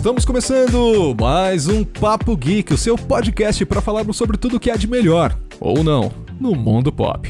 Estamos 0.00 0.24
começando 0.24 1.14
mais 1.20 1.68
um 1.68 1.84
Papo 1.84 2.34
Geek, 2.34 2.72
o 2.72 2.78
seu 2.78 2.96
podcast 2.96 3.66
para 3.66 3.82
falarmos 3.82 4.16
sobre 4.16 4.38
tudo 4.38 4.58
que 4.58 4.70
há 4.70 4.76
de 4.76 4.86
melhor, 4.86 5.38
ou 5.60 5.84
não, 5.84 6.10
no 6.40 6.54
mundo 6.54 6.90
pop. 6.90 7.28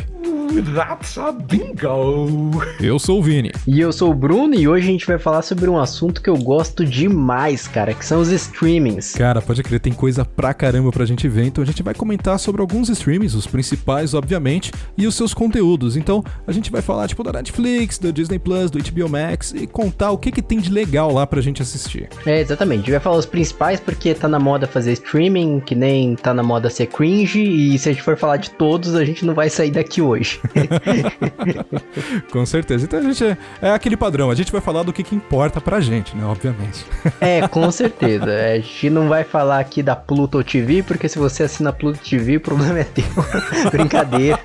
That's 0.50 1.16
a 1.16 1.30
bingo! 1.30 2.60
Eu 2.80 2.98
sou 2.98 3.20
o 3.20 3.22
Vini. 3.22 3.52
E 3.68 3.78
eu 3.78 3.92
sou 3.92 4.10
o 4.10 4.14
Bruno 4.14 4.52
e 4.56 4.66
hoje 4.66 4.88
a 4.88 4.90
gente 4.90 5.06
vai 5.06 5.16
falar 5.16 5.42
sobre 5.42 5.70
um 5.70 5.78
assunto 5.78 6.20
que 6.20 6.28
eu 6.28 6.36
gosto 6.36 6.84
demais, 6.84 7.68
cara, 7.68 7.94
que 7.94 8.04
são 8.04 8.20
os 8.20 8.30
streamings. 8.30 9.14
Cara, 9.14 9.40
pode 9.40 9.62
crer, 9.62 9.78
tem 9.78 9.92
coisa 9.92 10.24
pra 10.24 10.52
caramba 10.52 10.90
pra 10.90 11.06
gente 11.06 11.28
ver, 11.28 11.44
então 11.44 11.62
a 11.62 11.66
gente 11.66 11.84
vai 11.84 11.94
comentar 11.94 12.36
sobre 12.40 12.60
alguns 12.60 12.88
streamings, 12.88 13.34
os 13.34 13.46
principais, 13.46 14.12
obviamente, 14.12 14.72
e 14.98 15.06
os 15.06 15.14
seus 15.14 15.32
conteúdos. 15.32 15.96
Então, 15.96 16.24
a 16.44 16.50
gente 16.50 16.68
vai 16.68 16.82
falar, 16.82 17.06
tipo, 17.06 17.22
da 17.22 17.32
Netflix, 17.32 17.96
do 17.98 18.12
Disney 18.12 18.40
Plus, 18.40 18.72
do 18.72 18.78
HBO 18.78 19.08
Max 19.08 19.54
e 19.54 19.68
contar 19.68 20.10
o 20.10 20.18
que, 20.18 20.32
que 20.32 20.42
tem 20.42 20.58
de 20.58 20.70
legal 20.70 21.12
lá 21.12 21.28
pra 21.28 21.40
gente 21.40 21.62
assistir. 21.62 22.08
É, 22.26 22.40
exatamente. 22.40 22.78
A 22.78 22.82
gente 22.82 22.90
vai 22.90 23.00
falar 23.00 23.18
os 23.18 23.26
principais 23.26 23.78
porque 23.78 24.14
tá 24.14 24.26
na 24.26 24.40
moda 24.40 24.66
fazer 24.66 24.92
streaming, 24.94 25.60
que 25.60 25.76
nem 25.76 26.16
tá 26.16 26.34
na 26.34 26.42
moda 26.42 26.68
ser 26.68 26.86
cringe, 26.86 27.40
e 27.40 27.78
se 27.78 27.88
a 27.88 27.92
gente 27.92 28.02
for 28.02 28.16
falar 28.16 28.38
de 28.38 28.50
todos, 28.50 28.96
a 28.96 29.04
gente 29.04 29.24
não 29.24 29.32
vai 29.32 29.48
sair 29.48 29.70
daqui 29.70 30.02
hoje. 30.02 30.39
Com 32.30 32.44
certeza. 32.46 32.84
Então 32.84 32.98
a 32.98 33.02
gente 33.02 33.24
é, 33.24 33.36
é, 33.62 33.70
aquele 33.70 33.96
padrão, 33.96 34.30
a 34.30 34.34
gente 34.34 34.52
vai 34.52 34.60
falar 34.60 34.82
do 34.82 34.92
que, 34.92 35.02
que 35.02 35.14
importa 35.14 35.60
pra 35.60 35.80
gente, 35.80 36.16
né? 36.16 36.24
Obviamente. 36.24 36.84
É, 37.20 37.46
com 37.48 37.70
certeza. 37.70 38.26
A 38.26 38.56
gente 38.56 38.90
não 38.90 39.08
vai 39.08 39.24
falar 39.24 39.58
aqui 39.60 39.82
da 39.82 39.96
Pluto 39.96 40.42
TV, 40.42 40.82
porque 40.82 41.08
se 41.08 41.18
você 41.18 41.44
assina 41.44 41.72
Pluto 41.72 41.98
TV, 41.98 42.36
o 42.36 42.40
problema 42.40 42.80
é 42.80 42.84
teu. 42.84 43.04
Brincadeira. 43.70 44.38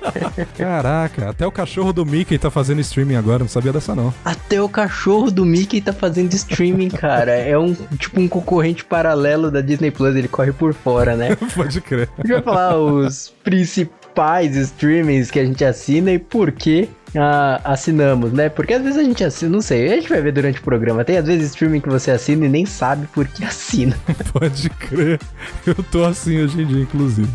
Caraca, 0.56 1.30
até 1.30 1.46
o 1.46 1.52
cachorro 1.52 1.92
do 1.92 2.04
Mickey 2.04 2.38
tá 2.38 2.50
fazendo 2.50 2.80
streaming 2.80 3.16
agora, 3.16 3.40
não 3.40 3.48
sabia 3.48 3.72
dessa 3.72 3.94
não. 3.94 4.12
Até 4.24 4.60
o 4.60 4.68
cachorro 4.68 5.30
do 5.30 5.44
Mickey 5.44 5.80
tá 5.80 5.92
fazendo 5.92 6.32
streaming, 6.34 6.90
cara. 6.90 7.32
É 7.32 7.56
um 7.58 7.74
tipo 7.98 8.20
um 8.20 8.28
concorrente 8.28 8.84
paralelo 8.84 9.50
da 9.50 9.60
Disney 9.60 9.90
Plus, 9.90 10.14
ele 10.14 10.28
corre 10.28 10.52
por 10.52 10.74
fora, 10.74 11.16
né? 11.16 11.36
Pode 11.54 11.80
crer. 11.80 12.08
A 12.18 12.22
gente 12.22 12.32
vai 12.32 12.42
falar 12.42 12.76
os 12.76 13.32
principais 13.42 14.05
streamings 14.56 15.30
que 15.30 15.38
a 15.38 15.44
gente 15.44 15.64
assina 15.64 16.12
e 16.12 16.18
por 16.18 16.52
que 16.52 16.88
ah, 17.14 17.60
assinamos, 17.64 18.32
né? 18.32 18.48
Porque 18.48 18.74
às 18.74 18.82
vezes 18.82 18.98
a 18.98 19.04
gente 19.04 19.24
assina, 19.24 19.50
não 19.50 19.60
sei, 19.60 19.92
a 19.92 19.96
gente 19.96 20.08
vai 20.08 20.20
ver 20.20 20.32
durante 20.32 20.60
o 20.60 20.62
programa. 20.62 21.04
Tem 21.04 21.16
às 21.16 21.26
vezes 21.26 21.50
streaming 21.50 21.80
que 21.80 21.88
você 21.88 22.10
assina 22.10 22.46
e 22.46 22.48
nem 22.48 22.66
sabe 22.66 23.06
por 23.08 23.26
que 23.26 23.44
assina. 23.44 23.96
Pode 24.32 24.68
crer. 24.70 25.20
Eu 25.66 25.74
tô 25.90 26.04
assim 26.04 26.42
hoje 26.42 26.60
em 26.60 26.66
dia, 26.66 26.82
inclusive. 26.82 27.28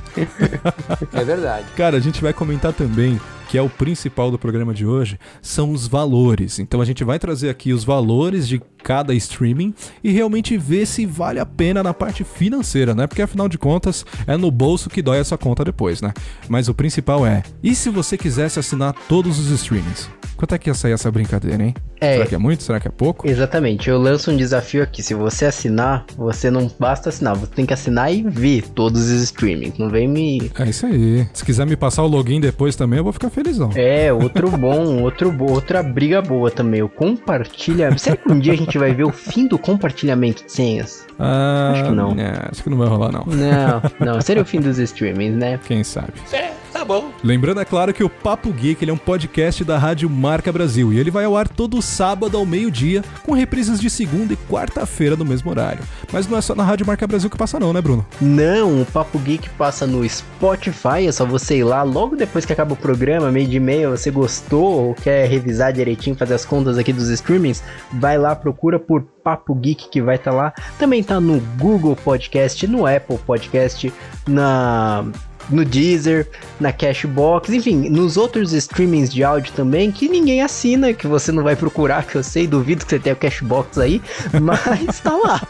É 1.14 1.24
verdade. 1.24 1.66
Cara, 1.76 1.98
a 1.98 2.00
gente 2.00 2.22
vai 2.22 2.34
comentar 2.34 2.74
também 2.74 3.20
que 3.52 3.58
é 3.58 3.62
o 3.62 3.70
principal 3.70 4.32
do 4.32 4.40
programa 4.40 4.74
de 4.74 4.86
hoje, 4.86 5.20
são 5.42 5.74
os 5.74 5.86
valores. 5.86 6.58
Então 6.58 6.80
a 6.80 6.86
gente 6.86 7.04
vai 7.04 7.20
trazer 7.20 7.50
aqui 7.50 7.74
os 7.74 7.84
valores 7.84 8.48
de 8.48 8.62
cada 8.82 9.14
streaming 9.14 9.74
e 10.02 10.10
realmente 10.10 10.58
ver 10.58 10.86
se 10.86 11.06
vale 11.06 11.38
a 11.38 11.46
pena 11.46 11.84
na 11.84 11.94
parte 11.94 12.24
financeira, 12.24 12.96
né? 12.96 13.08
Porque 13.08 13.22
afinal 13.22 13.50
de 13.50 13.58
contas 13.58 14.06
é 14.26 14.38
no 14.38 14.50
bolso 14.50 14.90
que 14.90 15.02
dói 15.02 15.18
essa 15.18 15.38
conta 15.38 15.66
depois, 15.66 16.02
né? 16.02 16.14
Mas 16.48 16.70
o 16.70 16.74
principal 16.74 17.28
é: 17.28 17.44
e 17.62 17.76
se 17.76 17.90
você 17.90 18.18
quisesse 18.18 18.58
assinar 18.58 18.96
todos 19.10 19.38
os 19.38 19.50
streamings? 19.50 20.10
Quanto 20.38 20.56
é 20.56 20.58
que 20.58 20.70
ia 20.70 20.74
sair 20.74 20.94
essa 20.94 21.12
brincadeira, 21.12 21.62
hein? 21.62 21.76
É. 22.02 22.14
Será 22.14 22.26
que 22.26 22.36
é 22.36 22.38
muito? 22.40 22.64
Será 22.64 22.80
que 22.80 22.88
é 22.88 22.92
pouco? 22.92 23.30
Exatamente. 23.30 23.88
Eu 23.88 24.02
lanço 24.02 24.32
um 24.32 24.36
desafio 24.36 24.82
aqui. 24.82 25.04
Se 25.04 25.14
você 25.14 25.46
assinar, 25.46 26.04
você 26.18 26.50
não 26.50 26.70
basta 26.80 27.10
assinar, 27.10 27.36
você 27.36 27.54
tem 27.54 27.66
que 27.66 27.74
assinar 27.74 28.12
e 28.12 28.24
ver 28.24 28.64
todos 28.70 29.04
os 29.04 29.22
streamings. 29.22 29.78
Não 29.78 29.88
vem 29.88 30.08
me. 30.08 30.52
É 30.58 30.68
isso 30.68 30.88
aí. 30.88 31.28
Se 31.32 31.46
quiser 31.46 31.68
me 31.68 31.76
passar 31.76 32.02
o 32.02 32.08
login 32.08 32.42
depois 32.42 32.76
também, 32.76 32.98
eu 32.98 33.04
vou 33.04 33.14
ficar 33.14 33.30
felizão. 33.30 33.70
É, 33.76 34.12
outro 34.12 34.50
bom, 34.50 34.98
outro 35.04 35.32
bo... 35.32 35.52
outra 35.52 35.84
briga 35.84 36.22
boa 36.22 36.50
também. 36.50 36.82
O 36.82 36.90
compartilha. 36.90 37.96
Será 37.98 38.18
que 38.18 38.32
um 38.32 38.40
dia 38.40 38.54
a 38.54 38.58
gente 38.58 38.78
vai 38.80 38.94
ver 38.94 39.04
o 39.04 39.12
fim 39.12 39.48
do 39.48 39.60
compartilhamento 39.60 40.44
de 40.44 40.52
senhas? 40.52 41.06
Ah, 41.22 41.72
Acho 41.74 41.84
que 41.86 41.92
não. 41.92 42.12
é, 42.18 42.50
acho 42.52 42.64
que 42.64 42.70
não 42.70 42.78
vai 42.78 42.88
rolar, 42.88 43.12
não. 43.12 43.26
Não, 43.26 43.82
não. 44.14 44.22
Seria 44.22 44.42
o 44.42 44.46
fim 44.46 44.60
dos 44.60 44.78
streamings, 44.80 45.36
né? 45.36 45.60
Quem 45.66 45.84
sabe? 45.84 46.14
É, 46.34 46.52
tá 46.74 46.84
bom. 46.84 47.12
Lembrando, 47.24 47.62
é 47.62 47.66
claro, 47.66 47.94
que 47.94 48.04
o 48.04 48.10
Papo 48.10 48.52
Geek 48.52 48.84
ele 48.84 48.92
é 48.92 48.94
um 48.94 48.98
podcast 48.98 49.64
da 49.64 49.78
Rádio 49.78 50.10
Marca 50.10 50.52
Brasil 50.52 50.92
e 50.92 50.98
ele 51.00 51.12
vai 51.12 51.26
ao 51.26 51.38
ar 51.38 51.48
todo 51.48 51.82
sábado 51.82 52.38
ao 52.38 52.46
meio-dia, 52.46 53.04
com 53.24 53.34
reprises 53.34 53.80
de 53.80 53.90
segunda 53.90 54.34
e 54.34 54.38
quarta-feira 54.50 55.16
no 55.16 55.24
mesmo 55.26 55.52
horário. 55.52 55.84
Mas 56.12 56.28
não 56.28 56.38
é 56.38 56.42
só 56.42 56.56
na 56.56 56.64
Rádio 56.64 56.86
Marca 56.88 57.06
Brasil 57.06 57.30
que 57.30 57.38
passa, 57.38 57.60
não, 57.60 57.72
né, 57.72 57.82
Bruno? 57.82 58.06
Não, 58.20 58.82
o 58.82 58.86
Papo 58.86 59.20
Geek 59.20 59.50
passa 59.52 59.86
no 59.86 60.08
Spotify, 60.10 61.08
é 61.08 61.12
só 61.12 61.26
você 61.26 61.58
ir 61.58 61.64
lá 61.64 61.84
logo 61.84 62.16
depois 62.16 62.46
que 62.46 62.54
acaba 62.54 62.74
o 62.74 62.78
programa, 62.78 63.32
meio 63.32 63.48
de 63.48 63.60
meia, 63.60 63.90
você 63.90 64.10
gostou 64.10 64.88
ou 64.88 64.96
quer 64.96 65.28
revisar 65.28 65.72
direitinho, 65.72 66.16
fazer 66.16 66.34
as 66.34 66.46
contas 66.46 66.78
aqui 66.78 66.92
dos 66.92 67.10
streamings, 67.10 67.62
vai 67.94 68.18
lá, 68.18 68.36
procura 68.36 68.80
por 68.80 69.04
Papo 69.24 69.54
Geek 69.56 69.90
que 69.90 70.02
vai 70.02 70.16
estar 70.16 70.32
lá. 70.32 70.54
Também 70.78 71.04
tá 71.04 71.20
no 71.20 71.40
Google 71.58 71.96
Podcast, 71.96 72.66
no 72.68 72.86
Apple 72.86 73.18
Podcast, 73.20 73.94
na 74.28 75.06
no 75.52 75.66
Deezer, 75.66 76.28
na 76.60 76.72
Cashbox, 76.72 77.50
enfim, 77.50 77.90
nos 77.90 78.18
outros 78.18 78.54
streamings 78.54 79.12
de 79.12 79.24
áudio 79.24 79.54
também, 79.54 79.92
que 79.92 80.08
ninguém 80.08 80.42
assina, 80.42 80.94
que 80.94 81.08
você 81.08 81.32
não 81.32 81.44
vai 81.44 81.56
procurar, 81.56 82.06
que 82.06 82.16
eu 82.16 82.24
sei, 82.24 82.48
duvido 82.48 82.86
que 82.86 82.92
você 82.92 83.00
tenha 83.00 83.14
o 83.14 83.18
Cashbox 83.18 83.78
aí, 83.78 84.02
mas 84.42 85.00
tá 85.00 85.16
lá. 85.16 85.42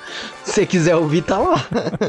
Se 0.43 0.53
você 0.53 0.65
quiser 0.65 0.95
ouvir, 0.95 1.21
tá 1.21 1.37
lá. 1.37 1.63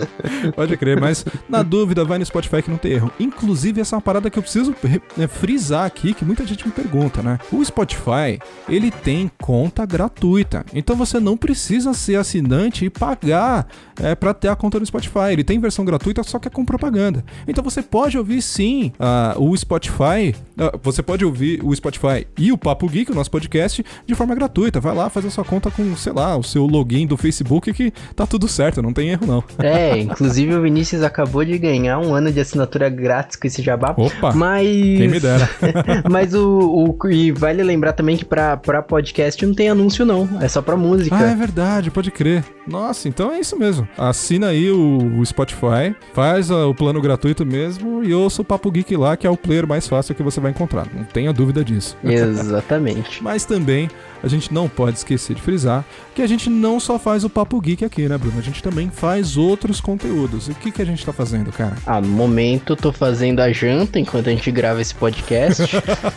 Pode 0.57 0.77
crer, 0.77 0.99
mas 0.99 1.25
na 1.49 1.63
dúvida, 1.63 2.05
vai 2.05 2.19
no 2.19 2.25
Spotify 2.25 2.63
que 2.63 2.71
não 2.71 2.79
tem 2.79 2.93
erro. 2.93 3.13
Inclusive, 3.21 3.81
essa 3.81 3.95
é 3.95 3.97
uma 3.97 4.03
parada 4.03 4.31
que 4.31 4.39
eu 4.39 4.43
preciso 4.43 4.75
né, 5.17 5.27
frisar 5.27 5.85
aqui, 5.85 6.15
que 6.15 6.25
muita 6.25 6.47
gente 6.47 6.67
me 6.67 6.73
pergunta, 6.73 7.23
né? 7.23 7.39
O 7.53 7.63
Spotify, 7.65 8.39
ele 8.69 8.91
tem 8.91 9.31
conta 9.41 9.85
gratuita. 9.85 10.65
Então 10.73 10.97
você 10.97 11.21
não 11.21 11.37
precisa 11.37 11.93
ser 11.93 12.17
assinante 12.17 12.85
e 12.85 12.91
pagar 12.91 13.67
é, 14.01 14.15
para 14.15 14.33
ter 14.33 14.49
a 14.49 14.57
conta 14.57 14.81
no 14.81 14.87
Spotify. 14.87 15.33
Ele 15.33 15.45
tem 15.45 15.59
versão 15.59 15.85
gratuita, 15.85 16.23
só 16.23 16.39
que 16.39 16.49
é 16.49 16.51
com 16.51 16.65
propaganda. 16.65 17.25
Então 17.47 17.63
você 17.63 17.82
pode 17.83 18.17
ouvir 18.17 18.43
sim 18.43 18.93
uh, 18.99 19.43
o 19.43 19.57
Spotify. 19.57 20.35
Uh, 20.57 20.79
você 20.83 21.03
pode 21.03 21.25
ouvir 21.25 21.61
o 21.63 21.75
Spotify 21.75 22.27
e 22.39 22.53
o 22.53 22.59
Papo 22.59 22.89
Geek, 22.89 23.11
o 23.11 23.15
nosso 23.15 23.31
podcast, 23.31 23.85
de 24.07 24.15
forma 24.15 24.35
gratuita. 24.35 24.81
Vai 24.81 24.95
lá, 24.95 25.11
faz 25.11 25.27
a 25.27 25.31
sua 25.31 25.45
conta 25.45 25.71
com, 25.71 25.97
sei 25.97 26.13
lá, 26.13 26.37
o 26.37 26.43
seu 26.43 26.67
login 26.67 27.07
do 27.07 27.17
Facebook 27.17 27.73
que 27.73 27.93
tá 28.15 28.27
tudo 28.27 28.49
certo, 28.49 28.83
não 28.83 28.93
tem 28.93 29.11
erro 29.11 29.27
não. 29.27 29.45
É, 29.59 29.99
inclusive 29.99 30.55
o 30.55 30.63
Vinícius 30.63 31.03
acabou 31.03 31.45
de 31.45 31.59
ganhar 31.59 31.99
um 31.99 32.15
ano 32.15 32.33
de 32.33 32.41
assinatura 32.41 32.89
grátis 32.89 33.37
com 33.37 33.47
esse 33.47 33.63
jabá. 33.63 33.95
Opa! 33.97 34.33
Mas. 34.33 34.67
Quem 34.67 35.09
me 35.09 35.21
dera. 35.21 35.49
mas 36.11 36.35
o, 36.35 36.97
o. 37.03 37.09
E 37.11 37.33
vale 37.33 37.63
lembrar 37.63 37.93
também 37.93 38.17
que 38.17 38.25
pra, 38.25 38.57
pra 38.57 38.83
podcast 38.83 39.45
não 39.45 39.55
tem 39.55 39.69
anúncio, 39.69 40.05
não. 40.05 40.29
É 40.41 40.49
só 40.49 40.63
pra 40.63 40.77
música. 40.77 41.17
Ah, 41.17 41.31
é 41.31 41.35
verdade, 41.35 41.91
pode 41.91 42.11
crer. 42.11 42.45
Nossa, 42.67 43.09
então 43.09 43.33
é 43.33 43.41
isso 43.41 43.59
mesmo. 43.59 43.89
Assina 43.97 44.49
aí 44.49 44.71
o, 44.71 45.19
o 45.19 45.27
Spotify, 45.27 45.95
faz 46.13 46.51
a, 46.51 46.67
o 46.67 46.75
plano 46.75 47.01
gratuito 47.01 47.45
mesmo 47.45 48.03
e 48.05 48.15
ouça 48.15 48.43
o 48.43 48.45
Papo 48.45 48.71
Geek 48.71 48.97
lá, 48.97 49.17
que 49.17 49.27
é 49.27 49.31
o 49.31 49.37
player 49.37 49.67
mais 49.67 49.87
fácil 49.89 50.15
que 50.15 50.23
você 50.23 50.41
vai 50.41 50.51
encontrar. 50.51 50.87
Não 50.95 51.05
tenha 51.05 51.33
dúvida 51.33 51.65
disso. 51.65 51.97
Exatamente. 52.05 53.23
Mas 53.25 53.45
também 53.45 53.89
a 54.23 54.29
gente 54.29 54.53
não 54.53 54.69
pode 54.69 54.99
esquecer 54.99 55.35
de 55.35 55.43
frisar 55.43 55.85
que 56.15 56.23
a 56.23 56.27
gente 56.27 56.49
não 56.49 56.79
só 56.79 56.99
faz 56.99 57.25
o 57.25 57.31
Papo 57.31 57.61
Geek 57.61 57.85
aqui, 57.85 58.09
né, 58.09 58.17
Bruno? 58.17 58.39
A 58.39 58.43
gente 58.43 58.63
também 58.63 58.91
faz 58.91 59.37
outros 59.37 59.81
conteúdos. 59.81 60.49
E 60.49 60.53
o 60.53 60.55
que, 60.55 60.71
que 60.71 60.83
a 60.83 60.85
gente 60.85 61.05
tá 61.05 61.13
fazendo, 61.13 61.51
cara? 61.51 61.77
Ah, 61.87 62.01
no 62.01 62.09
momento 62.09 62.75
eu 62.75 62.77
tô 62.77 62.93
fazendo 62.93 63.41
a 63.41 63.51
janta 63.51 63.99
enquanto 63.99 64.29
a 64.29 64.31
gente 64.31 64.51
grava 64.51 64.81
esse 64.81 64.95
podcast. 64.95 65.63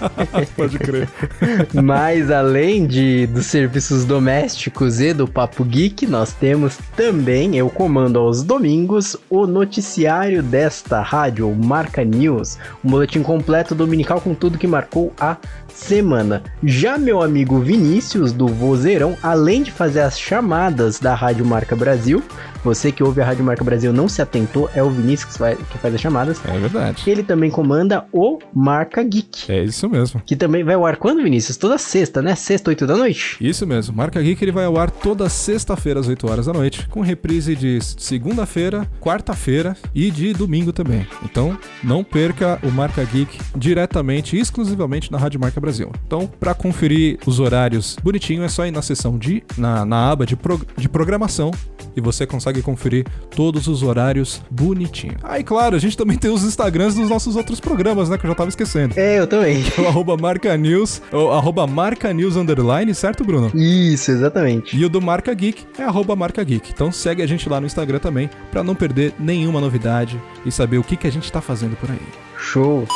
pode 0.56 0.78
crer. 0.78 1.10
Mas 1.74 2.30
além 2.30 2.86
de 2.86 3.26
dos 3.28 3.48
serviços 3.48 4.06
domésticos 4.06 5.00
e 5.00 5.14
do 5.14 5.28
Papo 5.28 5.64
Geek, 5.64 6.06
nós 6.06 6.34
temos 6.34 6.78
também, 6.96 7.56
eu 7.56 7.70
comando 7.70 8.20
aos 8.20 8.44
domingos, 8.44 9.16
o 9.30 9.48
noticiário 9.48 10.44
desta 10.44 11.02
rádio, 11.02 11.50
o 11.50 11.56
Marca 11.56 12.04
News, 12.04 12.58
um 12.84 12.90
boletim 12.90 13.24
completo 13.24 13.74
dominical 13.74 14.20
com 14.20 14.34
tudo 14.34 14.58
que 14.58 14.68
marcou 14.68 15.14
a 15.20 15.38
semana. 15.74 16.44
Já 16.64 16.98
meu 16.98 17.22
amigo 17.22 17.60
Vinícius 17.60 17.95
do 18.36 18.48
Vozeirão, 18.48 19.18
além 19.24 19.64
de 19.64 19.72
fazer 19.72 20.02
as 20.02 20.20
chamadas 20.20 21.00
da 21.00 21.16
Rádio 21.16 21.46
Marca 21.46 21.78
Brasil, 21.78 22.22
você 22.66 22.92
que 22.92 23.04
ouve 23.04 23.22
a 23.22 23.26
Rádio 23.26 23.46
Marca 23.46 23.64
Brasil 23.64 23.94
não 23.94 24.10
se 24.10 24.24
atentou, 24.24 24.68
é 24.74 24.82
o 24.82 24.90
Vinícius 24.90 25.32
que 25.32 25.38
faz, 25.38 25.58
que 25.72 25.78
faz 25.78 25.94
as 25.94 26.02
chamadas. 26.02 26.42
É 26.44 26.60
verdade. 26.60 27.04
Ele 27.06 27.22
também 27.22 27.52
comanda 27.52 28.06
o 28.12 28.40
Marca 28.52 29.04
Geek. 29.04 29.52
É 29.52 29.64
isso 29.64 29.88
mesmo. 29.88 30.20
Que 30.26 30.36
também 30.36 30.64
vai 30.64 30.74
ao 30.74 30.84
ar 30.84 30.98
quando, 30.98 31.22
Vinícius? 31.22 31.58
Toda 31.58 31.78
sexta, 31.78 32.24
né? 32.24 32.34
Sexta, 32.34 32.72
8 32.72 32.88
da 32.88 32.98
noite? 32.98 33.38
Isso 33.40 33.68
mesmo. 33.68 33.96
Marca 33.96 34.20
Geek 34.20 34.44
ele 34.44 34.52
vai 34.52 34.66
ao 34.66 34.80
ar 34.80 34.90
toda 34.90 35.30
sexta-feira 35.30 36.00
às 36.00 36.08
8 36.08 36.28
horas 36.28 36.48
da 36.48 36.54
noite, 36.54 36.88
com 36.90 37.02
reprise 37.02 37.56
de 37.56 37.78
segunda-feira, 38.00 38.90
quarta-feira 39.00 39.78
e 39.94 40.10
de 40.10 40.34
domingo 40.34 40.74
também. 40.74 41.08
Então, 41.24 41.56
não 41.84 42.04
perca 42.04 42.58
o 42.64 42.72
Marca 42.72 43.04
Geek 43.04 43.38
diretamente, 43.56 44.40
exclusivamente 44.40 45.12
na 45.12 45.20
Rádio 45.20 45.40
Marca 45.40 45.62
Brasil. 45.62 45.92
Então, 46.08 46.26
para 46.40 46.56
conferir 46.56 47.20
os 47.28 47.40
horários 47.40 47.85
bonitinho, 48.02 48.44
é 48.44 48.48
só 48.48 48.66
ir 48.66 48.72
na 48.72 48.82
seção 48.82 49.18
de. 49.18 49.44
na, 49.58 49.86
na 49.86 50.12
aba 50.12 50.26
de, 50.26 50.36
pro, 50.36 50.60
de 50.78 50.90
programação 50.90 51.52
e 51.96 52.02
você 52.02 52.28
consegue 52.28 52.62
conferir 52.62 53.06
todos 53.36 53.68
os 53.68 53.82
horários 53.82 54.42
bonitinho. 54.52 55.16
Aí, 55.24 55.44
claro, 55.44 55.76
a 55.76 55.80
gente 55.80 55.96
também 55.96 56.18
tem 56.18 56.30
os 56.30 56.44
Instagrams 56.44 56.96
dos 56.96 57.10
nossos 57.10 57.36
outros 57.36 57.60
programas, 57.60 58.10
né? 58.10 58.18
Que 58.18 58.26
eu 58.26 58.30
já 58.30 58.36
tava 58.36 58.50
esquecendo. 58.50 58.94
É, 58.98 59.20
eu 59.20 59.28
também. 59.28 59.64
O 59.78 59.88
arroba 59.88 60.18
Marca 60.18 60.56
News, 60.58 61.02
o 61.12 61.30
arroba 61.32 61.68
Marca 61.68 62.12
News 62.12 62.36
Underline, 62.36 62.94
certo, 62.94 63.24
Bruno? 63.24 63.52
Isso, 63.54 64.12
exatamente. 64.12 64.76
E 64.76 64.84
o 64.84 64.90
do 64.90 65.02
Marca 65.02 65.34
Geek 65.34 65.66
é 65.78 65.84
arroba 65.84 66.16
Marca 66.16 66.44
Geek. 66.44 66.72
Então 66.72 66.92
segue 66.92 67.22
a 67.22 67.28
gente 67.28 67.48
lá 67.48 67.60
no 67.60 67.66
Instagram 67.66 68.00
também, 68.00 68.30
pra 68.52 68.64
não 68.64 68.76
perder 68.76 69.14
nenhuma 69.20 69.62
novidade 69.62 70.20
e 70.46 70.52
saber 70.52 70.78
o 70.78 70.84
que, 70.84 70.98
que 70.98 71.08
a 71.08 71.12
gente 71.12 71.32
tá 71.32 71.40
fazendo 71.42 71.76
por 71.78 71.90
aí. 71.90 72.02
Show. 72.38 72.88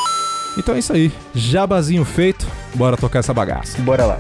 Então 0.58 0.76
é 0.76 0.80
isso 0.80 0.94
aí. 0.94 1.12
Jabazinho 1.34 2.04
feito, 2.04 2.48
bora 2.76 2.98
tocar 2.98 3.20
essa 3.20 3.34
bagaça. 3.34 3.82
Bora 3.82 4.06
lá. 4.06 4.20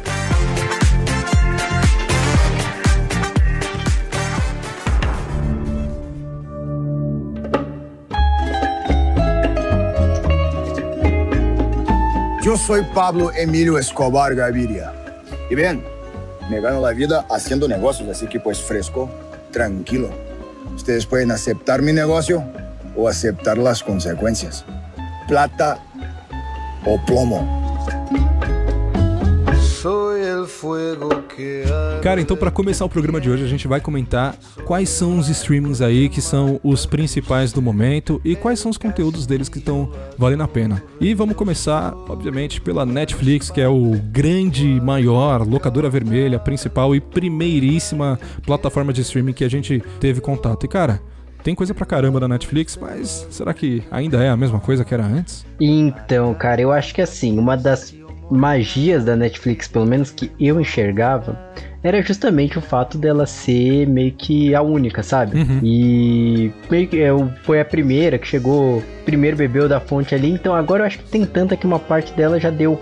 Yo 12.49 12.57
soy 12.57 12.81
Pablo 12.95 13.31
Emilio 13.31 13.77
Escobar 13.77 14.33
Gaviria. 14.33 14.91
Y 15.51 15.53
bien, 15.53 15.85
me 16.49 16.59
gano 16.59 16.81
la 16.81 16.89
vida 16.93 17.27
haciendo 17.29 17.67
negocios, 17.67 18.09
así 18.09 18.25
que 18.25 18.39
pues 18.39 18.59
fresco, 18.59 19.07
tranquilo. 19.51 20.09
Ustedes 20.75 21.05
pueden 21.05 21.29
aceptar 21.29 21.83
mi 21.83 21.93
negocio 21.93 22.43
o 22.95 23.07
aceptar 23.07 23.59
las 23.59 23.83
consecuencias. 23.83 24.65
Plata 25.27 25.77
o 26.87 26.99
plomo. 27.05 27.87
Soy 29.79 30.18
Cara, 32.01 32.19
então 32.19 32.35
pra 32.35 32.51
começar 32.51 32.85
o 32.85 32.89
programa 32.89 33.21
de 33.21 33.29
hoje, 33.29 33.43
a 33.43 33.47
gente 33.47 33.67
vai 33.67 33.79
comentar 33.79 34.35
quais 34.65 34.89
são 34.89 35.17
os 35.17 35.29
streamings 35.29 35.81
aí 35.81 36.09
que 36.09 36.21
são 36.21 36.59
os 36.63 36.85
principais 36.85 37.53
do 37.53 37.61
momento 37.61 38.19
e 38.25 38.35
quais 38.35 38.59
são 38.59 38.71
os 38.71 38.77
conteúdos 38.77 39.25
deles 39.25 39.47
que 39.47 39.59
estão 39.59 39.91
valendo 40.17 40.43
a 40.43 40.47
pena. 40.47 40.83
E 40.99 41.13
vamos 41.13 41.35
começar, 41.35 41.93
obviamente, 42.07 42.59
pela 42.59 42.85
Netflix, 42.85 43.49
que 43.49 43.61
é 43.61 43.67
o 43.67 43.91
grande, 44.11 44.81
maior, 44.81 45.47
locadora 45.47 45.89
vermelha, 45.89 46.39
principal 46.39 46.95
e 46.95 46.99
primeiríssima 46.99 48.19
plataforma 48.45 48.91
de 48.91 49.01
streaming 49.01 49.33
que 49.33 49.43
a 49.43 49.49
gente 49.49 49.83
teve 49.99 50.19
contato. 50.21 50.65
E 50.65 50.69
cara, 50.69 51.01
tem 51.43 51.55
coisa 51.55 51.73
pra 51.73 51.85
caramba 51.85 52.19
da 52.19 52.27
Netflix, 52.27 52.77
mas 52.79 53.25
será 53.29 53.53
que 53.53 53.81
ainda 53.89 54.21
é 54.23 54.29
a 54.29 54.37
mesma 54.37 54.59
coisa 54.59 54.83
que 54.83 54.93
era 54.93 55.05
antes? 55.05 55.45
Então, 55.59 56.33
cara, 56.33 56.61
eu 56.61 56.71
acho 56.71 56.93
que 56.93 57.01
assim, 57.01 57.37
uma 57.39 57.55
das 57.55 57.93
magias 58.29 59.05
da 59.05 59.15
Netflix, 59.15 59.67
pelo 59.67 59.85
menos 59.85 60.11
que 60.11 60.31
eu 60.39 60.59
enxergava, 60.59 61.37
era 61.81 62.01
justamente 62.01 62.57
o 62.57 62.61
fato 62.61 62.97
dela 62.97 63.25
ser 63.25 63.87
meio 63.87 64.11
que 64.11 64.53
a 64.53 64.61
única, 64.61 65.01
sabe? 65.01 65.39
Uhum. 65.39 65.59
E 65.63 66.51
meio 66.69 66.87
que 66.87 66.99
foi 67.43 67.59
a 67.61 67.65
primeira 67.65 68.17
que 68.17 68.27
chegou, 68.27 68.83
primeiro 69.05 69.37
bebeu 69.37 69.67
da 69.67 69.79
fonte 69.79 70.13
ali, 70.13 70.31
então 70.31 70.53
agora 70.53 70.83
eu 70.83 70.87
acho 70.87 70.99
que 70.99 71.05
tem 71.05 71.25
tanta 71.25 71.55
que 71.55 71.65
uma 71.65 71.79
parte 71.79 72.13
dela 72.13 72.39
já 72.39 72.49
deu 72.49 72.79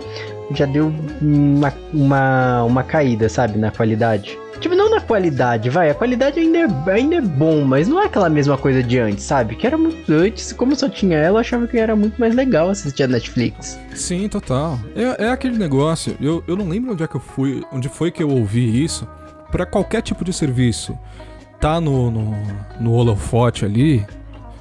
já 0.54 0.64
deu 0.64 0.92
uma, 1.20 1.72
uma, 1.92 2.64
uma 2.64 2.82
caída, 2.82 3.28
sabe, 3.28 3.58
na 3.58 3.70
qualidade. 3.70 4.38
Tipo, 4.60 4.74
não 4.74 4.90
na 4.90 5.00
qualidade, 5.00 5.70
vai. 5.70 5.90
A 5.90 5.94
qualidade 5.94 6.40
ainda 6.40 6.58
é, 6.58 6.92
ainda 6.92 7.16
é 7.16 7.20
bom, 7.20 7.64
mas 7.64 7.86
não 7.86 8.00
é 8.00 8.06
aquela 8.06 8.28
mesma 8.28 8.56
coisa 8.56 8.82
de 8.82 8.98
antes, 8.98 9.24
sabe? 9.24 9.54
Que 9.54 9.66
era 9.66 9.78
muito. 9.78 10.12
Antes, 10.12 10.52
como 10.52 10.74
só 10.74 10.88
tinha 10.88 11.16
ela, 11.16 11.36
eu 11.36 11.40
achava 11.40 11.66
que 11.66 11.78
era 11.78 11.94
muito 11.94 12.18
mais 12.18 12.34
legal 12.34 12.68
assistir 12.68 13.04
a 13.04 13.08
Netflix. 13.08 13.78
Sim, 13.94 14.28
total. 14.28 14.78
É, 14.96 15.26
é 15.26 15.30
aquele 15.30 15.58
negócio. 15.58 16.16
Eu, 16.20 16.42
eu 16.46 16.56
não 16.56 16.68
lembro 16.68 16.92
onde 16.92 17.02
é 17.02 17.06
que 17.06 17.14
eu 17.14 17.20
fui, 17.20 17.62
onde 17.72 17.88
foi 17.88 18.10
que 18.10 18.22
eu 18.22 18.30
ouvi 18.30 18.84
isso. 18.84 19.06
Pra 19.50 19.64
qualquer 19.64 20.02
tipo 20.02 20.24
de 20.24 20.32
serviço, 20.32 20.98
tá 21.60 21.80
no, 21.80 22.10
no, 22.10 22.34
no 22.78 22.92
holofote 22.92 23.64
ali, 23.64 24.04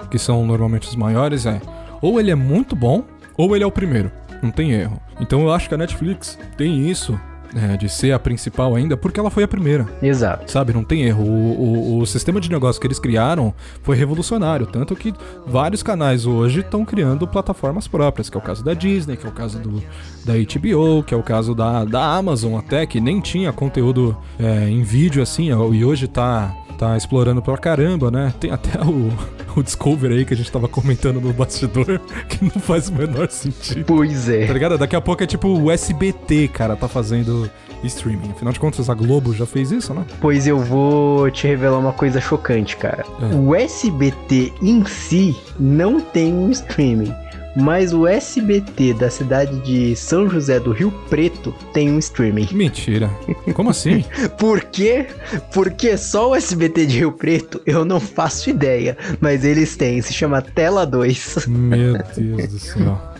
que 0.09 0.17
são 0.17 0.45
normalmente 0.45 0.88
os 0.88 0.95
maiores, 0.95 1.45
é. 1.45 1.59
Ou 2.01 2.19
ele 2.19 2.31
é 2.31 2.35
muito 2.35 2.75
bom, 2.75 3.03
ou 3.35 3.55
ele 3.55 3.63
é 3.63 3.67
o 3.67 3.71
primeiro. 3.71 4.11
Não 4.41 4.51
tem 4.51 4.71
erro. 4.71 5.01
Então 5.19 5.41
eu 5.41 5.51
acho 5.51 5.67
que 5.67 5.75
a 5.75 5.77
Netflix 5.77 6.38
tem 6.55 6.88
isso 6.89 7.19
é, 7.55 7.77
de 7.77 7.89
ser 7.89 8.11
a 8.11 8.19
principal 8.19 8.75
ainda, 8.75 8.97
porque 8.97 9.19
ela 9.19 9.29
foi 9.29 9.44
a 9.44 9.47
primeira. 9.47 9.88
Exato. 10.01 10.51
Sabe, 10.51 10.73
não 10.73 10.83
tem 10.83 11.03
erro. 11.03 11.23
O, 11.23 11.97
o, 11.97 11.99
o 11.99 12.05
sistema 12.05 12.39
de 12.39 12.49
negócio 12.49 12.79
que 12.79 12.88
eles 12.88 12.99
criaram 12.99 13.53
foi 13.81 13.95
revolucionário. 13.95 14.65
Tanto 14.65 14.95
que 14.95 15.13
vários 15.45 15.83
canais 15.83 16.25
hoje 16.25 16.61
estão 16.61 16.83
criando 16.85 17.27
plataformas 17.27 17.88
próprias, 17.88 18.29
que 18.29 18.38
é 18.38 18.39
o 18.39 18.44
caso 18.44 18.63
da 18.63 18.73
Disney, 18.73 19.17
que 19.17 19.25
é 19.25 19.29
o 19.29 19.33
caso 19.33 19.59
do, 19.59 19.83
da 20.25 20.33
HBO, 20.33 21.03
que 21.03 21.13
é 21.13 21.17
o 21.17 21.23
caso 21.23 21.53
da, 21.53 21.85
da 21.85 22.15
Amazon 22.15 22.55
até, 22.55 22.85
que 22.85 22.99
nem 22.99 23.19
tinha 23.19 23.51
conteúdo 23.53 24.17
é, 24.39 24.69
em 24.69 24.83
vídeo 24.83 25.21
assim, 25.21 25.47
e 25.47 25.85
hoje 25.85 26.07
tá, 26.07 26.53
tá 26.77 26.95
explorando 26.95 27.41
pra 27.41 27.57
caramba, 27.57 28.12
né? 28.12 28.33
Tem 28.39 28.51
até 28.51 28.79
o, 28.81 29.12
o 29.56 29.63
Discovery 29.63 30.19
aí 30.19 30.25
que 30.25 30.33
a 30.33 30.38
gente 30.38 30.51
tava 30.51 30.68
comentando 30.68 31.19
no 31.19 31.33
bastidor, 31.33 32.00
que 32.29 32.44
não 32.44 32.62
faz 32.62 32.89
o 32.89 32.94
menor 32.94 33.29
sentido. 33.29 33.83
Pois 33.85 34.25
Tá 34.25 34.33
é. 34.33 34.45
ligado? 34.45 34.77
Daqui 34.77 34.95
a 34.95 35.01
pouco 35.01 35.24
é 35.24 35.27
tipo 35.27 35.47
o 35.47 35.71
SBT, 35.71 36.50
cara, 36.50 36.75
tá 36.75 36.88
fazendo 36.88 37.50
streaming. 37.83 38.31
Afinal 38.31 38.53
de 38.53 38.59
contas, 38.59 38.89
a 38.89 38.94
Globo 38.94 39.33
já 39.33 39.45
fez 39.45 39.71
isso, 39.71 39.94
né? 39.94 40.06
Pois 40.19 40.47
eu 40.47 40.57
vou 40.59 41.29
te 41.31 41.47
revelar 41.47 41.77
uma 41.79 41.94
coisa 41.94 42.19
chocante, 42.21 42.75
cara. 42.77 43.03
É. 43.21 43.35
O 43.35 43.56
SBT 43.56 44.53
em 44.62 44.83
si 44.85 45.35
não 45.59 46.00
tem 46.00 46.33
um 46.33 46.50
streaming. 46.51 47.13
Mas 47.59 47.92
o 47.92 48.06
SBT 48.06 48.94
da 48.94 49.09
cidade 49.09 49.59
de 49.62 49.95
São 49.95 50.30
José 50.30 50.59
do 50.59 50.71
Rio 50.71 50.92
Preto 51.09 51.54
tem 51.74 51.92
um 51.92 51.98
streaming. 51.98 52.48
Mentira. 52.51 53.09
Como 53.54 53.71
assim? 53.71 54.06
Por 54.38 54.63
quê? 54.65 55.07
Porque 55.51 55.98
só 55.98 56.30
o 56.30 56.36
SBT 56.36 56.86
de 56.86 56.98
Rio 57.00 57.12
Preto 57.12 57.59
eu 57.65 57.83
não 57.83 58.00
faço 58.00 58.50
ideia. 58.50 58.95
Mas 59.19 59.44
eles 59.44 59.75
têm, 59.75 60.01
se 60.01 60.13
chama 60.13 60.42
Tela 60.42 60.86
2. 60.86 61.48
Meu 61.48 61.94
Deus 62.15 62.48
do 62.48 62.59
céu. 62.59 63.16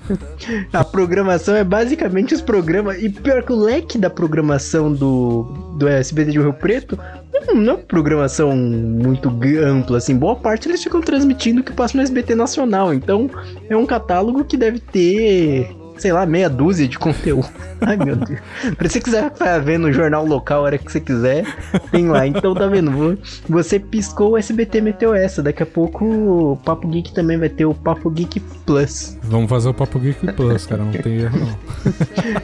A 0.74 0.84
programação 0.84 1.56
é 1.56 1.64
basicamente 1.64 2.34
os 2.34 2.42
programas. 2.42 3.02
E 3.02 3.10
pior 3.10 3.44
que 3.44 3.52
o 3.52 3.56
leque 3.56 3.98
da 3.98 4.10
programação 4.10 4.92
do, 4.94 5.44
do 5.78 5.88
SBT 5.88 6.32
de 6.32 6.40
Rio 6.40 6.54
Preto 6.54 6.98
não, 7.34 7.56
não 7.56 7.74
é 7.74 7.76
uma 7.76 7.84
programação 7.84 8.56
muito 8.56 9.30
ampla, 9.64 9.98
assim. 9.98 10.16
Boa 10.16 10.36
parte 10.36 10.68
eles 10.68 10.84
ficam 10.84 11.02
transmitindo 11.02 11.62
o 11.62 11.64
que 11.64 11.72
passa 11.72 11.98
no 11.98 12.04
SBT 12.04 12.36
Nacional. 12.36 12.94
Então 12.94 13.30
é 13.70 13.76
um 13.76 13.86
catálogo 13.86 14.44
que 14.44 14.58
deve 14.58 14.80
ter. 14.80 15.70
Sei 15.98 16.12
lá, 16.12 16.26
meia 16.26 16.50
dúzia 16.50 16.88
de 16.88 16.98
conteúdo. 16.98 17.48
Ai, 17.82 17.98
meu 17.98 18.16
Deus. 18.16 18.40
Pra 18.78 18.88
você 18.90 19.00
quiser 19.00 19.32
ficar 19.32 19.60
vendo 19.60 19.86
o 19.88 19.92
jornal 19.94 20.26
local 20.26 20.60
a 20.60 20.64
hora 20.64 20.78
que 20.78 20.92
você 20.92 21.00
quiser, 21.00 21.44
tem 21.92 22.08
lá. 22.08 22.26
Então, 22.26 22.54
tá 22.54 22.68
vendo? 22.68 22.92
Vo- 22.92 23.18
Você 23.50 23.80
piscou, 23.80 24.32
o 24.32 24.38
SBT 24.38 24.82
meteu 24.82 25.14
essa. 25.14 25.42
Daqui 25.44 25.64
a 25.64 25.66
pouco 25.66 26.06
o 26.06 26.58
Papo 26.66 26.88
Geek 26.88 27.14
também 27.14 27.38
vai 27.38 27.50
ter 27.50 27.66
o 27.66 27.74
Papo 27.74 28.10
Geek 28.10 28.40
Plus. 28.66 29.18
Vamos 29.24 29.50
fazer 29.50 29.70
o 29.70 29.74
Papo 29.74 30.00
Geek 30.00 30.34
Plus, 30.34 30.66
cara. 30.66 30.84
Não 30.84 30.92
tem 30.92 31.18
erro, 31.20 31.40
não. 31.40 31.58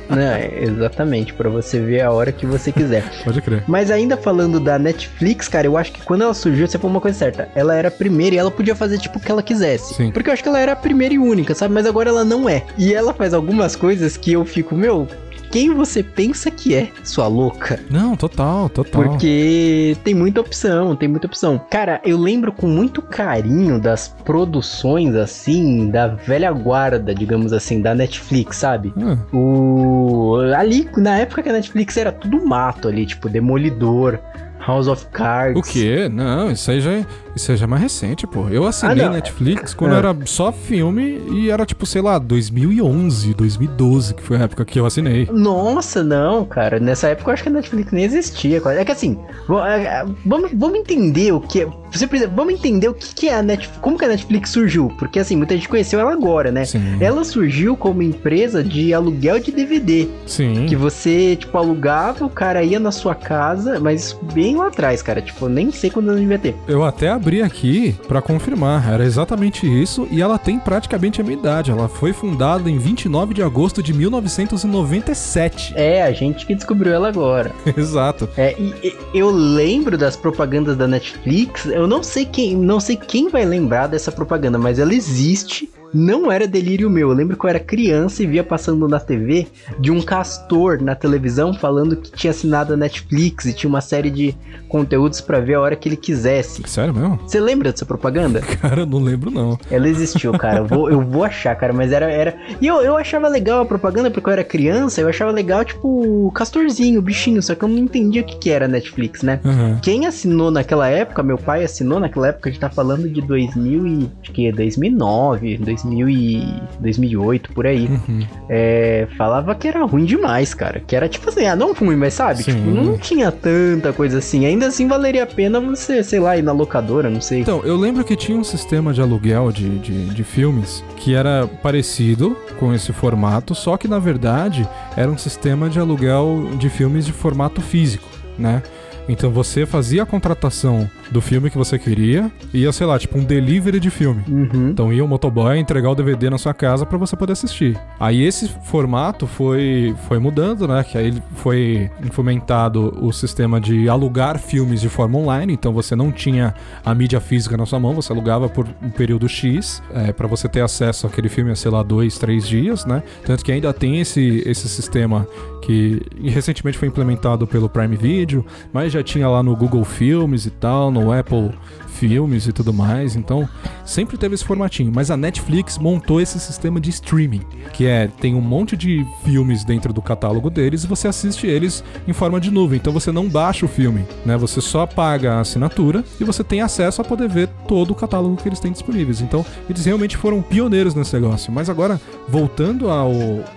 Não, 0.15 0.21
é 0.21 0.63
exatamente, 0.63 1.33
pra 1.33 1.49
você 1.49 1.79
ver 1.79 2.01
a 2.01 2.11
hora 2.11 2.31
que 2.31 2.45
você 2.45 2.71
quiser. 2.71 3.03
Pode 3.23 3.41
crer. 3.41 3.63
Mas 3.67 3.89
ainda 3.89 4.15
falando 4.15 4.59
da 4.59 4.77
Netflix, 4.77 5.47
cara, 5.47 5.65
eu 5.67 5.75
acho 5.77 5.91
que 5.91 6.01
quando 6.03 6.21
ela 6.23 6.33
surgiu, 6.33 6.67
você 6.67 6.77
falou 6.77 6.91
uma 6.95 7.01
coisa 7.01 7.17
certa. 7.17 7.49
Ela 7.55 7.75
era 7.75 7.87
a 7.87 7.91
primeira 7.91 8.35
e 8.35 8.37
ela 8.37 8.51
podia 8.51 8.75
fazer 8.75 8.99
tipo 8.99 9.17
o 9.17 9.21
que 9.21 9.31
ela 9.31 9.41
quisesse. 9.41 9.95
Sim. 9.95 10.11
Porque 10.11 10.29
eu 10.29 10.33
acho 10.33 10.43
que 10.43 10.49
ela 10.49 10.59
era 10.59 10.73
a 10.73 10.75
primeira 10.75 11.13
e 11.13 11.19
única, 11.19 11.55
sabe? 11.55 11.73
Mas 11.73 11.85
agora 11.85 12.09
ela 12.09 12.23
não 12.23 12.47
é. 12.47 12.63
E 12.77 12.93
ela 12.93 13.13
faz 13.13 13.33
algumas 13.43 13.75
coisas 13.75 14.15
que 14.15 14.31
eu 14.31 14.45
fico, 14.45 14.73
meu, 14.73 15.05
quem 15.51 15.73
você 15.73 16.01
pensa 16.01 16.49
que 16.49 16.73
é, 16.73 16.87
sua 17.03 17.27
louca? 17.27 17.77
Não, 17.89 18.15
total, 18.15 18.69
total. 18.69 19.03
Porque 19.03 19.97
tem 20.03 20.15
muita 20.15 20.39
opção, 20.39 20.95
tem 20.95 21.09
muita 21.09 21.27
opção. 21.27 21.61
Cara, 21.69 22.01
eu 22.05 22.17
lembro 22.17 22.53
com 22.53 22.67
muito 22.67 23.01
carinho 23.01 23.79
das 23.79 24.07
produções, 24.07 25.13
assim, 25.13 25.89
da 25.91 26.07
velha 26.07 26.51
guarda, 26.51 27.13
digamos 27.13 27.51
assim, 27.51 27.81
da 27.81 27.93
Netflix, 27.93 28.57
sabe? 28.57 28.93
Ah, 28.97 29.17
O. 29.35 30.37
Ali, 30.57 30.89
na 30.97 31.17
época 31.17 31.43
que 31.43 31.49
a 31.49 31.53
Netflix 31.53 31.97
era 31.97 32.11
tudo 32.13 32.43
mato 32.45 32.87
ali, 32.87 33.05
tipo, 33.05 33.27
Demolidor, 33.27 34.17
House 34.65 34.87
of 34.87 35.05
Cards. 35.11 35.59
o 35.59 35.61
quê? 35.71 36.09
Não, 36.11 36.49
isso 36.49 36.71
aí 36.71 36.79
já 36.79 36.93
é, 36.93 37.05
isso 37.35 37.51
aí 37.51 37.57
já 37.57 37.65
é 37.65 37.67
mais 37.67 37.81
recente, 37.81 38.25
pô. 38.27 38.47
Eu 38.49 38.65
assinei 38.65 39.03
Ah. 39.05 39.09
Netflix 39.09 39.73
quando 39.73 39.93
Ah. 39.93 39.97
era 39.97 40.15
só 40.25 40.51
filme 40.51 41.21
e 41.31 41.49
era 41.49 41.65
tipo, 41.65 41.85
sei 41.85 42.01
lá, 42.01 42.17
2011, 42.19 43.33
2012, 43.33 44.13
que 44.13 44.23
foi 44.23 44.37
a 44.37 44.41
época 44.41 44.65
que 44.65 44.79
eu 44.79 44.85
assinei. 44.85 45.27
Nossa, 45.31 46.03
não, 46.03 46.45
cara. 46.45 46.79
Nessa 46.79 47.07
época 47.07 47.29
eu 47.29 47.33
acho 47.33 47.43
que 47.43 47.49
a 47.49 47.51
Netflix 47.51 47.91
nem 47.91 48.03
existia. 48.05 48.61
É 48.65 48.85
que 48.85 48.91
assim, 48.91 49.17
é, 49.65 49.81
é, 49.83 50.05
vamos, 50.25 50.51
vamos 50.53 50.77
entender 50.79 51.31
o 51.33 51.39
que. 51.39 51.61
é- 51.61 51.67
Você 51.91 52.07
precisa, 52.07 52.27
vamos 52.35 52.55
entender 52.55 52.87
o 52.87 52.93
que, 52.93 53.13
que 53.13 53.29
é 53.29 53.35
a 53.35 53.43
Netflix. 53.43 53.79
Como 53.79 53.97
que 53.99 54.05
a 54.05 54.07
Netflix 54.07 54.49
surgiu? 54.49 54.91
Porque 54.97 55.19
assim, 55.19 55.35
muita 55.35 55.53
gente 55.53 55.69
conheceu 55.69 55.99
ela 55.99 56.11
agora, 56.11 56.51
né? 56.51 56.65
Sim. 56.65 56.97
Ela 56.99 57.23
surgiu 57.23 57.77
como 57.77 58.01
empresa 58.01 58.63
de 58.63 58.93
aluguel 58.95 59.39
de 59.39 59.51
DVD. 59.51 60.07
Sim. 60.25 60.65
Que 60.67 60.75
você, 60.75 61.35
tipo, 61.35 61.55
alugava, 61.55 62.25
o 62.25 62.29
cara 62.29 62.63
ia 62.63 62.79
na 62.79 62.91
sua 62.91 63.13
casa, 63.13 63.79
mas 63.79 64.17
bem 64.33 64.55
lá 64.55 64.67
atrás, 64.69 65.03
cara. 65.03 65.21
Tipo, 65.21 65.47
nem 65.47 65.71
sei 65.71 65.91
quando 65.91 66.11
eu 66.11 66.17
devia 66.17 66.39
ter. 66.39 66.55
Eu 66.67 66.83
até 66.83 67.09
abrir 67.23 67.41
aqui 67.41 67.95
pra 68.05 68.21
confirmar. 68.21 68.91
Era 68.91 69.05
exatamente 69.05 69.65
isso 69.65 70.05
e 70.11 70.21
ela 70.21 70.37
tem 70.37 70.59
praticamente 70.59 71.21
a 71.21 71.23
minha 71.23 71.37
idade. 71.37 71.71
Ela 71.71 71.87
foi 71.87 72.11
fundada 72.11 72.69
em 72.69 72.77
29 72.77 73.33
de 73.33 73.41
agosto 73.41 73.81
de 73.81 73.93
1997. 73.93 75.73
É, 75.77 76.03
a 76.03 76.11
gente 76.11 76.45
que 76.45 76.53
descobriu 76.53 76.93
ela 76.93 77.07
agora. 77.07 77.53
Exato. 77.77 78.27
É, 78.35 78.53
e, 78.59 78.93
e 79.13 79.17
eu 79.17 79.31
lembro 79.31 79.97
das 79.97 80.17
propagandas 80.17 80.75
da 80.75 80.85
Netflix. 80.85 81.65
Eu 81.65 81.87
não 81.87 82.03
sei 82.03 82.25
quem, 82.25 82.57
não 82.57 82.81
sei 82.81 82.97
quem 82.97 83.29
vai 83.29 83.45
lembrar 83.45 83.87
dessa 83.87 84.11
propaganda, 84.11 84.59
mas 84.59 84.77
ela 84.77 84.93
existe. 84.93 85.69
Não 85.93 86.31
era 86.31 86.47
delírio 86.47 86.89
meu. 86.89 87.09
Eu 87.09 87.15
lembro 87.15 87.37
que 87.37 87.45
eu 87.45 87.49
era 87.49 87.59
criança 87.59 88.23
e 88.23 88.27
via 88.27 88.43
passando 88.43 88.87
na 88.87 88.99
TV 88.99 89.47
de 89.79 89.91
um 89.91 90.01
castor 90.01 90.81
na 90.81 90.95
televisão 90.95 91.53
falando 91.53 91.95
que 91.95 92.11
tinha 92.11 92.31
assinado 92.31 92.73
a 92.73 92.77
Netflix 92.77 93.45
e 93.45 93.53
tinha 93.53 93.69
uma 93.69 93.81
série 93.81 94.09
de 94.09 94.35
conteúdos 94.67 95.21
pra 95.21 95.39
ver 95.39 95.55
a 95.55 95.61
hora 95.61 95.75
que 95.75 95.87
ele 95.87 95.95
quisesse. 95.95 96.63
Sério 96.65 96.93
mesmo? 96.93 97.19
Você 97.21 97.39
lembra 97.39 97.71
dessa 97.71 97.85
propaganda? 97.85 98.41
Cara, 98.61 98.81
eu 98.81 98.85
não 98.85 98.99
lembro 98.99 99.29
não. 99.29 99.57
Ela 99.69 99.87
existiu, 99.87 100.31
cara. 100.33 100.59
Eu 100.59 100.65
vou, 100.65 100.89
eu 100.89 101.01
vou 101.01 101.23
achar, 101.23 101.55
cara. 101.55 101.73
Mas 101.73 101.91
era. 101.91 102.09
era... 102.09 102.35
E 102.59 102.67
eu, 102.67 102.81
eu 102.81 102.97
achava 102.97 103.27
legal 103.27 103.61
a 103.61 103.65
propaganda 103.65 104.09
porque 104.09 104.29
eu 104.29 104.33
era 104.33 104.43
criança. 104.43 105.01
Eu 105.01 105.07
achava 105.07 105.31
legal, 105.31 105.63
tipo, 105.63 106.27
o 106.27 106.31
castorzinho, 106.31 106.99
o 106.99 107.01
bichinho. 107.01 107.41
Só 107.41 107.53
que 107.55 107.63
eu 107.63 107.69
não 107.69 107.77
entendia 107.77 108.21
o 108.21 108.25
que, 108.25 108.37
que 108.37 108.49
era 108.49 108.67
Netflix, 108.67 109.21
né? 109.21 109.39
Aham. 109.43 109.79
Quem 109.81 110.05
assinou 110.05 110.49
naquela 110.49 110.87
época, 110.87 111.21
meu 111.21 111.37
pai 111.37 111.63
assinou 111.63 111.99
naquela 111.99 112.29
época, 112.29 112.49
a 112.49 112.51
gente 112.51 112.61
tá 112.61 112.69
falando 112.69 113.07
de 113.07 113.21
2000 113.21 113.87
e... 113.87 114.11
Acho 114.21 114.31
que 114.31 114.51
2009, 114.51 115.57
2000 115.57 115.82
e... 115.91 116.61
2008, 116.79 117.51
por 117.53 117.65
aí. 117.65 117.87
Uhum. 117.87 118.25
É, 118.49 119.07
falava 119.17 119.53
que 119.55 119.67
era 119.67 119.83
ruim 119.85 120.05
demais, 120.05 120.53
cara. 120.53 120.79
Que 120.79 120.95
era 120.95 121.07
tipo 121.07 121.29
assim, 121.29 121.45
ah, 121.45 121.55
não 121.55 121.73
ruim, 121.73 121.95
mas 121.95 122.13
sabe? 122.13 122.43
Tipo, 122.43 122.59
não 122.59 122.97
tinha 122.97 123.31
tanta 123.31 123.93
coisa 123.93 124.17
assim. 124.17 124.45
Ainda 124.45 124.67
assim, 124.67 124.87
valeria 124.87 125.23
a 125.23 125.27
pena 125.27 125.59
você, 125.59 126.03
sei 126.03 126.19
lá, 126.19 126.37
ir 126.37 126.41
na 126.41 126.51
locadora, 126.51 127.09
não 127.09 127.21
sei. 127.21 127.41
Então, 127.41 127.61
eu 127.63 127.75
lembro 127.75 128.03
que 128.03 128.15
tinha 128.15 128.37
um 128.37 128.43
sistema 128.43 128.93
de 128.93 129.01
aluguel 129.01 129.51
de, 129.51 129.79
de, 129.79 130.05
de 130.05 130.23
filmes 130.23 130.83
que 130.97 131.13
era 131.13 131.47
parecido 131.61 132.37
com 132.59 132.73
esse 132.73 132.93
formato, 132.93 133.53
só 133.53 133.75
que 133.75 133.87
na 133.87 133.99
verdade 133.99 134.67
era 134.95 135.09
um 135.09 135.17
sistema 135.17 135.69
de 135.69 135.79
aluguel 135.79 136.49
de 136.57 136.69
filmes 136.69 137.05
de 137.05 137.11
formato 137.11 137.61
físico, 137.61 138.07
né? 138.37 138.63
Então 139.07 139.31
você 139.31 139.65
fazia 139.65 140.03
a 140.03 140.05
contratação 140.05 140.89
do 141.11 141.21
filme 141.21 141.49
que 141.49 141.57
você 141.57 141.77
queria, 141.77 142.31
ia, 142.53 142.71
sei 142.71 142.87
lá, 142.87 142.97
tipo 142.97 143.17
um 143.17 143.23
delivery 143.23 143.79
de 143.79 143.89
filme. 143.89 144.23
Uhum. 144.27 144.69
Então 144.69 144.93
ia 144.93 145.03
o 145.03 145.07
motoboy 145.07 145.57
entregar 145.57 145.89
o 145.89 145.95
DVD 145.95 146.29
na 146.29 146.37
sua 146.37 146.53
casa 146.53 146.85
pra 146.85 146.97
você 146.97 147.15
poder 147.15 147.33
assistir. 147.33 147.79
Aí 147.99 148.23
esse 148.23 148.47
formato 148.63 149.27
foi, 149.27 149.95
foi 150.07 150.19
mudando, 150.19 150.67
né? 150.67 150.83
Que 150.83 150.97
aí 150.97 151.13
foi 151.35 151.89
fomentado 152.11 152.97
o 153.01 153.11
sistema 153.11 153.59
de 153.59 153.89
alugar 153.89 154.39
filmes 154.39 154.81
de 154.81 154.89
forma 154.89 155.17
online. 155.17 155.53
Então 155.53 155.73
você 155.73 155.95
não 155.95 156.11
tinha 156.11 156.53
a 156.83 156.95
mídia 156.95 157.19
física 157.19 157.57
na 157.57 157.65
sua 157.65 157.79
mão, 157.79 157.93
você 157.93 158.11
alugava 158.11 158.47
por 158.47 158.67
um 158.81 158.89
período 158.89 159.27
X 159.27 159.81
é, 159.93 160.11
para 160.11 160.27
você 160.27 160.47
ter 160.47 160.61
acesso 160.61 161.07
àquele 161.07 161.29
filme 161.29 161.51
a, 161.51 161.55
sei 161.55 161.71
lá, 161.71 161.83
dois, 161.83 162.17
três 162.17 162.47
dias, 162.47 162.85
né? 162.85 163.03
Tanto 163.25 163.43
que 163.43 163.51
ainda 163.51 163.73
tem 163.73 163.99
esse, 163.99 164.41
esse 164.45 164.67
sistema 164.69 165.27
que 165.61 166.01
recentemente 166.21 166.77
foi 166.77 166.87
implementado 166.87 167.47
pelo 167.47 167.69
Prime 167.69 167.95
Video, 167.95 168.45
mas 168.71 168.92
já 168.93 169.03
tinha 169.03 169.27
lá 169.27 169.41
no 169.41 169.55
Google 169.55 169.83
Filmes 169.83 170.45
e 170.45 170.51
tal, 170.51 170.91
no 170.91 171.11
Apple 171.11 171.51
Filmes 171.93 172.47
e 172.47 172.53
tudo 172.53 172.73
mais. 172.73 173.15
Então, 173.15 173.47
sempre 173.85 174.17
teve 174.17 174.35
esse 174.35 174.43
formatinho. 174.43 174.91
Mas 174.93 175.11
a 175.11 175.17
Netflix 175.17 175.77
montou 175.77 176.19
esse 176.19 176.39
sistema 176.39 176.79
de 176.79 176.89
streaming, 176.89 177.41
que 177.71 177.85
é 177.85 178.07
tem 178.19 178.35
um 178.35 178.41
monte 178.41 178.75
de 178.75 179.05
filmes 179.23 179.63
dentro 179.63 179.93
do 179.93 180.01
catálogo 180.01 180.49
deles 180.49 180.83
e 180.83 180.87
você 180.87 181.07
assiste 181.07 181.47
eles 181.47 181.83
em 182.07 182.13
forma 182.13 182.39
de 182.39 182.51
nuvem. 182.51 182.77
Então 182.77 182.93
você 182.93 183.11
não 183.11 183.27
baixa 183.27 183.65
o 183.65 183.69
filme, 183.69 184.05
né? 184.25 184.37
Você 184.37 184.61
só 184.61 184.85
paga 184.85 185.35
a 185.35 185.39
assinatura 185.41 186.03
e 186.19 186.23
você 186.23 186.43
tem 186.43 186.61
acesso 186.61 187.01
a 187.01 187.05
poder 187.05 187.29
ver 187.29 187.47
todo 187.67 187.91
o 187.91 187.95
catálogo 187.95 188.35
que 188.35 188.47
eles 188.47 188.59
têm 188.59 188.71
disponíveis. 188.71 189.21
Então, 189.21 189.45
eles 189.69 189.85
realmente 189.85 190.17
foram 190.17 190.41
pioneiros 190.41 190.95
nesse 190.95 191.13
negócio. 191.13 191.51
Mas 191.51 191.69
agora, 191.69 191.99
voltando 192.27 192.89
ao 192.89 193.11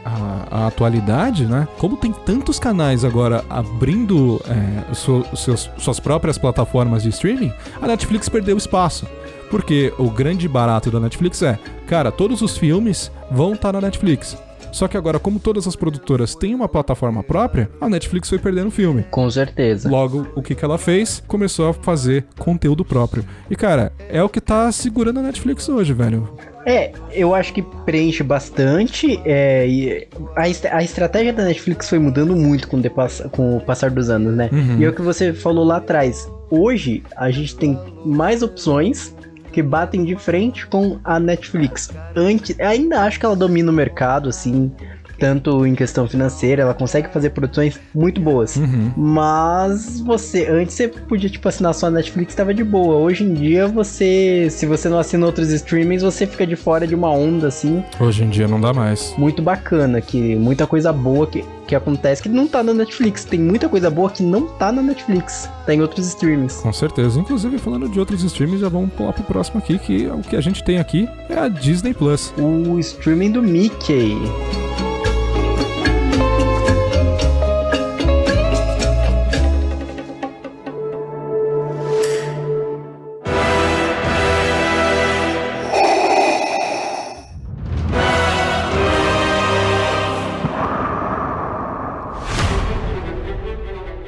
à, 0.05 0.67
atualidade, 0.67 1.47
né? 1.47 1.67
Como 1.79 1.97
tem 1.97 2.13
tantos 2.13 2.59
canais 2.59 3.05
agora 3.05 3.45
abrindo 3.49 4.41
é, 4.49 4.95
seus, 4.95 5.71
suas 5.79 6.01
próprias 6.01 6.39
plataformas 6.39 7.03
de 7.03 7.11
streaming, 7.11 7.53
a 7.81 7.87
Netflix 7.87 8.26
perdeu 8.31 8.57
espaço. 8.57 9.07
Porque 9.51 9.93
o 9.99 10.11
grande 10.11 10.49
barato 10.49 10.91
da 10.91 10.99
Netflix 10.99 11.41
é, 11.43 11.59
cara, 11.87 12.11
todos 12.11 12.43
os 12.43 12.59
filmes 12.59 13.11
vão 13.31 13.53
estar 13.55 13.73
na 13.73 13.81
Netflix. 13.81 14.37
Só 14.73 14.89
que 14.89 14.97
agora, 14.97 15.19
como 15.19 15.39
todas 15.39 15.67
as 15.67 15.75
produtoras 15.77 16.35
têm 16.35 16.55
uma 16.55 16.69
plataforma 16.69 17.23
própria, 17.23 17.71
a 17.81 17.89
Netflix 17.89 18.29
foi 18.29 18.39
perdendo 18.39 18.71
filme. 18.71 19.05
Com 19.11 19.31
certeza. 19.31 19.89
Logo, 19.89 20.27
o 20.35 20.43
que, 20.43 20.55
que 20.55 20.65
ela 20.65 20.77
fez? 20.77 21.23
Começou 21.27 21.69
a 21.71 21.73
fazer 21.73 22.27
conteúdo 22.39 22.85
próprio. 22.85 23.25
E, 23.49 23.57
cara, 23.57 23.93
é 24.09 24.23
o 24.23 24.29
que 24.29 24.41
tá 24.41 24.71
segurando 24.73 25.21
a 25.21 25.23
Netflix 25.23 25.67
hoje, 25.69 25.95
velho. 25.95 26.29
É, 26.67 26.93
eu 27.13 27.33
acho 27.35 27.55
que 27.55 27.63
preenche 27.63 28.23
bastante. 28.25 29.19
é, 29.25 29.67
e 29.67 30.09
a, 30.35 30.49
est- 30.49 30.67
a 30.67 30.83
estratégia 30.83 31.33
da 31.33 31.45
Netflix 31.45 31.89
foi 31.89 32.01
mudando 32.01 32.35
muito 32.37 32.69
com 32.69 32.83
com 33.31 33.57
o 33.57 33.61
passar 33.61 33.91
dos 33.91 34.11
anos, 34.11 34.35
né? 34.37 34.51
Uhum. 34.53 34.79
E 34.81 34.85
é 34.85 34.89
o 34.89 34.93
que 34.93 35.01
você 35.01 35.33
falou 35.33 35.65
lá 35.65 35.77
atrás. 35.77 36.29
Hoje, 36.51 37.03
a 37.17 37.31
gente 37.31 37.57
tem 37.57 37.79
mais 38.05 38.43
opções 38.43 39.15
que 39.53 39.63
batem 39.63 40.05
de 40.05 40.15
frente 40.17 40.67
com 40.67 40.99
a 41.03 41.19
Netflix. 41.19 41.91
Antes, 42.15 42.59
ainda 42.61 43.03
acho 43.03 43.19
que 43.19 43.27
ela 43.27 43.35
domina 43.35 43.71
o 43.71 43.75
mercado, 43.75 44.29
assim, 44.29 44.71
tanto 45.19 45.67
em 45.67 45.75
questão 45.75 46.07
financeira, 46.09 46.63
ela 46.63 46.75
consegue 46.75 47.09
fazer 47.13 47.31
produções 47.31 47.79
muito 47.95 48.21
boas. 48.21 48.57
Uhum. 48.57 48.91
Mas 48.97 50.01
você, 50.01 50.47
antes 50.47 50.75
você 50.75 50.89
podia, 50.89 51.29
tipo, 51.31 51.49
assinar 51.49 51.75
só 51.75 51.87
a 51.87 51.91
Netflix, 51.91 52.35
tava 52.35 52.53
de 52.53 52.63
boa. 52.65 52.97
Hoje 52.97 53.25
em 53.25 53.35
dia, 53.35 53.67
você, 53.67 54.49
se 54.51 54.67
você 54.67 54.89
não 54.89 54.99
assina 54.99 55.27
outros 55.27 55.51
streamings, 55.51 56.03
você 56.03 56.27
fica 56.27 56.47
de 56.47 56.57
fora 56.57 56.87
de 56.87 56.95
uma 56.95 57.11
onda, 57.11 57.49
assim, 57.49 57.83
Hoje 58.01 58.25
em 58.25 58.29
dia 58.29 58.47
não 58.47 58.61
dá 58.61 58.73
mais. 58.73 59.15
muito 59.17 59.43
bacana, 59.43 60.01
que 60.01 60.37
muita 60.37 60.67
coisa 60.67 60.93
boa 60.93 61.27
que, 61.27 61.45
que 61.67 61.75
acontece 61.75 62.23
que 62.23 62.29
não 62.29 62.47
tá 62.47 62.63
na 62.63 62.73
Netflix. 62.75 63.25
Tem 63.25 63.41
muita 63.41 63.69
coisa 63.69 63.91
boa 63.91 64.11
que 64.11 64.23
não 64.23 64.47
tá 64.47 64.71
na 64.71 64.83
Netflix, 64.83 65.49
tá 65.65 65.75
em 65.75 65.81
outros 65.81 66.07
streamings. 66.09 66.57
Com 66.57 66.73
certeza. 66.73 67.19
Inclusive, 67.19 67.59
falando 67.59 67.89
de 67.89 67.99
outros 67.99 68.23
streams, 68.23 68.61
já 68.61 68.69
vamos 68.69 68.93
pular 68.93 69.13
pro 69.13 69.25
próximo 69.25 69.59
aqui, 69.59 69.79
que 69.79 70.07
o 70.07 70.21
que 70.21 70.37
a 70.37 70.41
gente 70.41 70.63
tem 70.63 70.79
aqui 70.79 71.09
é 71.29 71.39
a 71.39 71.49
Disney 71.49 71.95
Plus. 71.95 72.33
O 72.39 72.79
streaming 72.79 73.33
do 73.33 73.43
Mickey. 73.43 74.17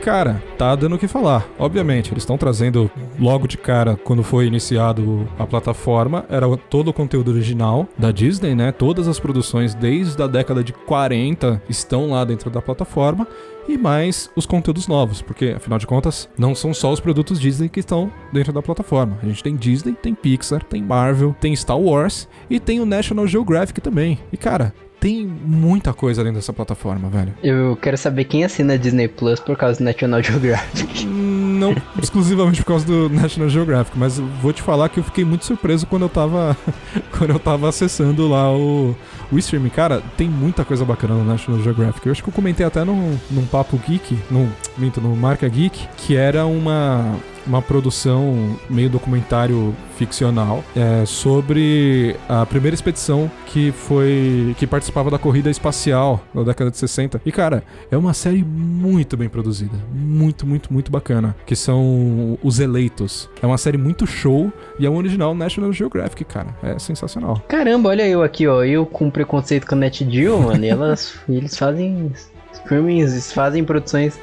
Cara, 0.09 0.43
tá 0.57 0.75
dando 0.75 0.97
o 0.97 0.99
que 0.99 1.07
falar. 1.07 1.47
Obviamente, 1.59 2.15
eles 2.15 2.23
estão 2.23 2.39
trazendo 2.39 2.91
logo 3.21 3.47
de 3.47 3.59
cara, 3.59 3.95
quando 3.95 4.23
foi 4.23 4.47
iniciado 4.47 5.29
a 5.39 5.47
plataforma, 5.47 6.25
era 6.31 6.47
todo 6.57 6.89
o 6.89 6.95
conteúdo 6.95 7.31
original 7.31 7.87
da 7.99 8.11
Disney, 8.11 8.55
né? 8.55 8.73
Todas 8.73 9.07
as 9.07 9.21
produções 9.21 9.75
desde 9.75 10.23
a 10.23 10.27
década 10.27 10.65
de 10.65 10.73
40 10.73 11.63
estão 11.69 12.13
lá 12.13 12.25
dentro 12.25 12.49
da 12.49 12.63
plataforma. 12.63 13.29
E 13.69 13.77
mais 13.77 14.31
os 14.35 14.47
conteúdos 14.47 14.89
novos, 14.89 15.21
porque 15.21 15.53
afinal 15.55 15.79
de 15.79 15.87
contas, 15.87 16.27
não 16.39 16.55
são 16.55 16.73
só 16.73 16.91
os 16.91 17.01
produtos 17.01 17.39
Disney 17.39 17.69
que 17.69 17.81
estão 17.81 18.11
dentro 18.33 18.51
da 18.51 18.63
plataforma. 18.63 19.19
A 19.23 19.27
gente 19.27 19.43
tem 19.43 19.55
Disney, 19.55 19.93
tem 19.93 20.15
Pixar, 20.15 20.65
tem 20.65 20.83
Marvel, 20.83 21.37
tem 21.39 21.55
Star 21.55 21.79
Wars 21.79 22.27
e 22.49 22.59
tem 22.59 22.81
o 22.81 22.87
National 22.87 23.27
Geographic 23.27 23.79
também. 23.83 24.19
E 24.33 24.39
cara, 24.39 24.73
tem 25.01 25.27
muita 25.27 25.93
coisa 25.93 26.23
dentro 26.23 26.39
dessa 26.39 26.53
plataforma, 26.53 27.09
velho. 27.09 27.35
Eu 27.43 27.77
quero 27.77 27.97
saber 27.97 28.25
quem 28.25 28.45
assina 28.45 28.75
a 28.75 28.77
Disney 28.77 29.09
Plus 29.09 29.41
por 29.41 29.57
causa 29.57 29.79
do 29.79 29.85
National 29.85 30.23
Geographic. 30.23 31.07
Não 31.07 31.75
exclusivamente 32.03 32.63
por 32.63 32.69
causa 32.69 32.87
do 32.87 33.09
National 33.09 33.49
Geographic, 33.49 33.99
mas 33.99 34.19
vou 34.19 34.53
te 34.53 34.63
falar 34.63 34.89
que 34.89 34.99
eu 34.99 35.05
fiquei 35.05 35.25
muito 35.25 35.45
surpreso 35.45 35.87
quando 35.87 36.03
eu 36.03 36.09
tava 36.09 36.57
quando 37.17 37.31
eu 37.31 37.39
tava 37.39 37.69
acessando 37.69 38.29
lá 38.29 38.53
o, 38.53 38.95
o 39.31 39.39
streaming. 39.39 39.71
Cara, 39.71 40.03
tem 40.17 40.29
muita 40.29 40.65
coisa 40.65 40.85
bacana 40.85 41.15
no 41.15 41.25
National 41.25 41.63
Geographic. 41.63 42.07
Eu 42.07 42.13
acho 42.13 42.23
que 42.23 42.29
eu 42.29 42.35
comentei 42.35 42.67
até 42.67 42.85
num, 42.85 43.17
num 43.31 43.47
papo 43.47 43.79
geek, 43.87 44.19
num, 44.31 44.49
minto, 44.77 45.01
no 45.01 45.15
Marca 45.15 45.49
Geek, 45.49 45.89
que 45.97 46.17
era 46.17 46.47
uma 46.47 47.17
uma 47.49 47.63
produção 47.63 48.57
meio 48.69 48.91
documentário 48.91 49.75
ficcional 49.97 50.63
é, 50.77 51.05
sobre 51.07 52.15
a 52.29 52.45
primeira 52.47 52.75
expedição 52.75 53.31
que 53.47 53.73
foi 53.73 54.55
que 54.59 54.67
participava 54.67 55.11
da 55.11 55.19
corrida 55.19 55.51
espacial 55.51 56.23
na 56.35 56.43
década 56.43 56.71
de 56.71 56.77
60. 56.77 57.21
E 57.25 57.33
cara, 57.33 57.65
é 57.91 57.97
uma 57.97 58.13
série 58.13 58.45
muito 58.45 59.17
bem 59.17 59.29
produzida, 59.29 59.77
muito, 59.93 60.47
muito, 60.47 60.73
muito 60.73 60.93
bacana, 60.93 61.35
que 61.47 61.57
são 61.57 62.39
Os 62.43 62.61
Eleitos. 62.61 63.29
É 63.43 63.47
uma 63.47 63.59
série 63.59 63.79
muito 63.79 64.07
show 64.07 64.53
e 64.79 64.87
é 64.87 64.91
um 64.91 64.97
original 64.97 65.35
National 65.35 65.73
Geographic, 65.73 66.25
cara. 66.25 66.55
É 66.63 66.79
sensacional. 66.79 67.43
Caramba, 67.49 67.89
olha 67.89 68.07
eu 68.07 68.23
aqui, 68.23 68.47
ó. 68.47 68.63
Eu 68.63 68.85
com 68.85 69.11
preconceito 69.11 69.67
com 69.67 69.75
a 69.75 69.79
NetGeo, 69.79 70.39
mano. 70.41 70.65
E 70.65 70.69
elas, 70.69 71.15
eles 71.29 71.57
fazem 71.57 72.13
streamings, 72.53 73.13
eles 73.13 73.33
fazem 73.33 73.65
produções 73.65 74.19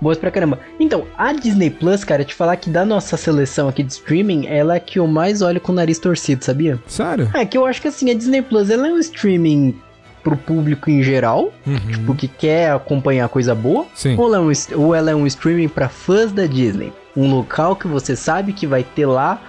boas 0.00 0.18
pra 0.18 0.30
caramba. 0.30 0.58
Então, 0.78 1.04
a 1.16 1.32
Disney 1.32 1.70
Plus, 1.70 2.04
cara, 2.04 2.24
te 2.24 2.34
falar 2.34 2.56
que 2.56 2.68
da 2.70 2.84
nossa 2.84 3.16
seleção 3.16 3.68
aqui 3.68 3.82
de 3.82 3.92
streaming, 3.92 4.46
ela 4.46 4.74
é 4.74 4.76
a 4.76 4.80
que 4.80 4.98
eu 4.98 5.06
mais 5.06 5.42
olho 5.42 5.60
com 5.60 5.72
o 5.72 5.74
nariz 5.74 5.98
torcido, 5.98 6.44
sabia? 6.44 6.78
Sério? 6.86 7.30
É 7.34 7.44
que 7.44 7.56
eu 7.56 7.64
acho 7.66 7.80
que 7.80 7.88
assim, 7.88 8.10
a 8.10 8.14
Disney 8.14 8.42
Plus, 8.42 8.70
ela 8.70 8.88
é 8.88 8.92
um 8.92 8.98
streaming 8.98 9.74
pro 10.22 10.36
público 10.36 10.90
em 10.90 11.02
geral, 11.02 11.52
Uhum. 11.66 11.76
tipo, 11.92 12.14
que 12.14 12.26
quer 12.28 12.72
acompanhar 12.72 13.28
coisa 13.28 13.54
boa, 13.54 13.86
Sim. 13.94 14.16
ou 14.18 14.26
ela, 14.26 14.36
é 14.38 14.40
um, 14.40 14.52
ou 14.82 14.94
ela 14.94 15.10
é 15.10 15.14
um 15.14 15.26
streaming 15.26 15.68
pra 15.68 15.88
fãs 15.88 16.32
da 16.32 16.46
Disney. 16.46 16.92
Um 17.16 17.32
local 17.32 17.76
que 17.76 17.86
você 17.86 18.14
sabe 18.16 18.52
que 18.52 18.66
vai 18.66 18.82
ter 18.82 19.06
lá 19.06 19.40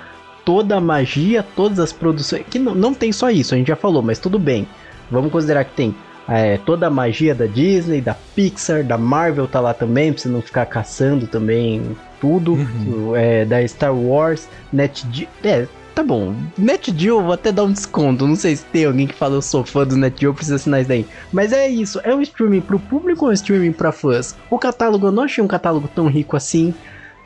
toda 0.46 0.78
a 0.78 0.80
magia, 0.80 1.44
todas 1.56 1.80
as 1.80 1.92
produções. 1.92 2.44
Que 2.50 2.60
não, 2.60 2.74
não 2.76 2.94
tem 2.94 3.12
só 3.12 3.30
isso, 3.30 3.54
a 3.54 3.58
gente 3.58 3.68
já 3.68 3.76
falou, 3.76 4.02
mas 4.04 4.20
tudo 4.20 4.38
bem. 4.40 4.68
Vamos 5.12 5.32
considerar 5.32 5.66
que 5.66 5.72
tem 5.74 5.96
é, 6.28 6.58
toda 6.58 6.88
a 6.88 6.90
magia 6.90 7.34
da 7.34 7.46
Disney, 7.46 8.02
da 8.02 8.14
Pixar, 8.14 8.84
da 8.84 8.98
Marvel 8.98 9.48
tá 9.48 9.60
lá 9.60 9.74
também, 9.74 10.12
pra 10.12 10.22
você 10.22 10.30
não 10.30 10.42
ficar 10.42 10.66
caçando 10.66 11.28
também 11.28 11.82
tudo. 12.20 12.54
Uhum. 12.54 13.16
É, 13.16 13.46
da 13.46 13.66
Star 13.68 13.96
Wars, 13.96 14.48
NetGeo. 14.74 15.28
É, 15.44 15.68
tá 15.96 16.04
bom. 16.04 16.34
NetGeo 16.58 17.20
eu 17.20 17.24
vou 17.24 17.34
até 17.34 17.52
dar 17.52 17.64
um 17.64 17.72
desconto. 17.72 18.28
Não 18.28 18.36
sei 18.36 18.56
se 18.56 18.66
tem 18.66 18.86
alguém 18.86 19.08
que 19.08 19.14
fala 19.14 19.36
eu 19.36 19.42
sou 19.42 19.64
fã 19.64 19.86
do 19.86 19.96
NetGeo, 19.96 20.34
precisa 20.34 20.56
assinar 20.56 20.80
isso 20.82 20.90
daí. 20.90 21.06
Mas 21.32 21.52
é 21.54 21.68
isso, 21.68 22.00
é 22.04 22.14
um 22.16 22.22
streaming 22.22 22.62
pro 22.62 22.80
público 22.80 23.26
ou 23.26 23.32
um 23.32 23.34
streaming 23.34 23.72
pra 23.72 23.92
fãs? 23.92 24.36
O 24.50 24.58
catálogo, 24.60 25.08
eu 25.08 25.12
não 25.12 25.24
achei 25.24 25.44
um 25.44 25.48
catálogo 25.48 25.88
tão 25.94 26.08
rico 26.08 26.36
assim. 26.36 26.74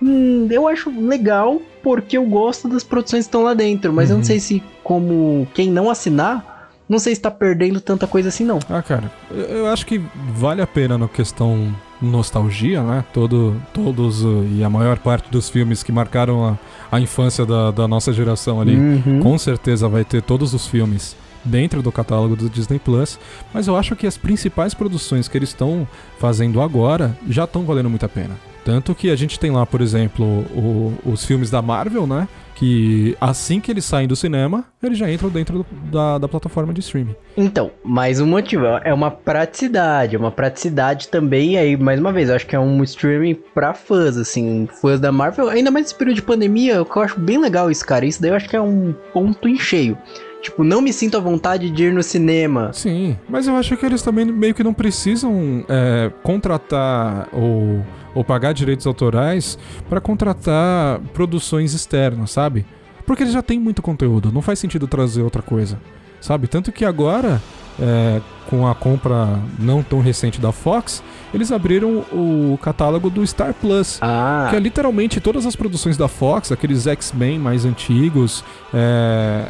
Hum, 0.02 0.48
eu 0.50 0.68
acho 0.68 0.90
legal 1.00 1.62
porque 1.84 2.18
eu 2.18 2.26
gosto 2.26 2.68
das 2.68 2.84
produções 2.84 3.26
que 3.26 3.28
estão 3.30 3.44
lá 3.44 3.54
dentro, 3.54 3.94
mas 3.94 4.10
eu 4.10 4.16
não 4.16 4.22
Uhum. 4.22 4.26
sei 4.26 4.40
se 4.40 4.64
como 4.84 5.48
quem 5.54 5.70
não 5.70 5.90
assinar, 5.92 6.51
não 6.92 7.00
sei 7.00 7.16
se 7.16 7.22
tá 7.22 7.32
perdendo 7.32 7.80
tanta 7.80 8.06
coisa 8.06 8.28
assim 8.28 8.44
não. 8.44 8.60
Ah, 8.70 8.82
cara, 8.82 9.10
eu, 9.32 9.66
acho 9.68 9.86
que 9.86 10.02
vale 10.34 10.62
a 10.62 10.68
pena 10.68 10.98
na 10.98 11.08
questão 11.08 11.74
nostalgia, 12.02 12.84
né? 12.84 13.06
Todo, 13.14 13.56
todos 13.74 14.26
uh, 14.26 14.46
e 14.52 14.62
a 14.62 14.70
maior 14.70 15.00
parte 15.00 15.32
dos 15.32 15.50
filmes 15.50 15.84
que 15.84 15.92
marcaram 15.92 16.46
a, 16.46 16.58
a 16.92 17.00
infância 17.00 17.46
da, 17.46 17.72
da 17.72 17.88
nossa 17.88 18.12
geração 18.12 18.60
ali, 18.60 18.76
Uhum. 18.76 19.22
com 19.22 19.38
certeza 19.38 19.88
vai 19.88 20.04
ter 20.04 20.22
todos 20.22 20.54
os 20.54 20.68
filmes 20.68 21.16
dentro 21.46 21.82
do 21.82 21.92
catálogo 21.94 22.36
do 22.36 22.50
Disney 22.50 22.78
Plus, 22.78 23.18
mas 23.54 23.68
eu 23.68 23.78
acho 23.78 23.96
que 23.96 24.06
as 24.06 24.18
principais 24.18 24.74
produções 24.74 25.30
que 25.30 25.38
eles 25.38 25.50
estão 25.50 25.88
fazendo 26.20 26.60
agora 26.62 27.18
já 27.30 27.46
estão 27.46 27.64
valendo 27.64 27.90
muito 27.90 28.06
a 28.06 28.10
pena. 28.10 28.36
Tanto 28.64 28.94
que 28.94 29.10
a 29.10 29.16
gente 29.16 29.40
tem 29.40 29.52
lá, 29.52 29.66
por 29.66 29.82
exemplo, 29.82 30.26
o- 30.26 30.94
os 31.06 31.26
filmes 31.26 31.50
da 31.50 31.62
Marvel, 31.62 32.06
né? 32.06 32.28
Que 32.56 33.18
assim 33.20 33.60
que 33.60 33.72
eles 33.72 33.84
saem 33.84 34.08
do 34.08 34.16
cinema, 34.16 34.66
eles 34.84 34.96
já 35.00 35.12
entram 35.12 35.30
dentro 35.30 35.60
do- 35.60 35.66
da, 35.92 36.20
da 36.20 36.28
plataforma 36.28 36.72
de 36.72 36.80
streaming. 36.82 37.16
Então, 37.36 37.72
mais 37.84 38.22
um 38.22 38.28
motivo, 38.28 38.66
é 38.84 38.94
uma 38.94 39.10
praticidade, 39.10 40.16
é 40.16 40.20
uma 40.20 40.30
praticidade 40.30 41.08
também, 41.08 41.58
aí, 41.58 41.76
mais 41.76 42.00
uma 42.00 42.12
vez, 42.14 42.30
eu 42.30 42.36
acho 42.36 42.46
que 42.46 42.56
é 42.56 42.60
um 42.60 42.84
streaming 42.84 43.34
pra 43.56 43.74
fãs, 43.74 44.16
assim, 44.16 44.68
fãs 44.80 45.00
da 45.00 45.12
Marvel, 45.12 45.50
ainda 45.50 45.72
mais 45.72 45.86
nesse 45.86 45.96
período 45.96 46.18
de 46.18 46.22
pandemia, 46.22 46.84
o 46.84 46.86
que 46.86 46.96
eu 46.96 47.02
acho 47.02 47.20
bem 47.20 47.40
legal 47.40 47.72
isso, 47.72 47.84
cara, 47.84 48.06
isso 48.06 48.22
daí 48.22 48.30
eu 48.30 48.36
acho 48.36 48.48
que 48.48 48.56
é 48.56 48.62
um 48.62 48.94
ponto 49.12 49.48
em 49.48 49.58
cheio. 49.58 49.98
Tipo, 50.44 50.64
não 50.64 50.82
me 50.82 50.92
sinto 50.94 51.18
à 51.18 51.20
vontade 51.20 51.70
de 51.70 51.84
ir 51.86 51.94
no 51.94 52.02
cinema. 52.04 52.72
Sim, 52.74 53.16
mas 53.30 53.48
eu 53.48 53.56
acho 53.56 53.76
que 53.78 53.86
eles 53.86 54.02
também 54.02 54.26
meio 54.26 54.54
que 54.56 54.64
não 54.64 54.74
precisam 54.74 55.64
é, 55.70 56.12
contratar 56.24 57.28
ou, 57.32 57.84
ou 58.14 58.24
pagar 58.24 58.54
direitos 58.54 58.86
autorais 58.88 59.58
para 59.90 60.02
contratar 60.02 61.00
produções 61.14 61.74
externas, 61.74 62.32
sabe? 62.32 62.66
Porque 63.06 63.24
eles 63.24 63.34
já 63.34 63.42
têm 63.42 63.60
muito 63.60 63.82
conteúdo, 63.82 64.32
não 64.32 64.42
faz 64.42 64.60
sentido 64.60 64.88
trazer 64.88 65.22
outra 65.22 65.42
coisa, 65.42 65.80
sabe? 66.20 66.48
Tanto 66.48 66.72
que 66.72 66.86
agora, 66.86 67.42
é, 67.80 68.22
com 68.50 68.68
a 68.68 68.76
compra 68.76 69.40
não 69.58 69.82
tão 69.82 70.02
recente 70.02 70.42
da 70.42 70.52
Fox, 70.52 71.02
eles 71.34 71.52
abriram 71.52 72.04
o 72.12 72.60
catálogo 72.62 73.10
do 73.10 73.26
Star 73.26 73.54
Plus. 73.54 73.98
Ah, 74.02 74.48
Que 74.50 74.58
é 74.58 74.60
literalmente 74.60 75.22
todas 75.22 75.46
as 75.46 75.56
produções 75.56 75.96
da 75.96 76.08
Fox, 76.10 76.52
aqueles 76.52 76.86
X-Men 76.86 77.40
mais 77.40 77.64
antigos, 77.64 78.44
é, 78.74 79.46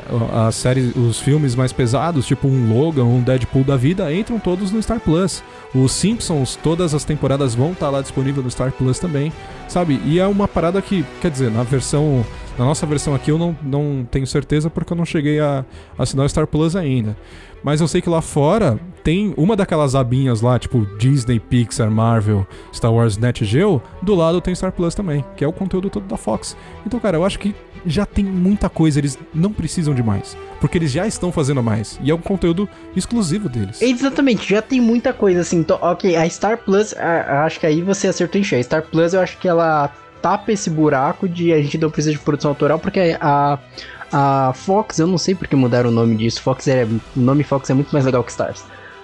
as 0.48 0.56
séries, 0.56 0.96
os 0.96 1.20
filmes 1.20 1.56
mais 1.56 1.74
pesados, 1.74 2.28
tipo 2.28 2.48
um 2.48 2.72
Logan, 2.72 3.06
um 3.06 3.22
Deadpool 3.22 3.64
da 3.64 3.76
vida, 3.76 4.14
entram 4.14 4.38
todos 4.40 4.72
no 4.72 4.82
Star 4.82 5.00
Plus. 5.00 5.44
Os 5.74 5.92
Simpsons, 5.94 6.56
todas 6.62 6.94
as 6.94 7.04
temporadas 7.04 7.56
vão 7.56 7.72
estar 7.72 7.90
lá 7.90 8.02
disponível 8.02 8.44
no 8.44 8.52
Star 8.52 8.72
Plus 8.72 9.00
também, 9.00 9.32
sabe? 9.68 10.00
E 10.06 10.20
é 10.20 10.28
uma 10.28 10.48
parada 10.48 10.82
que, 10.82 11.04
quer 11.22 11.32
dizer, 11.32 11.50
na 11.50 11.64
versão, 11.64 12.26
na 12.62 12.68
nossa 12.68 12.86
versão 12.86 13.16
aqui 13.16 13.32
eu 13.32 13.40
não, 13.40 13.58
não 13.64 14.08
tenho 14.10 14.28
certeza 14.28 14.70
porque 14.70 14.94
eu 14.94 14.98
não 14.98 15.04
cheguei 15.04 15.40
a 15.40 15.66
assinar 15.98 16.28
o 16.28 16.30
Star 16.30 16.46
Plus 16.46 16.76
ainda. 16.76 17.18
Mas 17.64 17.82
eu 17.82 17.88
sei 17.88 18.02
que 18.02 18.10
lá 18.10 18.22
fora 18.22 18.80
tem 19.04 19.34
uma 19.36 19.56
daquelas 19.56 19.96
abinhas 19.96 20.42
lá, 20.42 20.60
tipo 20.60 20.86
Disney, 21.00 21.40
Pixar, 21.40 21.90
Marvel, 21.90 22.46
Star 22.72 22.94
Wars, 22.94 23.18
Net 23.18 23.44
Geo, 23.46 23.82
do 24.02 24.14
lado 24.14 24.40
tem 24.42 24.54
Star 24.54 24.72
Plus 24.72 24.94
também, 24.94 25.26
que 25.36 25.44
é 25.44 25.48
o 25.48 25.52
conteúdo 25.54 25.90
todo 25.90 26.06
da 26.08 26.18
Fox. 26.18 26.56
Então, 26.86 27.00
cara, 27.00 27.18
eu 27.18 27.26
acho 27.26 27.40
que 27.40 27.56
já 27.84 28.06
tem 28.06 28.24
muita 28.24 28.70
coisa, 28.70 29.00
eles 29.00 29.18
não 29.34 29.52
precisam 29.52 29.96
de 29.96 30.04
mais, 30.04 30.38
porque 30.60 30.78
eles 30.78 30.92
já 30.92 31.08
estão 31.08 31.32
fazendo 31.32 31.64
mais, 31.64 32.00
e 32.04 32.12
é 32.12 32.16
um 32.16 32.20
conteúdo 32.20 32.70
exclusivo 32.96 33.50
deles. 33.50 33.82
Exatamente, 33.82 34.48
já 34.48 34.62
tem 34.62 34.80
muita 34.80 35.12
coisa 35.14 35.42
assim. 35.42 35.58
Então, 35.58 35.80
ok, 35.82 36.16
a 36.16 36.30
Star 36.30 36.60
Plus, 36.60 36.94
a- 36.96 37.44
acho 37.44 37.60
que 37.60 37.66
aí 37.66 37.82
você 37.82 38.08
acertou 38.08 38.40
em 38.40 38.44
cheio. 38.44 38.60
A 38.60 38.64
Star 38.64 38.84
Plus, 38.84 39.14
eu 39.16 39.20
acho 39.22 39.38
que 39.40 39.48
ela 39.48 39.92
tapa 40.22 40.52
esse 40.52 40.70
buraco 40.70 41.28
de 41.28 41.52
a 41.52 41.62
gente 41.62 41.78
não 41.78 41.90
precisa 41.90 42.14
de 42.14 42.20
produção 42.20 42.52
autoral, 42.52 42.80
porque 42.80 43.18
a, 43.20 43.58
a 44.12 44.54
Fox, 44.54 45.00
eu 45.00 45.08
não 45.08 45.18
sei 45.18 45.34
porque 45.34 45.56
mudaram 45.56 45.90
o 45.90 45.94
nome 45.94 46.16
disso. 46.16 46.42
Fox 46.42 46.68
é, 46.68 46.86
o 46.86 47.20
nome 47.20 47.44
Fox 47.44 47.70
é 47.70 47.74
muito 47.74 47.92
mais 47.92 48.06
legal 48.06 48.24
que 48.24 48.32
Stars. 48.32 48.64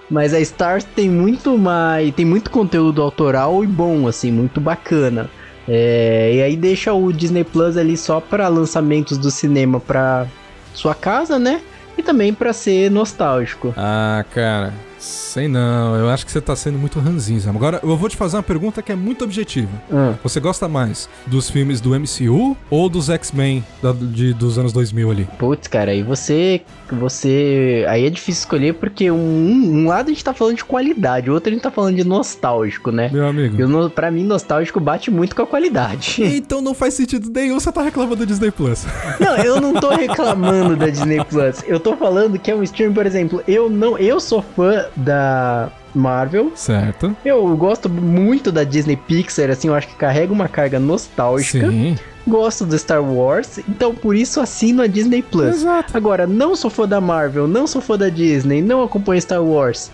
Mas 0.09 0.33
a 0.33 0.39
Stars 0.39 0.83
tem 0.83 1.09
muito 1.09 1.57
mais, 1.57 2.13
tem 2.13 2.25
muito 2.25 2.49
conteúdo 2.49 3.01
autoral 3.01 3.63
e 3.63 3.67
bom, 3.67 4.07
assim, 4.07 4.31
muito 4.31 4.61
bacana. 4.61 5.29
É, 5.67 6.33
e 6.35 6.41
aí 6.41 6.55
deixa 6.55 6.93
o 6.93 7.11
Disney 7.11 7.43
Plus 7.43 7.75
ali 7.75 7.97
só 7.97 8.21
para 8.21 8.47
lançamentos 8.47 9.17
do 9.17 9.29
cinema 9.29 9.81
para 9.81 10.25
sua 10.73 10.95
casa, 10.95 11.37
né? 11.37 11.61
E 11.97 12.03
também 12.03 12.33
para 12.33 12.53
ser 12.53 12.89
nostálgico. 12.89 13.73
Ah, 13.75 14.23
cara, 14.33 14.73
sei 14.99 15.47
não, 15.47 15.95
eu 15.95 16.09
acho 16.09 16.25
que 16.25 16.31
você 16.31 16.41
tá 16.41 16.55
sendo 16.55 16.77
muito 16.77 16.99
ranzinza. 16.99 17.49
Agora, 17.49 17.79
eu 17.83 17.95
vou 17.97 18.09
te 18.09 18.15
fazer 18.17 18.37
uma 18.37 18.43
pergunta 18.43 18.81
que 18.81 18.91
é 18.91 18.95
muito 18.95 19.23
objetiva. 19.23 19.69
Ah. 19.91 20.13
Você 20.23 20.39
gosta 20.39 20.67
mais 20.67 21.07
dos 21.25 21.49
filmes 21.49 21.79
do 21.81 21.91
MCU 21.97 22.55
ou 22.69 22.89
dos 22.89 23.09
X-Men 23.09 23.63
da- 23.81 23.91
dos 24.37 24.57
anos 24.57 24.73
2000 24.73 25.11
ali? 25.11 25.27
Putz, 25.37 25.67
cara, 25.67 25.91
aí 25.91 26.03
você. 26.03 26.61
Você. 26.91 27.85
Aí 27.87 28.05
é 28.05 28.09
difícil 28.09 28.39
escolher 28.41 28.73
porque 28.73 29.09
um, 29.11 29.17
um 29.17 29.87
lado 29.87 30.07
a 30.07 30.09
gente 30.09 30.23
tá 30.23 30.33
falando 30.33 30.55
de 30.57 30.65
qualidade, 30.65 31.29
o 31.29 31.33
outro 31.33 31.49
a 31.49 31.53
gente 31.53 31.61
tá 31.61 31.71
falando 31.71 31.95
de 31.95 32.03
nostálgico, 32.03 32.91
né? 32.91 33.09
Meu 33.11 33.27
amigo. 33.27 33.59
Eu, 33.59 33.89
pra 33.89 34.09
mim, 34.11 34.23
nostálgico 34.23 34.79
bate 34.79 35.11
muito 35.11 35.35
com 35.35 35.41
a 35.41 35.47
qualidade. 35.47 36.23
Então 36.47 36.61
não 36.61 36.73
faz 36.73 36.93
sentido 36.93 37.29
nenhum 37.33 37.59
você 37.59 37.71
tá 37.71 37.81
reclamando 37.81 38.17
do 38.17 38.25
Disney 38.25 38.51
Plus. 38.51 38.85
Não, 39.19 39.35
eu 39.37 39.59
não 39.59 39.73
tô 39.73 39.89
reclamando 39.89 40.75
da 40.75 40.87
Disney 40.87 41.23
Plus. 41.25 41.63
Eu 41.67 41.79
tô 41.79 41.95
falando 41.97 42.37
que 42.39 42.51
é 42.51 42.55
um 42.55 42.61
stream, 42.63 42.93
por 42.93 43.05
exemplo, 43.05 43.41
eu 43.47 43.69
não. 43.69 43.97
Eu 43.97 44.19
sou 44.19 44.41
fã 44.41 44.85
da 44.95 45.69
Marvel. 45.93 46.51
Certo. 46.55 47.15
Eu 47.25 47.55
gosto 47.57 47.89
muito 47.89 48.51
da 48.51 48.63
Disney 48.63 48.95
Pixar, 48.95 49.49
assim, 49.49 49.67
eu 49.67 49.75
acho 49.75 49.87
que 49.87 49.95
carrega 49.95 50.31
uma 50.31 50.47
carga 50.47 50.79
nostálgica. 50.79 51.69
Sim. 51.69 51.97
Gosto 52.27 52.65
do 52.65 52.77
Star 52.77 53.01
Wars, 53.01 53.59
então 53.69 53.95
por 53.95 54.15
isso 54.15 54.41
assino 54.41 54.81
a 54.81 54.87
Disney 54.87 55.21
Plus. 55.21 55.55
Exato. 55.55 55.95
Agora, 55.95 56.27
não 56.27 56.55
sou 56.55 56.69
fã 56.69 56.87
da 56.87 56.99
Marvel, 56.99 57.47
não 57.47 57.65
sou 57.65 57.81
fã 57.81 57.97
da 57.97 58.09
Disney, 58.09 58.61
não 58.61 58.83
acompanho 58.83 59.21
Star 59.21 59.41
Wars. 59.41 59.89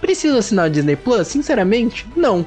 Preciso 0.00 0.36
assinar 0.36 0.66
a 0.66 0.68
Disney 0.68 0.96
Plus? 0.96 1.28
Sinceramente, 1.28 2.06
não. 2.14 2.44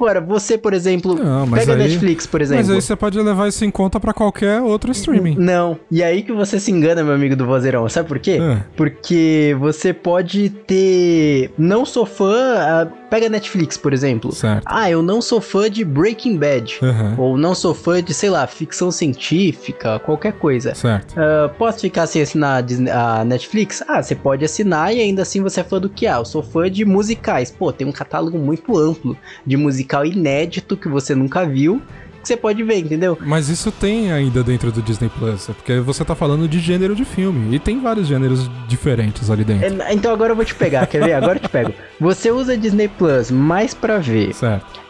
Agora, 0.00 0.18
você, 0.18 0.56
por 0.56 0.72
exemplo, 0.72 1.14
Não, 1.14 1.46
mas 1.46 1.60
pega 1.60 1.72
a 1.72 1.76
aí- 1.84 1.90
Netflix, 1.90 2.26
por 2.26 2.40
exemplo. 2.40 2.64
Mas 2.64 2.70
aí 2.74 2.80
você 2.80 2.96
pode 2.96 3.20
levar 3.20 3.48
isso 3.48 3.62
em 3.66 3.70
conta 3.70 4.00
pra 4.00 4.14
qualquer 4.14 4.62
outro 4.62 4.90
streaming. 4.92 5.36
Não. 5.38 5.78
E 5.90 6.02
aí 6.02 6.22
que 6.22 6.32
você 6.32 6.58
se 6.58 6.72
engana, 6.72 7.04
meu 7.04 7.12
amigo 7.12 7.36
do 7.36 7.44
Vozeirão. 7.44 7.86
Sabe 7.86 8.08
por 8.08 8.18
quê? 8.18 8.38
Ah. 8.40 8.62
Porque 8.74 9.54
você 9.60 9.92
pode 9.92 10.48
ter. 10.48 11.50
Não 11.58 11.84
sou 11.84 12.06
fã. 12.06 12.88
Pega 13.10 13.28
Netflix, 13.28 13.76
por 13.76 13.92
exemplo. 13.92 14.32
Certo. 14.32 14.62
Ah, 14.64 14.88
eu 14.88 15.02
não 15.02 15.20
sou 15.20 15.40
fã 15.40 15.68
de 15.68 15.84
Breaking 15.84 16.36
Bad. 16.36 16.78
Aham. 16.80 17.14
Ou 17.18 17.36
não 17.36 17.54
sou 17.54 17.74
fã 17.74 18.00
de, 18.00 18.14
sei 18.14 18.30
lá, 18.30 18.46
ficção 18.46 18.92
científica, 18.92 19.98
qualquer 19.98 20.34
coisa. 20.34 20.74
Certo. 20.74 21.14
Ah, 21.18 21.50
posso 21.58 21.80
ficar 21.80 22.06
sem 22.06 22.22
assinar 22.22 22.64
a 22.94 23.24
Netflix? 23.24 23.82
Ah, 23.88 24.00
você 24.00 24.14
pode 24.14 24.44
assinar 24.44 24.94
e 24.94 25.00
ainda 25.00 25.22
assim 25.22 25.42
você 25.42 25.60
é 25.60 25.64
fã 25.64 25.80
do 25.80 25.88
que? 25.90 26.06
Ah, 26.06 26.18
eu 26.18 26.24
sou 26.24 26.42
fã 26.42 26.70
de 26.70 26.84
musicais. 26.84 27.50
Pô, 27.50 27.72
tem 27.72 27.86
um 27.86 27.92
catálogo 27.92 28.38
muito 28.38 28.78
amplo 28.78 29.16
de 29.44 29.56
musical 29.56 30.06
inédito 30.06 30.76
que 30.76 30.88
você 30.88 31.14
nunca 31.14 31.44
viu. 31.44 31.82
Que 32.20 32.28
você 32.28 32.36
pode 32.36 32.62
ver, 32.62 32.78
entendeu? 32.78 33.18
Mas 33.20 33.48
isso 33.48 33.70
tem 33.72 34.12
ainda 34.12 34.42
dentro 34.42 34.70
do 34.70 34.82
Disney 34.82 35.08
Plus, 35.08 35.48
é 35.48 35.52
porque 35.52 35.80
você 35.80 36.04
tá 36.04 36.14
falando 36.14 36.48
de 36.48 36.58
gênero 36.58 36.94
de 36.94 37.04
filme. 37.04 37.54
E 37.54 37.58
tem 37.58 37.80
vários 37.80 38.06
gêneros 38.06 38.50
diferentes 38.68 39.30
ali 39.30 39.44
dentro. 39.44 39.82
É, 39.82 39.92
então 39.92 40.12
agora 40.12 40.32
eu 40.32 40.36
vou 40.36 40.44
te 40.44 40.54
pegar, 40.54 40.86
quer 40.86 41.04
ver? 41.04 41.14
Agora 41.14 41.38
eu 41.38 41.42
te 41.42 41.48
pego. 41.48 41.72
Você 41.98 42.30
usa 42.30 42.56
Disney 42.56 42.88
Plus 42.88 43.30
mais 43.30 43.74
pra 43.74 43.98
ver 43.98 44.32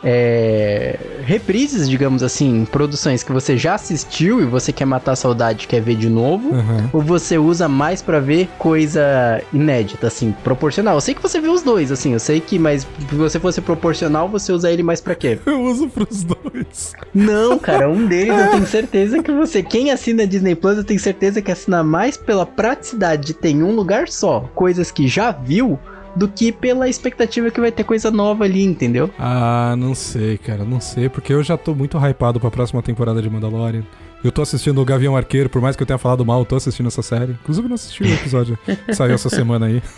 é, 0.02 0.98
reprises, 1.24 1.88
digamos 1.88 2.22
assim, 2.22 2.64
produções 2.64 3.22
que 3.22 3.32
você 3.32 3.56
já 3.56 3.74
assistiu 3.74 4.40
e 4.40 4.44
você 4.44 4.72
quer 4.72 4.84
matar 4.84 5.12
a 5.12 5.16
saudade, 5.16 5.66
quer 5.66 5.80
ver 5.80 5.96
de 5.96 6.08
novo? 6.08 6.54
Aham. 6.54 6.90
Ou 6.92 7.00
você 7.00 7.38
usa 7.38 7.68
mais 7.68 8.00
pra 8.02 8.20
ver 8.20 8.48
coisa 8.58 9.42
inédita, 9.52 10.06
assim, 10.06 10.34
proporcional? 10.44 10.94
Eu 10.94 11.00
sei 11.00 11.14
que 11.14 11.22
você 11.22 11.40
vê 11.40 11.48
os 11.48 11.62
dois, 11.62 11.92
assim, 11.92 12.12
eu 12.12 12.20
sei 12.20 12.40
que, 12.40 12.58
mas 12.58 12.82
se 13.08 13.14
você 13.14 13.38
fosse 13.38 13.60
proporcional, 13.60 14.28
você 14.28 14.52
usa 14.52 14.70
ele 14.70 14.82
mais 14.82 15.00
pra 15.00 15.14
quê? 15.14 15.38
Eu 15.44 15.62
uso 15.62 15.88
pros 15.88 16.24
dois. 16.24 16.92
Não, 17.20 17.58
cara, 17.58 17.88
um 17.88 18.06
deles 18.06 18.36
eu 18.36 18.50
tenho 18.50 18.66
certeza 18.68 19.22
que 19.22 19.32
você. 19.32 19.62
Quem 19.62 19.90
assina 19.90 20.26
Disney 20.26 20.54
Plus, 20.54 20.78
eu 20.78 20.84
tenho 20.84 21.00
certeza 21.00 21.42
que 21.42 21.50
assina 21.52 21.82
mais 21.82 22.16
pela 22.16 22.46
praticidade 22.46 23.26
de 23.26 23.34
ter 23.34 23.50
em 23.50 23.62
um 23.62 23.74
lugar 23.74 24.08
só 24.08 24.40
coisas 24.54 24.90
que 24.90 25.06
já 25.06 25.30
viu 25.30 25.78
do 26.16 26.26
que 26.26 26.50
pela 26.50 26.88
expectativa 26.88 27.50
que 27.50 27.60
vai 27.60 27.70
ter 27.70 27.84
coisa 27.84 28.10
nova 28.10 28.44
ali, 28.44 28.64
entendeu? 28.64 29.10
Ah, 29.18 29.74
não 29.78 29.94
sei, 29.94 30.38
cara, 30.38 30.64
não 30.64 30.80
sei, 30.80 31.08
porque 31.08 31.32
eu 31.32 31.42
já 31.42 31.56
tô 31.56 31.74
muito 31.74 31.96
hypado 31.98 32.40
pra 32.40 32.50
próxima 32.50 32.82
temporada 32.82 33.22
de 33.22 33.30
Mandalorian. 33.30 33.84
Eu 34.22 34.32
tô 34.32 34.42
assistindo 34.42 34.80
o 34.80 34.84
Gavião 34.84 35.16
Arqueiro, 35.16 35.48
por 35.48 35.62
mais 35.62 35.76
que 35.76 35.82
eu 35.82 35.86
tenha 35.86 35.98
falado 35.98 36.26
mal, 36.26 36.40
eu 36.40 36.44
tô 36.44 36.56
assistindo 36.56 36.88
essa 36.88 37.00
série. 37.00 37.32
Inclusive, 37.32 37.68
não 37.68 37.74
assisti 37.74 38.02
o 38.02 38.12
episódio 38.12 38.58
que 38.86 38.94
saiu 38.94 39.14
essa 39.14 39.28
semana 39.30 39.66
aí. 39.66 39.82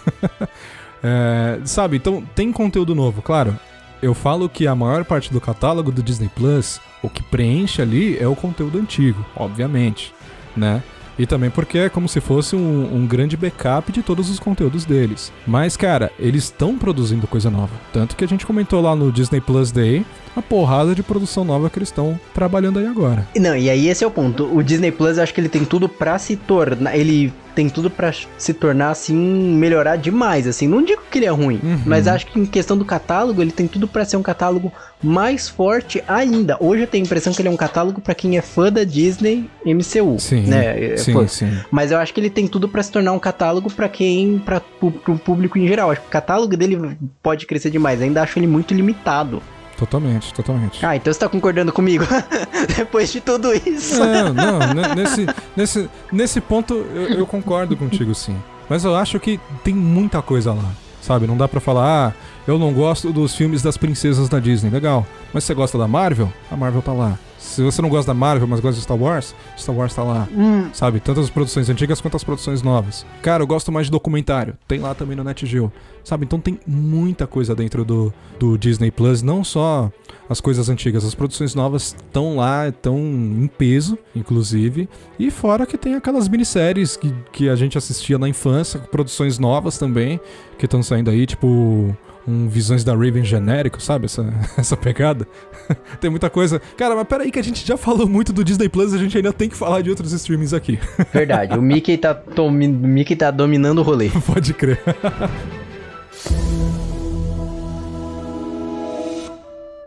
É, 1.05 1.59
sabe, 1.65 1.97
então 1.97 2.23
tem 2.33 2.53
conteúdo 2.53 2.95
novo, 2.95 3.23
claro. 3.23 3.59
Eu 4.03 4.15
falo 4.15 4.49
que 4.49 4.67
a 4.67 4.75
maior 4.75 5.05
parte 5.05 5.33
do 5.33 5.41
catálogo 5.41 5.93
do 5.93 6.03
Disney 6.03 6.29
Plus, 6.35 6.81
o 7.01 7.09
que 7.09 7.23
preenche 7.23 7.81
ali 7.81 8.19
é 8.19 8.27
o 8.27 8.35
conteúdo 8.35 8.77
antigo, 8.77 9.25
obviamente, 9.37 10.12
né? 10.57 10.83
E 11.17 11.25
também 11.25 11.51
porque 11.51 11.79
é 11.79 11.88
como 11.88 12.09
se 12.09 12.21
fosse 12.21 12.57
um, 12.57 12.97
um 12.97 13.07
grande 13.07 13.37
backup 13.37 13.93
de 13.93 14.03
todos 14.03 14.29
os 14.29 14.41
conteúdos 14.41 14.85
deles. 14.85 15.33
Mas, 15.47 15.77
cara, 15.77 16.11
eles 16.19 16.45
estão 16.45 16.77
produzindo 16.77 17.29
coisa 17.29 17.49
nova. 17.49 17.73
Tanto 17.93 18.17
que 18.17 18.25
a 18.25 18.29
gente 18.29 18.45
comentou 18.45 18.81
lá 18.81 18.97
no 18.97 19.12
Disney 19.12 19.41
Plus 19.41 19.71
Day 19.71 20.05
a 20.35 20.43
porrada 20.43 20.95
de 20.95 21.03
produção 21.03 21.45
nova 21.45 21.71
que 21.71 21.79
eles 21.79 21.91
estão 21.91 22.19
trabalhando 22.35 22.79
aí 22.79 22.87
agora. 22.87 23.29
Não, 23.37 23.55
e 23.55 23.71
aí 23.71 23.88
esse 23.88 24.03
é 24.03 24.07
o 24.07 24.11
ponto. 24.11 24.45
O 24.53 24.62
Disney 24.62 24.91
Plus, 24.91 25.17
eu 25.17 25.23
acho 25.23 25.35
que 25.35 25.41
ele 25.41 25.49
tem 25.49 25.65
tudo 25.65 25.88
pra 25.88 26.19
se 26.19 26.35
tornar. 26.35 26.97
Ele 26.97 27.33
tem 27.55 27.69
tudo 27.69 27.91
pra 27.91 28.12
se 28.38 28.55
tornar, 28.55 28.91
assim, 28.91 29.15
melhorar 29.15 29.97
demais. 29.97 30.47
Assim, 30.47 30.67
não 30.67 30.83
digo 30.85 31.03
que 31.11 31.19
ele 31.19 31.27
é 31.27 31.31
ruim, 31.31 31.61
Uhum. 31.62 31.83
mas 31.87 32.07
acho 32.09 32.27
que 32.27 32.38
em 32.41 32.47
questão 32.47 32.77
do 32.77 32.85
catálogo, 32.85 33.41
ele 33.43 33.53
tem 33.53 33.67
tudo 33.67 33.87
pra 33.87 34.05
ser 34.05 34.17
um 34.17 34.23
catálogo 34.23 34.73
mais 35.03 35.49
forte 35.49 36.03
ainda. 36.07 36.57
Hoje 36.61 36.83
eu 36.83 36.87
tenho 36.87 37.05
a 37.05 37.07
impressão 37.07 37.33
que 37.33 37.43
ele 37.43 37.49
é 37.49 37.51
um 37.51 37.57
catálogo 37.57 38.01
pra 38.01 38.15
quem 38.15 38.38
é 38.38 38.43
fã 38.43 38.71
da 38.73 38.85
Disney 38.85 39.49
MCU. 39.65 40.19
Sim, 40.19 40.43
né? 40.43 40.93
É, 40.93 40.97
sim, 40.97 41.12
pô, 41.12 41.27
sim. 41.27 41.51
Mas 41.71 41.91
eu 41.91 41.99
acho 41.99 42.15
que 42.15 42.21
ele 42.21 42.31
tem 42.31 42.47
tudo 42.47 42.69
pra 42.69 42.83
se 42.83 42.91
tornar 42.93 43.12
um 43.12 43.19
catálogo 43.19 43.71
pra 43.71 43.88
quem, 43.88 44.38
para 44.38 44.62
o 44.81 44.91
público 45.19 45.59
em 45.59 45.67
geral. 45.67 45.91
Acho 45.91 46.01
que 46.01 46.07
o 46.07 46.11
catálogo 46.11 46.57
dele 46.57 46.97
pode 47.23 47.47
crescer 47.47 47.71
demais. 47.71 48.01
Ainda 48.01 48.23
acho 48.23 48.38
ele 48.38 48.47
muito 48.47 48.73
limitado. 48.75 49.43
Totalmente, 49.83 50.33
totalmente. 50.33 50.87
Ah, 50.87 50.95
então 50.95 51.12
você 51.12 51.18
tá 51.18 51.29
concordando 51.29 51.73
comigo? 51.73 52.05
Depois 52.77 53.11
de 53.11 53.21
tudo 53.21 53.53
isso. 53.53 53.99
Não, 53.99 54.33
não, 54.33 54.59
ne- 54.75 54.95
nesse, 54.95 55.27
nesse, 55.57 55.90
nesse 56.12 56.40
ponto 56.40 56.73
eu, 56.95 57.09
eu 57.18 57.27
concordo 57.27 57.77
contigo 57.77 58.14
sim. 58.14 58.37
Mas 58.68 58.85
eu 58.85 58.95
acho 58.95 59.18
que 59.18 59.40
tem 59.64 59.75
muita 59.75 60.23
coisa 60.23 60.53
lá, 60.55 60.71
sabe? 61.01 61.27
Não 61.27 61.37
dá 61.37 61.49
pra 61.49 61.59
falar, 61.61 61.85
ah, 62.11 62.12
eu 62.47 62.61
não 62.61 62.73
gosto 62.73 63.12
dos 63.12 63.35
filmes 63.35 63.61
das 63.61 63.77
princesas 63.77 64.29
da 64.29 64.38
Disney. 64.38 64.71
Legal. 64.71 65.05
Mas 65.35 65.42
você 65.42 65.53
gosta 65.53 65.77
da 65.77 65.88
Marvel? 65.88 66.33
A 66.49 66.57
Marvel 66.57 66.81
tá 66.81 66.92
lá. 66.92 67.18
Se 67.43 67.61
você 67.63 67.83
não 67.83 67.89
gosta 67.89 68.07
da 68.13 68.15
Marvel, 68.19 68.47
mas 68.47 68.61
gosta 68.61 68.77
de 68.77 68.83
Star 68.85 68.97
Wars, 68.97 69.35
Star 69.59 69.75
Wars 69.77 69.93
tá 69.95 70.03
lá. 70.03 70.29
Hum, 70.35 70.71
Sabe? 70.73 71.01
Tanto 71.01 71.21
as 71.21 71.29
produções 71.29 71.69
antigas 71.69 72.01
quanto 72.01 72.17
as 72.17 72.25
produções 72.25 72.63
novas. 72.63 73.05
Cara, 73.21 73.43
eu 73.43 73.47
gosto 73.47 73.71
mais 73.71 73.89
de 73.89 73.91
documentário. 73.91 74.57
Tem 74.67 74.79
lá 74.79 74.95
também 74.95 75.17
no 75.17 75.25
NetGeo. 75.25 75.71
Sabe? 76.05 76.25
Então 76.25 76.41
tem 76.41 76.59
muita 76.67 77.27
coisa 77.27 77.55
dentro 77.55 77.85
do, 77.85 78.13
do 78.39 78.57
Disney 78.57 78.91
Plus. 78.91 79.23
Não 79.23 79.43
só 79.45 79.91
as 80.31 80.41
coisas 80.41 80.69
antigas. 80.69 81.05
As 81.05 81.15
produções 81.15 81.55
novas 81.55 81.95
estão 81.97 82.37
lá, 82.37 82.69
estão 82.69 82.97
em 82.99 83.47
peso, 83.47 83.99
inclusive. 84.15 84.89
E 85.19 85.31
fora 85.31 85.67
que 85.67 85.77
tem 85.77 85.95
aquelas 85.95 86.29
minisséries 86.29 86.97
que, 86.97 87.13
que 87.33 87.49
a 87.49 87.57
gente 87.57 87.77
assistia 87.77 88.19
na 88.19 88.29
infância. 88.29 88.81
Produções 88.81 89.39
novas 89.39 89.77
também. 89.77 90.19
Que 90.57 90.65
estão 90.65 90.83
saindo 90.83 91.11
aí, 91.11 91.27
tipo... 91.27 91.95
Um 92.27 92.49
Visões 92.49 92.85
da 92.85 92.93
Raven 92.93 93.25
genérico, 93.25 93.81
sabe? 93.83 94.05
Essa, 94.07 94.33
essa 94.57 94.77
pegada. 94.77 95.27
tem 96.01 96.09
muita 96.11 96.31
coisa. 96.31 96.61
Cara, 96.77 96.95
mas 96.95 97.07
peraí 97.07 97.31
que 97.31 97.39
a 97.39 97.43
gente 97.45 97.67
já 97.67 97.77
falou 97.77 98.09
muito 98.09 98.33
do 98.33 98.45
Disney 98.45 98.69
Plus, 98.69 98.95
a 98.95 98.99
gente 98.99 99.17
ainda 99.17 99.33
tem 99.33 99.49
que 99.49 99.57
falar 99.57 99.81
de 99.83 99.91
outros 99.91 100.13
streamings 100.13 100.53
aqui. 100.53 100.79
verdade. 101.13 101.59
O 101.59 101.63
Mickey 101.63 101.97
tá, 101.99 102.15
tomi- 102.15 102.67
o 102.69 102.71
Mickey 102.89 103.17
tá 103.17 103.31
dominando 103.31 103.79
o 103.79 103.83
rolê. 103.83 104.11
Pode 104.25 104.55
crer. 104.55 104.81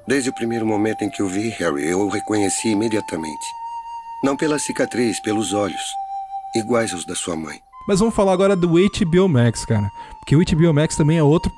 Desde 0.08 0.30
o 0.30 0.34
primeiro 0.36 0.66
momento 0.66 1.04
em 1.04 1.10
que 1.10 1.24
o 1.24 1.28
vi, 1.28 1.50
Harry, 1.50 1.88
eu 1.88 2.00
o 2.02 2.10
reconheci 2.10 2.70
imediatamente. 2.70 3.46
Não 4.24 4.38
pela 4.38 4.60
cicatriz, 4.60 5.20
pelos 5.20 5.52
olhos. 5.54 5.82
Iguais 6.56 6.94
aos 6.94 7.06
da 7.06 7.16
sua 7.16 7.36
mãe. 7.36 7.60
Mas 7.88 8.00
vamos 8.00 8.16
falar 8.16 8.34
agora 8.34 8.56
do 8.56 8.70
HBO 8.70 9.28
Max, 9.28 9.66
cara. 9.66 9.90
Porque 10.20 10.36
o 10.36 10.40
HBO 10.40 10.74
Max 10.74 10.96
também 10.96 11.18
é 11.18 11.24
outro 11.24 11.52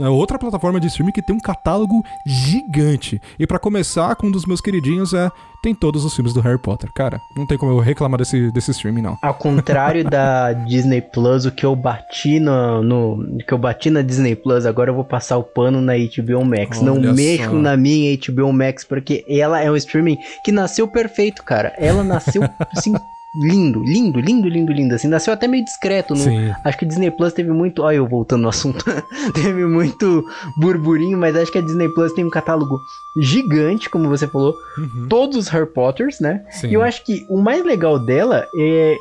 é 0.00 0.08
outra 0.08 0.38
plataforma 0.38 0.80
de 0.80 0.88
streaming 0.88 1.12
que 1.12 1.22
tem 1.22 1.34
um 1.34 1.40
catálogo 1.40 2.04
gigante. 2.26 3.20
E 3.38 3.46
pra 3.46 3.58
começar, 3.58 4.14
com 4.16 4.26
um 4.26 4.30
dos 4.30 4.44
meus 4.44 4.60
queridinhos 4.60 5.14
é 5.14 5.30
tem 5.62 5.74
todos 5.76 6.04
os 6.04 6.12
filmes 6.12 6.34
do 6.34 6.40
Harry 6.40 6.58
Potter. 6.58 6.90
Cara, 6.92 7.20
não 7.36 7.46
tem 7.46 7.56
como 7.56 7.70
eu 7.70 7.78
reclamar 7.78 8.18
desse, 8.18 8.50
desse 8.50 8.72
streaming 8.72 9.02
não. 9.02 9.16
Ao 9.22 9.32
contrário 9.32 10.02
da 10.02 10.52
Disney 10.66 11.00
Plus, 11.00 11.46
o 11.46 11.52
que 11.52 11.64
eu 11.64 11.76
bati 11.76 12.40
no, 12.40 12.82
no 12.82 13.38
que 13.46 13.54
eu 13.54 13.58
bati 13.58 13.88
na 13.88 14.02
Disney 14.02 14.34
Plus, 14.34 14.66
agora 14.66 14.90
eu 14.90 14.94
vou 14.94 15.04
passar 15.04 15.38
o 15.38 15.44
pano 15.44 15.80
na 15.80 15.92
HBO 15.92 16.44
Max. 16.44 16.78
Olha 16.78 17.00
Não 17.00 17.14
mexo 17.14 17.54
na 17.54 17.76
minha 17.76 18.16
HBO 18.16 18.52
Max 18.52 18.82
porque 18.82 19.24
ela 19.28 19.62
é 19.62 19.70
um 19.70 19.76
streaming 19.76 20.18
que 20.44 20.50
nasceu 20.50 20.88
perfeito, 20.88 21.44
cara. 21.44 21.72
Ela 21.78 22.02
nasceu 22.02 22.42
assim 22.76 22.92
lindo, 23.34 23.82
lindo, 23.82 24.20
lindo, 24.20 24.48
lindo, 24.48 24.72
lindo, 24.72 24.94
assim, 24.94 25.08
nasceu 25.08 25.32
até 25.32 25.48
meio 25.48 25.64
discreto, 25.64 26.14
no, 26.14 26.20
Sim. 26.20 26.52
Acho 26.64 26.78
que 26.78 26.84
a 26.84 26.88
Disney 26.88 27.10
Plus 27.10 27.32
teve 27.32 27.50
muito. 27.50 27.82
Olha, 27.82 27.96
eu 27.96 28.06
voltando 28.06 28.42
no 28.42 28.48
assunto. 28.48 28.84
teve 29.34 29.64
muito 29.64 30.24
burburinho, 30.58 31.16
mas 31.18 31.34
acho 31.36 31.50
que 31.50 31.58
a 31.58 31.62
Disney 31.62 31.88
Plus 31.88 32.12
tem 32.12 32.24
um 32.24 32.30
catálogo 32.30 32.78
gigante, 33.20 33.88
como 33.88 34.08
você 34.08 34.26
falou. 34.26 34.54
Uhum. 34.78 35.06
Todos 35.08 35.36
os 35.36 35.48
Harry 35.48 35.66
Potters, 35.66 36.20
né? 36.20 36.44
Sim. 36.50 36.68
E 36.68 36.74
eu 36.74 36.82
acho 36.82 37.04
que 37.04 37.24
o 37.30 37.38
mais 37.38 37.64
legal 37.64 37.98
dela 37.98 38.46
é 38.58 38.96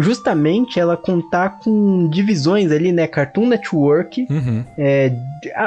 justamente 0.00 0.78
ela 0.78 0.96
contar 0.96 1.58
com 1.60 2.08
divisões 2.10 2.70
ali, 2.70 2.92
né? 2.92 3.06
Cartoon 3.06 3.46
Network, 3.46 4.26
Uhum. 4.30 4.64
é, 4.76 5.12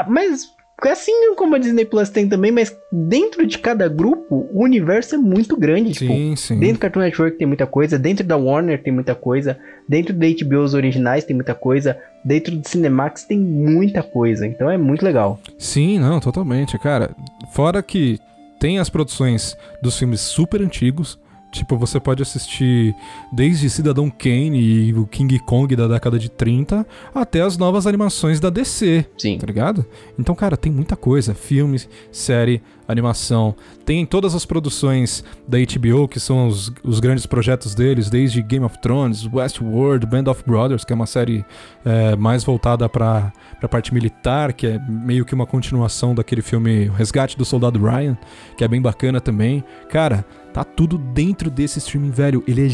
mas 0.08 0.46
assim 0.90 1.36
como 1.36 1.56
a 1.56 1.60
Disney 1.60 1.86
Plus 1.86 2.10
tem 2.10 2.28
também, 2.28 2.52
mas 2.52 2.76
dentro 2.92 3.46
de 3.46 3.58
cada 3.58 3.88
grupo, 3.88 4.48
o 4.52 4.64
universo 4.64 5.16
é 5.16 5.18
muito 5.18 5.56
grande. 5.56 5.94
Tipo, 5.94 6.12
Sim, 6.12 6.36
sim. 6.36 6.60
Dentro 6.60 6.76
do 6.76 6.80
Cartoon 6.80 7.00
Network 7.02 7.38
tem 7.38 7.48
muita 7.48 7.68
coisa, 7.68 8.00
dentro 8.00 8.26
da 8.26 8.38
Warner 8.38 8.82
tem 8.82 8.92
muita 8.92 9.14
coisa, 9.14 9.58
dentro 9.88 10.14
da 10.14 10.26
HBO 10.28 10.64
os 10.64 10.74
originais 10.74 11.24
tem 11.24 11.36
muita 11.36 11.54
coisa, 11.54 11.98
dentro 12.24 12.56
do 12.56 12.68
Cinemax 12.68 13.24
tem 13.24 13.40
muita 13.40 14.02
coisa, 14.02 14.48
então 14.48 14.70
é 14.70 14.78
muito 14.78 15.04
legal. 15.04 15.40
Sim, 15.58 16.00
não, 16.00 16.20
totalmente, 16.20 16.78
cara. 16.80 17.12
Fora 17.54 17.84
que 17.84 18.20
tem 18.60 18.80
as 18.80 18.90
produções 18.90 19.58
dos 19.82 19.98
filmes 19.98 20.22
super 20.22 20.62
antigos. 20.62 21.20
Tipo, 21.52 21.78
você 21.78 22.00
pode 22.00 22.22
assistir 22.22 22.96
desde 23.32 23.70
Cidadão 23.70 24.10
Kane 24.10 24.60
e 24.60 24.94
o 24.94 25.06
King 25.06 25.38
Kong 25.40 25.76
da 25.76 25.88
década 25.88 26.18
de 26.18 26.30
30 26.30 26.88
até 27.14 27.42
as 27.42 27.58
novas 27.58 27.86
animações 27.86 28.40
da 28.40 28.50
DC. 28.50 29.06
Sim. 29.18 29.38
Tá 29.38 29.46
ligado? 29.46 29.86
Então, 30.18 30.34
cara, 30.34 30.56
tem 30.56 30.72
muita 30.72 30.96
coisa. 30.96 31.34
Filme, 31.34 31.82
série, 32.10 32.62
animação. 32.92 33.56
Tem 33.86 34.06
todas 34.06 34.36
as 34.36 34.46
produções 34.46 35.24
da 35.48 35.58
HBO, 35.58 36.08
que 36.08 36.20
são 36.20 36.48
os, 36.48 36.72
os 36.84 37.00
grandes 37.00 37.26
projetos 37.26 37.74
deles, 37.74 38.10
desde 38.10 38.42
Game 38.42 38.66
of 38.66 38.80
Thrones, 38.80 39.28
Westworld, 39.32 40.06
Band 40.06 40.30
of 40.30 40.44
Brothers, 40.46 40.84
que 40.84 40.94
é 40.94 40.96
uma 40.96 41.06
série 41.06 41.46
é, 41.86 42.16
mais 42.16 42.44
voltada 42.44 42.88
pra, 42.88 43.32
pra 43.60 43.70
parte 43.70 43.94
militar, 43.94 44.54
que 44.54 44.68
é 44.68 44.80
meio 44.88 45.26
que 45.26 45.34
uma 45.34 45.46
continuação 45.46 46.14
daquele 46.14 46.42
filme 46.42 46.90
O 46.90 46.94
Resgate 46.94 47.38
do 47.38 47.46
Soldado 47.46 47.80
Ryan, 47.80 48.18
que 48.58 48.64
é 48.64 48.68
bem 48.68 48.82
bacana 48.82 49.20
também. 49.20 49.64
Cara, 49.90 50.26
tá 50.54 50.64
tudo 50.64 50.98
dentro 50.98 51.50
desse 51.50 51.80
streaming, 51.80 52.12
velho. 52.12 52.44
Ele 52.48 52.66
é 52.66 52.70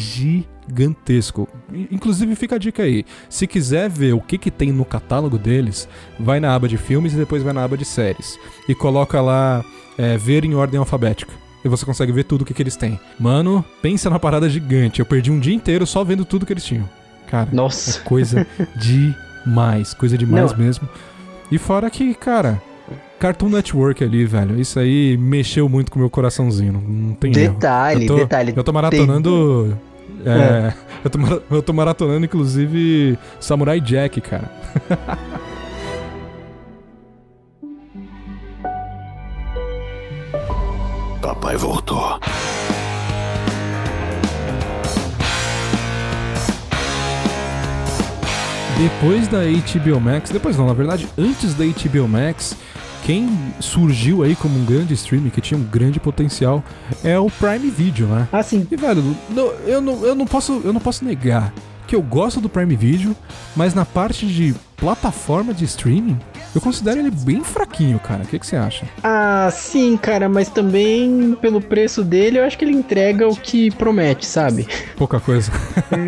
gigantesco. 0.67 1.47
Inclusive, 1.91 2.35
fica 2.35 2.55
a 2.55 2.57
dica 2.57 2.83
aí. 2.83 3.05
Se 3.29 3.47
quiser 3.47 3.89
ver 3.89 4.13
o 4.13 4.21
que, 4.21 4.37
que 4.37 4.51
tem 4.51 4.71
no 4.71 4.85
catálogo 4.85 5.37
deles, 5.37 5.87
vai 6.19 6.39
na 6.39 6.53
aba 6.53 6.67
de 6.67 6.77
filmes 6.77 7.13
e 7.13 7.17
depois 7.17 7.43
vai 7.43 7.53
na 7.53 7.63
aba 7.63 7.77
de 7.77 7.85
séries. 7.85 8.37
E 8.67 8.75
coloca 8.75 9.21
lá 9.21 9.63
é, 9.97 10.17
ver 10.17 10.45
em 10.45 10.55
ordem 10.55 10.79
alfabética. 10.79 11.33
E 11.63 11.69
você 11.69 11.85
consegue 11.85 12.11
ver 12.11 12.23
tudo 12.23 12.43
o 12.43 12.45
que, 12.45 12.53
que 12.53 12.61
eles 12.61 12.75
têm. 12.75 12.99
Mano, 13.19 13.65
pensa 13.81 14.09
na 14.09 14.19
parada 14.19 14.49
gigante. 14.49 14.99
Eu 14.99 15.05
perdi 15.05 15.31
um 15.31 15.39
dia 15.39 15.53
inteiro 15.53 15.85
só 15.85 16.03
vendo 16.03 16.23
tudo 16.23 16.45
que 16.45 16.53
eles 16.53 16.63
tinham. 16.63 16.87
Cara, 17.29 17.49
Nossa. 17.51 17.99
é 17.99 18.03
coisa 18.03 18.47
demais. 18.77 19.93
Coisa 19.93 20.17
demais 20.17 20.51
Não. 20.51 20.59
mesmo. 20.59 20.87
E 21.51 21.57
fora 21.57 21.89
que, 21.89 22.13
cara, 22.13 22.61
Cartoon 23.19 23.49
Network 23.49 24.03
ali, 24.03 24.25
velho. 24.25 24.59
Isso 24.59 24.79
aí 24.79 25.17
mexeu 25.17 25.67
muito 25.67 25.91
com 25.91 25.97
o 25.97 26.01
meu 26.01 26.09
coraçãozinho. 26.09 26.73
Não, 26.73 27.15
tem 27.15 27.35
erro. 27.35 27.53
Detalhe, 27.55 28.03
eu 28.03 28.07
tô, 28.07 28.15
detalhe. 28.15 28.53
Eu 28.55 28.63
tô 28.63 28.71
maratonando. 28.73 29.77
É, 30.25 30.73
eu, 31.03 31.09
tô, 31.09 31.19
eu 31.55 31.61
tô 31.61 31.73
maratonando, 31.73 32.25
inclusive, 32.25 33.17
Samurai 33.39 33.79
Jack, 33.79 34.19
cara. 34.21 34.51
Papai 41.21 41.57
voltou. 41.57 42.19
Depois 48.77 49.27
da 49.27 49.39
HBO 49.39 49.99
Max, 49.99 50.29
depois 50.29 50.55
não, 50.55 50.67
na 50.67 50.73
verdade, 50.73 51.07
antes 51.17 51.55
da 51.55 51.65
HBO 51.65 52.07
Max, 52.07 52.55
quem 53.07 53.29
surgiu 53.61 54.21
aí 54.21 54.35
como 54.35 54.59
um 54.59 54.65
grande 54.65 54.93
streaming 54.93 55.29
que 55.29 55.39
tinha 55.39 55.57
um 55.57 55.63
grande 55.63 55.97
potencial 55.97 56.61
é 57.05 57.17
o 57.17 57.31
Prime 57.31 57.69
Video, 57.69 58.05
né? 58.05 58.27
Assim, 58.33 58.67
E 58.69 58.75
velho, 58.75 59.15
eu, 59.65 59.79
não, 59.79 60.05
eu, 60.05 60.13
não 60.13 60.25
posso, 60.27 60.61
eu 60.65 60.73
não 60.73 60.81
posso 60.81 61.05
negar 61.05 61.53
que 61.87 61.95
eu 61.95 62.01
gosto 62.01 62.41
do 62.41 62.49
Prime 62.49 62.75
Video, 62.75 63.15
mas 63.55 63.73
na 63.73 63.85
parte 63.85 64.27
de 64.27 64.53
plataforma 64.75 65.53
de 65.53 65.63
streaming, 65.63 66.19
eu 66.55 66.61
considero 66.61 66.99
ele 66.99 67.11
bem 67.11 67.43
fraquinho, 67.43 67.99
cara. 67.99 68.23
O 68.23 68.27
que, 68.27 68.37
que 68.39 68.45
você 68.47 68.55
acha? 68.55 68.85
ah, 69.03 69.49
sim, 69.51 69.97
cara, 69.97 70.27
mas 70.29 70.49
também 70.49 71.35
pelo 71.41 71.61
preço 71.61 72.03
dele, 72.03 72.39
eu 72.39 72.43
acho 72.43 72.57
que 72.57 72.65
ele 72.65 72.73
entrega 72.73 73.27
o 73.27 73.35
que 73.35 73.71
promete, 73.71 74.25
sabe? 74.25 74.67
Pouca 74.95 75.19
coisa. 75.19 75.51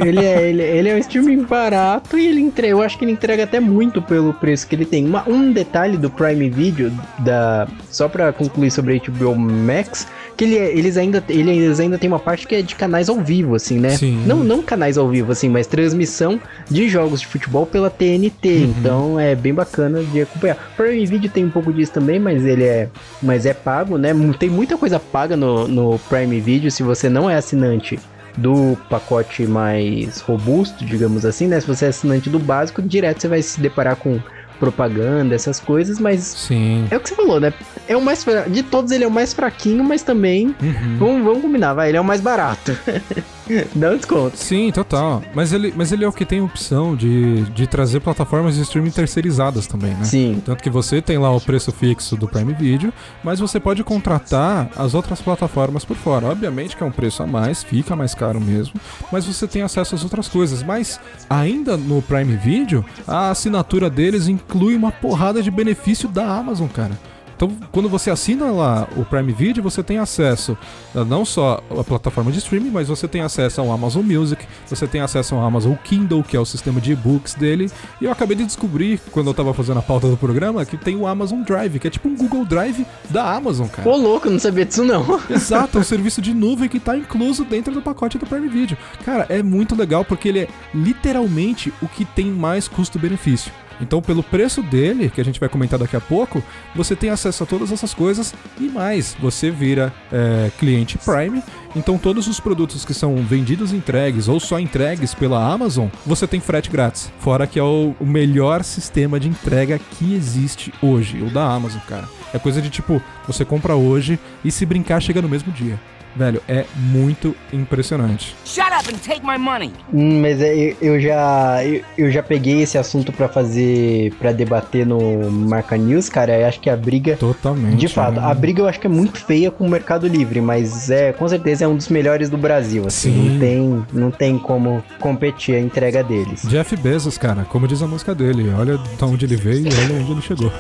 ele, 0.06 0.26
é, 0.26 0.50
ele, 0.50 0.62
ele 0.64 0.90
é 0.90 0.96
um 0.96 0.98
streaming 0.98 1.44
barato 1.44 2.18
e 2.18 2.28
ele 2.28 2.42
entrega, 2.42 2.72
eu 2.74 2.82
acho 2.82 2.98
que 2.98 3.06
ele 3.06 3.12
entrega 3.12 3.44
até 3.44 3.60
muito 3.60 4.02
pelo 4.02 4.34
preço 4.34 4.68
que 4.68 4.76
ele 4.76 4.86
tem. 4.86 5.06
Uma- 5.06 5.28
um 5.28 5.52
detalhe 5.52 5.98
do 5.98 6.10
Prime 6.10 6.50
Video, 6.50 6.92
da, 7.20 7.68
só 7.90 8.08
pra 8.08 8.32
concluir 8.34 8.72
sobre 8.72 8.96
a 8.96 8.98
HBO 9.12 9.36
Max, 9.36 10.08
que 10.36 10.46
ele, 10.46 10.58
é- 10.58 10.78
eles, 10.78 10.98
ainda, 10.98 11.24
ele- 11.30 11.52
eles 11.52 11.80
ainda 11.80 11.98
tem 11.98 12.08
uma 12.10 12.20
parte 12.20 12.48
que 12.48 12.56
é 12.56 12.62
de 12.62 12.76
canais 12.76 13.10
ao 13.10 13.18
vivo, 13.18 13.56
assim, 13.56 13.78
né? 13.80 13.90
Sim. 13.92 14.24
Não, 14.26 14.38
não 14.44 14.62
canais 14.62 14.98
ao 14.98 15.08
vivo, 15.10 15.32
assim, 15.32 15.50
mas 15.50 15.68
transmissão 15.68 16.40
de 16.70 16.88
jogos 16.90 17.20
de 17.22 17.28
futebol 17.28 17.66
pela 17.66 17.90
TNT. 17.90 18.60
Então 18.80 19.20
é 19.20 19.36
bem 19.36 19.54
bacana 19.54 20.02
de 20.04 20.22
acompanhar. 20.22 20.39
O 20.48 20.76
Prime 20.78 21.06
Video 21.06 21.30
tem 21.30 21.46
um 21.46 21.50
pouco 21.50 21.72
disso 21.74 21.92
também, 21.92 22.20
mas 22.20 22.46
ele 22.46 22.64
é, 22.64 22.90
mas 23.22 23.46
é 23.46 23.54
pago, 23.54 23.98
né? 23.98 24.12
Tem 24.38 24.50
muita 24.50 24.78
coisa 24.78 25.00
paga 25.00 25.36
no, 25.36 25.68
no 25.68 26.00
Prime 26.10 26.40
Video. 26.40 26.70
Se 26.72 26.84
você 26.84 27.10
não 27.10 27.30
é 27.30 27.36
assinante 27.36 28.00
do 28.38 28.78
pacote 28.90 29.44
mais 29.46 30.20
robusto, 30.22 30.86
digamos 30.86 31.26
assim, 31.26 31.48
né? 31.48 31.60
Se 31.60 31.68
você 31.68 31.86
é 31.86 31.88
assinante 31.90 32.30
do 32.30 32.40
básico, 32.40 32.82
direto 32.82 33.22
você 33.22 33.28
vai 33.28 33.42
se 33.42 33.60
deparar 33.60 33.96
com 33.96 34.20
propaganda, 34.60 35.34
essas 35.36 35.58
coisas, 35.60 36.00
mas 36.00 36.20
Sim. 36.22 36.86
é 36.92 36.98
o 36.98 37.00
que 37.00 37.08
você 37.10 37.16
falou, 37.16 37.40
né? 37.40 37.54
É 37.88 37.96
o 37.96 38.02
mais 38.02 38.24
fra- 38.26 38.42
de 38.48 38.62
todos 38.62 38.92
ele 38.92 39.06
é 39.06 39.08
o 39.08 39.12
mais 39.12 39.34
fraquinho, 39.34 39.84
mas 39.86 40.04
também 40.04 40.48
Uhum. 40.62 40.98
vamos, 41.00 41.24
vamos 41.24 41.42
combinar, 41.42 41.74
vai, 41.74 41.88
ele 41.90 41.98
é 41.98 42.02
o 42.02 42.04
mais 42.04 42.20
barato. 42.22 42.78
Dá 43.76 43.92
um 43.92 43.98
desconto. 43.98 44.38
Sim, 44.38 44.72
total. 44.72 45.22
Mas 45.34 45.54
ele, 45.54 45.74
mas 45.76 45.92
ele 45.92 46.04
é 46.04 46.08
o 46.08 46.14
que 46.14 46.26
tem 46.26 46.42
opção 46.42 46.96
de, 46.96 47.44
de 47.52 47.68
trazer 47.68 48.00
plataformas 48.00 48.56
de 48.56 48.62
streaming 48.62 48.92
terceirizadas 48.92 49.68
também, 49.68 49.92
né? 49.92 50.04
Sim. 50.04 50.42
Tanto 50.46 50.64
que 50.64 50.70
você 50.70 51.02
tem 51.02 51.18
lá 51.18 51.32
o 51.36 51.42
preço 51.42 51.72
fixo 51.72 52.16
do 52.16 52.28
Prime 52.28 52.54
Video, 52.54 52.94
mas 53.24 53.40
você 53.40 53.60
pode 53.60 53.84
contratar 53.84 54.70
as 54.76 54.94
outras 54.94 55.22
plataformas 55.22 55.84
por 55.84 55.98
fora. 55.98 56.28
Obviamente 56.28 56.76
que 56.76 56.84
é 56.84 56.86
um 56.86 56.92
preço 56.92 57.24
a 57.24 57.28
mais, 57.28 57.64
fica 57.64 57.96
mais 57.96 58.14
caro 58.14 58.40
mesmo, 58.40 58.76
mas 59.12 59.26
você 59.26 59.48
tem 59.48 59.62
acesso 59.62 59.96
às 59.96 60.04
outras 60.04 60.28
coisas. 60.28 60.64
Mas 60.64 61.00
ainda 61.30 61.76
no 61.78 62.02
Prime 62.02 62.36
Video, 62.36 62.86
a 63.08 63.30
assinatura 63.30 63.90
deles 63.90 64.28
inclui 64.28 64.76
uma 64.76 64.92
porrada 64.92 65.42
de 65.42 65.50
benefício 65.50 66.08
da 66.08 66.26
Amazon, 66.26 66.68
cara. 66.68 66.98
Então, 67.40 67.56
quando 67.72 67.88
você 67.88 68.12
assina 68.12 68.52
lá 68.52 68.86
o 68.98 69.06
Prime 69.06 69.32
Video, 69.32 69.64
você 69.64 69.82
tem 69.82 69.98
acesso 69.98 70.58
a 70.94 71.06
não 71.06 71.24
só 71.24 71.64
à 71.72 71.84
plataforma 71.86 72.34
de 72.34 72.40
streaming, 72.40 72.70
mas 72.70 72.90
você 72.90 73.08
tem 73.08 73.22
acesso 73.22 73.62
ao 73.62 73.72
Amazon 73.72 74.04
Music, 74.06 74.46
você 74.68 74.86
tem 74.86 75.00
acesso 75.00 75.36
ao 75.36 75.46
Amazon 75.46 75.74
Kindle, 75.82 76.22
que 76.22 76.36
é 76.36 76.40
o 76.40 76.44
sistema 76.44 76.82
de 76.82 76.92
e-books 76.92 77.36
dele. 77.36 77.72
E 78.02 78.04
eu 78.04 78.12
acabei 78.12 78.36
de 78.36 78.44
descobrir, 78.44 79.00
quando 79.10 79.28
eu 79.28 79.34
tava 79.34 79.54
fazendo 79.54 79.80
a 79.80 79.82
pauta 79.82 80.10
do 80.10 80.18
programa, 80.18 80.66
que 80.66 80.76
tem 80.76 80.98
o 80.98 81.08
Amazon 81.08 81.42
Drive, 81.42 81.80
que 81.80 81.88
é 81.88 81.90
tipo 81.90 82.10
um 82.10 82.16
Google 82.18 82.44
Drive 82.44 82.86
da 83.10 83.34
Amazon, 83.34 83.70
cara. 83.70 83.88
Ô, 83.88 83.96
louco, 83.96 84.30
não 84.30 84.38
sabia 84.38 84.66
disso 84.66 84.84
não. 84.84 85.06
Exato, 85.32 85.78
é 85.78 85.80
um 85.80 85.86
serviço 85.86 86.22
de 86.22 86.34
nuvem 86.34 86.68
que 86.68 86.78
tá 86.78 86.98
incluso 86.98 87.46
dentro 87.46 87.74
do 87.74 87.82
pacote 87.82 88.18
do 88.18 88.26
Prime 88.26 88.50
Video. 88.50 88.78
Cara, 89.06 89.26
é 89.30 89.42
muito 89.42 89.76
legal 89.76 90.04
porque 90.04 90.28
ele 90.28 90.40
é 90.40 90.48
literalmente 90.76 91.72
o 91.82 91.88
que 91.88 92.04
tem 92.04 92.26
mais 92.26 92.68
custo-benefício. 92.68 93.50
Então, 93.82 94.02
pelo 94.02 94.22
preço 94.22 94.62
dele, 94.62 95.10
que 95.10 95.22
a 95.22 95.26
gente 95.26 95.40
vai 95.40 95.50
comentar 95.50 95.80
daqui 95.80 95.96
a 95.96 96.02
pouco, 96.02 96.44
você 96.76 96.96
tem 96.96 97.10
acesso 97.10 97.44
a 97.44 97.46
todas 97.46 97.72
essas 97.72 97.94
coisas 97.94 98.34
e 98.60 98.68
mais. 98.68 99.16
Você 99.20 99.50
vira 99.50 99.94
é, 100.12 100.52
cliente 100.60 100.98
Prime, 100.98 101.42
então 101.76 101.98
todos 101.98 102.28
os 102.28 102.40
produtos 102.40 102.84
que 102.84 102.94
são 102.94 103.16
vendidos 103.18 103.74
entregues 103.74 104.28
ou 104.28 104.40
só 104.40 104.60
entregues 104.60 105.14
pela 105.14 105.52
Amazon, 105.52 105.88
você 106.06 106.28
tem 106.28 106.40
frete 106.40 106.70
grátis. 106.70 107.12
Fora 107.20 107.48
que 107.48 107.60
é 107.60 107.64
o, 107.64 107.96
o 108.00 108.06
melhor 108.06 108.64
sistema 108.64 109.20
de 109.20 109.28
entrega 109.28 109.80
que 109.80 110.14
existe 110.14 110.74
hoje, 110.82 111.22
o 111.22 111.30
da 111.30 111.44
Amazon, 111.44 111.80
cara. 111.88 112.08
É 112.34 112.40
coisa 112.40 112.62
de 112.62 112.70
tipo, 112.70 113.02
você 113.26 113.44
compra 113.44 113.76
hoje 113.76 114.20
e 114.44 114.52
se 114.52 114.66
brincar 114.66 115.02
chega 115.02 115.22
no 115.22 115.30
mesmo 115.30 115.52
dia. 115.52 115.80
Velho, 116.16 116.42
é 116.48 116.66
muito 116.76 117.36
impressionante. 117.54 118.36
Shut 118.46 118.68
up 118.68 118.94
and 118.94 118.98
take 118.98 119.26
my 119.26 119.38
money. 119.38 119.72
Hum, 119.94 120.22
mas 120.22 120.42
é, 120.42 120.54
eu, 120.56 120.76
eu 120.82 121.00
já 121.00 121.64
eu, 121.64 121.82
eu 121.98 122.12
já 122.12 122.22
peguei 122.24 122.62
esse 122.62 122.78
assunto 122.78 123.12
pra 123.12 123.28
fazer 123.28 124.14
pra 124.20 124.32
debater 124.32 124.86
no 124.86 125.30
Marca 125.32 125.78
News, 125.78 126.10
cara. 126.10 126.38
Eu 126.38 126.48
acho 126.48 126.60
que 126.60 126.70
a 126.70 126.76
briga 126.76 127.16
Totalmente. 127.16 127.78
de 127.78 127.88
fato, 127.88 128.20
né? 128.20 128.28
a 128.28 128.34
briga 128.34 128.62
eu 128.62 128.68
acho 128.68 128.80
que 128.80 128.88
é 128.88 128.90
muito 128.90 129.20
feia 129.24 129.52
com 129.52 129.66
o 129.66 129.70
Mercado 129.70 130.08
Livre, 130.08 130.42
mas 130.42 130.90
é 130.90 131.14
com 131.14 131.28
certeza 131.28 131.66
é 131.66 131.68
um 131.68 131.76
dos 131.76 131.88
melhores 131.90 132.30
do 132.30 132.38
Brasil, 132.38 132.86
assim, 132.88 133.12
Sim. 133.12 133.30
não 133.30 133.40
tem 133.40 133.86
não 133.94 134.12
tem 134.12 134.38
como 134.38 134.84
competir 135.00 135.56
a 135.56 135.60
entrega 135.60 136.04
deles. 136.04 136.44
Jeff 136.44 136.76
Bezos, 136.76 137.18
cara, 137.18 137.44
como 137.44 137.68
diz 137.68 137.82
a 137.82 137.88
música 137.88 138.14
dele, 138.16 138.50
olha 138.58 138.78
de 138.78 139.04
onde 139.04 139.26
ele 139.26 139.36
veio 139.36 139.68
e 139.68 139.74
olha 139.86 140.02
onde 140.02 140.12
ele 140.12 140.22
chegou. 140.22 140.52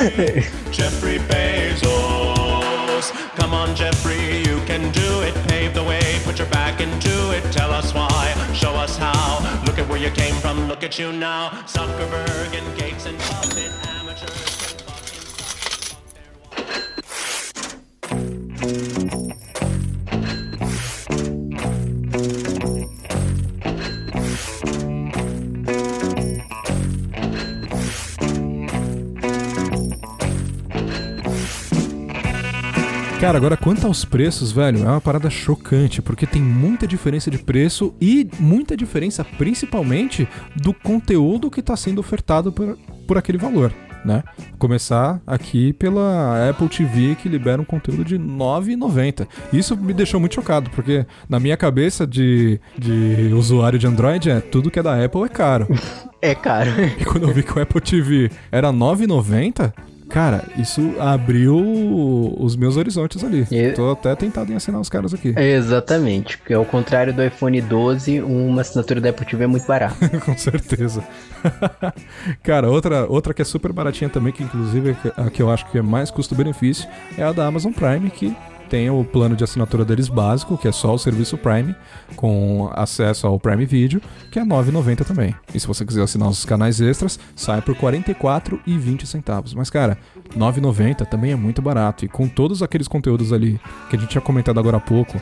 Jeffrey 0.72 1.18
Bezos. 1.20 1.89
Can 4.70 4.92
do 4.92 5.22
it. 5.22 5.34
Pave 5.48 5.74
the 5.74 5.82
way, 5.82 6.20
put 6.22 6.38
your 6.38 6.46
back 6.48 6.80
into 6.80 7.10
it. 7.36 7.42
Tell 7.52 7.72
us 7.72 7.92
why, 7.92 8.32
show 8.54 8.72
us 8.74 8.96
how. 8.96 9.40
Look 9.66 9.78
at 9.80 9.88
where 9.88 9.98
you 9.98 10.10
came 10.10 10.36
from, 10.36 10.68
look 10.68 10.84
at 10.84 10.96
you 10.96 11.10
now. 11.10 11.50
Zuckerberg 11.66 12.50
and 12.56 12.78
Gates 12.78 13.06
and 13.06 13.18
Buffett, 13.18 13.72
amateurs. 13.88 14.49
Cara, 33.20 33.36
agora 33.36 33.54
quanto 33.54 33.86
aos 33.86 34.02
preços, 34.02 34.50
velho, 34.50 34.82
é 34.82 34.88
uma 34.88 35.00
parada 35.00 35.28
chocante, 35.28 36.00
porque 36.00 36.26
tem 36.26 36.40
muita 36.40 36.86
diferença 36.86 37.30
de 37.30 37.36
preço 37.36 37.94
e 38.00 38.26
muita 38.38 38.74
diferença 38.74 39.22
principalmente 39.22 40.26
do 40.56 40.72
conteúdo 40.72 41.50
que 41.50 41.60
está 41.60 41.76
sendo 41.76 41.98
ofertado 41.98 42.50
por, 42.50 42.78
por 43.06 43.18
aquele 43.18 43.36
valor, 43.36 43.74
né? 44.06 44.24
Começar 44.58 45.20
aqui 45.26 45.74
pela 45.74 46.48
Apple 46.48 46.66
TV 46.70 47.14
que 47.14 47.28
libera 47.28 47.60
um 47.60 47.64
conteúdo 47.64 48.06
de 48.06 48.16
R$ 48.16 48.22
9,90. 48.22 49.28
Isso 49.52 49.76
me 49.76 49.92
deixou 49.92 50.18
muito 50.18 50.34
chocado, 50.36 50.70
porque 50.70 51.04
na 51.28 51.38
minha 51.38 51.58
cabeça 51.58 52.06
de, 52.06 52.58
de 52.78 53.34
usuário 53.34 53.78
de 53.78 53.86
Android 53.86 54.30
é 54.30 54.40
tudo 54.40 54.70
que 54.70 54.78
é 54.78 54.82
da 54.82 55.04
Apple 55.04 55.24
é 55.24 55.28
caro. 55.28 55.68
É 56.22 56.34
caro. 56.34 56.70
E 57.00 57.02
quando 57.06 57.26
eu 57.26 57.32
vi 57.32 57.42
que 57.42 57.58
o 57.58 57.62
Apple 57.62 57.80
TV 57.80 58.30
era 58.52 58.70
R$ 58.70 58.76
9,90, 58.76 59.72
cara, 60.10 60.44
isso 60.56 60.94
abriu 60.98 61.56
os 62.38 62.56
meus 62.56 62.76
horizontes 62.76 63.22
ali. 63.24 63.46
E- 63.50 63.72
Tô 63.72 63.92
até 63.92 64.14
tentado 64.14 64.52
em 64.52 64.56
assinar 64.56 64.80
os 64.80 64.88
caras 64.88 65.14
aqui. 65.14 65.34
Exatamente, 65.38 66.36
porque 66.38 66.52
ao 66.52 66.64
contrário 66.64 67.12
do 67.14 67.24
iPhone 67.24 67.60
12, 67.60 68.20
uma 68.20 68.60
assinatura 68.62 69.00
da 69.00 69.10
Apple 69.10 69.24
TV 69.26 69.44
é 69.44 69.46
muito 69.46 69.66
barata. 69.66 70.08
Com 70.20 70.36
certeza. 70.36 71.02
cara, 72.42 72.68
outra, 72.70 73.06
outra 73.06 73.32
que 73.32 73.42
é 73.42 73.44
super 73.44 73.72
baratinha 73.72 74.10
também, 74.10 74.32
que 74.32 74.42
inclusive 74.42 74.96
é 75.04 75.20
a 75.22 75.30
que 75.30 75.40
eu 75.42 75.50
acho 75.50 75.64
que 75.70 75.78
é 75.78 75.82
mais 75.82 76.10
custo-benefício, 76.10 76.88
é 77.16 77.22
a 77.22 77.32
da 77.32 77.46
Amazon 77.46 77.72
Prime, 77.72 78.10
que 78.10 78.34
tem 78.70 78.88
o 78.88 79.04
plano 79.04 79.34
de 79.34 79.42
assinatura 79.42 79.84
deles 79.84 80.08
básico, 80.08 80.56
que 80.56 80.68
é 80.68 80.72
só 80.72 80.94
o 80.94 80.98
serviço 80.98 81.36
Prime, 81.36 81.74
com 82.14 82.70
acesso 82.72 83.26
ao 83.26 83.38
Prime 83.38 83.66
Video, 83.66 84.00
que 84.30 84.38
é 84.38 84.42
R$ 84.42 84.48
9,90 84.48 85.04
também. 85.04 85.34
E 85.52 85.58
se 85.58 85.66
você 85.66 85.84
quiser 85.84 86.02
assinar 86.02 86.28
os 86.28 86.44
canais 86.44 86.80
extras, 86.80 87.18
sai 87.34 87.60
por 87.60 87.74
R$ 87.74 88.00
44,20 88.00 89.04
centavos. 89.04 89.52
Mas, 89.52 89.68
cara, 89.68 89.98
R$ 90.32 90.38
9,90 90.38 91.04
também 91.06 91.32
é 91.32 91.36
muito 91.36 91.60
barato. 91.60 92.04
E 92.04 92.08
com 92.08 92.28
todos 92.28 92.62
aqueles 92.62 92.86
conteúdos 92.86 93.32
ali 93.32 93.60
que 93.90 93.96
a 93.96 93.98
gente 93.98 94.10
tinha 94.10 94.22
comentado 94.22 94.60
agora 94.60 94.76
há 94.76 94.80
pouco, 94.80 95.20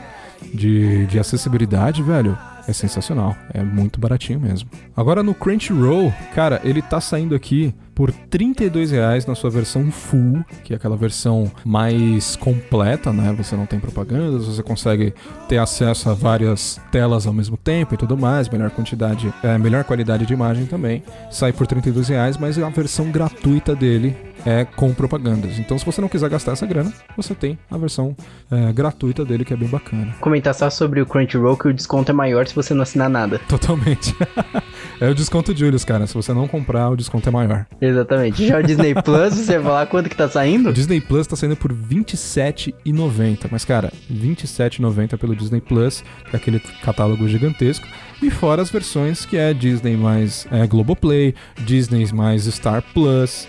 de, 0.53 1.05
de 1.07 1.19
acessibilidade, 1.19 2.01
velho, 2.01 2.37
é 2.69 2.73
sensacional. 2.73 3.35
É 3.53 3.63
muito 3.63 3.99
baratinho 3.99 4.39
mesmo. 4.39 4.69
Agora 4.95 5.23
no 5.23 5.33
Crunchyroll, 5.33 6.13
cara, 6.33 6.61
ele 6.63 6.81
tá 6.81 7.01
saindo 7.01 7.35
aqui 7.35 7.73
por 7.99 8.13
32 8.13 8.91
reais 8.91 9.25
na 9.25 9.35
sua 9.35 9.49
versão 9.49 9.91
full, 9.91 10.41
que 10.63 10.71
é 10.71 10.75
aquela 10.77 10.95
versão 10.95 11.51
mais 11.65 12.37
completa, 12.37 13.11
né? 13.11 13.33
Você 13.37 13.57
não 13.57 13.65
tem 13.65 13.77
propagandas, 13.77 14.45
você 14.45 14.63
consegue 14.63 15.13
ter 15.49 15.57
acesso 15.57 16.09
a 16.09 16.13
várias 16.13 16.79
telas 16.93 17.27
ao 17.27 17.33
mesmo 17.33 17.57
tempo 17.57 17.93
e 17.93 17.97
tudo 17.97 18.17
mais, 18.17 18.47
melhor 18.47 18.71
quantidade, 18.71 19.33
é, 19.43 19.57
melhor 19.57 19.83
qualidade 19.83 20.25
de 20.25 20.31
imagem 20.31 20.65
também. 20.65 21.03
Sai 21.29 21.51
por 21.51 21.67
32 21.67 22.07
reais, 22.07 22.37
mas 22.37 22.57
a 22.57 22.69
versão 22.69 23.11
gratuita 23.11 23.75
dele 23.75 24.15
é 24.45 24.65
com 24.65 24.93
propagandas. 24.93 25.59
Então, 25.59 25.77
se 25.77 25.85
você 25.85 26.01
não 26.01 26.07
quiser 26.07 26.29
gastar 26.29 26.53
essa 26.53 26.65
grana, 26.65 26.91
você 27.15 27.35
tem 27.35 27.57
a 27.69 27.77
versão 27.77 28.15
é, 28.51 28.71
gratuita 28.71 29.25
dele, 29.25 29.45
que 29.45 29.53
é 29.53 29.57
bem 29.57 29.67
bacana. 29.67 30.15
Comentar 30.19 30.53
só 30.53 30.69
sobre 30.69 31.01
o 31.01 31.05
Crunchyroll 31.05 31.57
que 31.57 31.67
o 31.67 31.73
desconto 31.73 32.11
é 32.11 32.13
maior 32.13 32.47
se 32.47 32.55
você 32.55 32.73
não 32.73 32.83
assinar 32.83 33.09
nada. 33.09 33.39
Totalmente. 33.47 34.15
é 34.99 35.09
o 35.09 35.15
desconto 35.15 35.55
Julius, 35.55 35.83
cara. 35.83 36.07
Se 36.07 36.13
você 36.13 36.33
não 36.33 36.47
comprar, 36.47 36.89
o 36.89 36.95
desconto 36.95 37.27
é 37.29 37.31
maior. 37.31 37.65
Exatamente. 37.81 38.47
Já 38.47 38.59
o 38.59 38.63
Disney 38.63 38.93
Plus, 38.93 39.33
você 39.33 39.57
vai 39.57 39.63
falar 39.63 39.85
quanto 39.87 40.09
que 40.09 40.15
tá 40.15 40.27
saindo? 40.27 40.69
O 40.69 40.73
Disney 40.73 41.01
Plus 41.01 41.27
tá 41.27 41.35
saindo 41.35 41.55
por 41.55 41.71
R$27,90. 41.71 43.47
Mas, 43.51 43.65
cara, 43.65 43.91
R$27,90 44.09 45.17
pelo 45.17 45.35
Disney 45.35 45.61
Plus, 45.61 46.03
que 46.29 46.35
é 46.35 46.37
aquele 46.37 46.59
catálogo 46.83 47.27
gigantesco. 47.27 47.87
E 48.21 48.29
fora 48.29 48.61
as 48.61 48.69
versões 48.69 49.25
que 49.25 49.37
é 49.37 49.53
Disney 49.53 49.95
mais 49.95 50.45
é, 50.51 50.67
Globoplay, 50.67 51.33
Disney 51.59 52.05
mais 52.11 52.43
Star 52.43 52.83
Plus, 52.93 53.47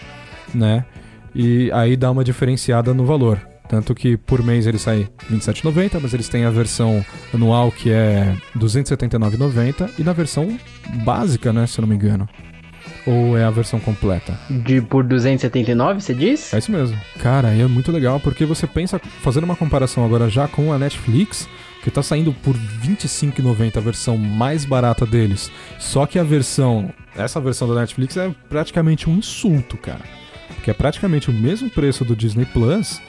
né? 0.54 0.84
E 1.34 1.70
aí 1.72 1.96
dá 1.96 2.10
uma 2.10 2.24
diferenciada 2.24 2.92
no 2.92 3.04
valor. 3.04 3.40
Tanto 3.68 3.94
que 3.94 4.16
por 4.16 4.42
mês 4.42 4.66
ele 4.66 4.78
sai 4.78 5.08
R$ 5.28 5.36
27,90, 5.36 6.00
mas 6.02 6.12
eles 6.12 6.28
têm 6.28 6.44
a 6.44 6.50
versão 6.50 7.04
anual 7.32 7.70
que 7.70 7.88
é 7.90 8.34
R$ 8.52 8.60
279,90 8.60 9.90
e 9.96 10.02
na 10.02 10.12
versão 10.12 10.58
básica, 11.04 11.52
né, 11.52 11.68
se 11.68 11.78
eu 11.78 11.82
não 11.82 11.88
me 11.88 11.94
engano. 11.94 12.28
Ou 13.06 13.38
é 13.38 13.44
a 13.44 13.50
versão 13.50 13.78
completa? 13.78 14.36
De 14.50 14.82
por 14.82 15.04
279, 15.04 16.00
você 16.00 16.12
diz? 16.12 16.52
É 16.52 16.58
isso 16.58 16.72
mesmo. 16.72 16.98
Cara, 17.20 17.54
e 17.54 17.60
é 17.60 17.66
muito 17.66 17.92
legal 17.92 18.18
porque 18.18 18.44
você 18.44 18.66
pensa, 18.66 19.00
fazendo 19.22 19.44
uma 19.44 19.54
comparação 19.54 20.04
agora 20.04 20.28
já 20.28 20.48
com 20.48 20.72
a 20.72 20.78
Netflix, 20.78 21.48
que 21.84 21.92
tá 21.92 22.02
saindo 22.02 22.32
por 22.32 22.56
R$25,90 22.56 23.76
a 23.76 23.80
versão 23.80 24.18
mais 24.18 24.64
barata 24.64 25.06
deles. 25.06 25.50
Só 25.78 26.06
que 26.06 26.18
a 26.18 26.24
versão, 26.24 26.92
essa 27.16 27.40
versão 27.40 27.68
da 27.68 27.80
Netflix 27.80 28.16
é 28.16 28.34
praticamente 28.48 29.08
um 29.08 29.16
insulto, 29.16 29.76
cara. 29.76 30.19
Porque 30.60 30.70
é 30.70 30.74
praticamente 30.74 31.30
o 31.30 31.32
mesmo 31.32 31.70
preço 31.70 32.04
do 32.04 32.14
Disney 32.14 32.44
Plus, 32.44 33.00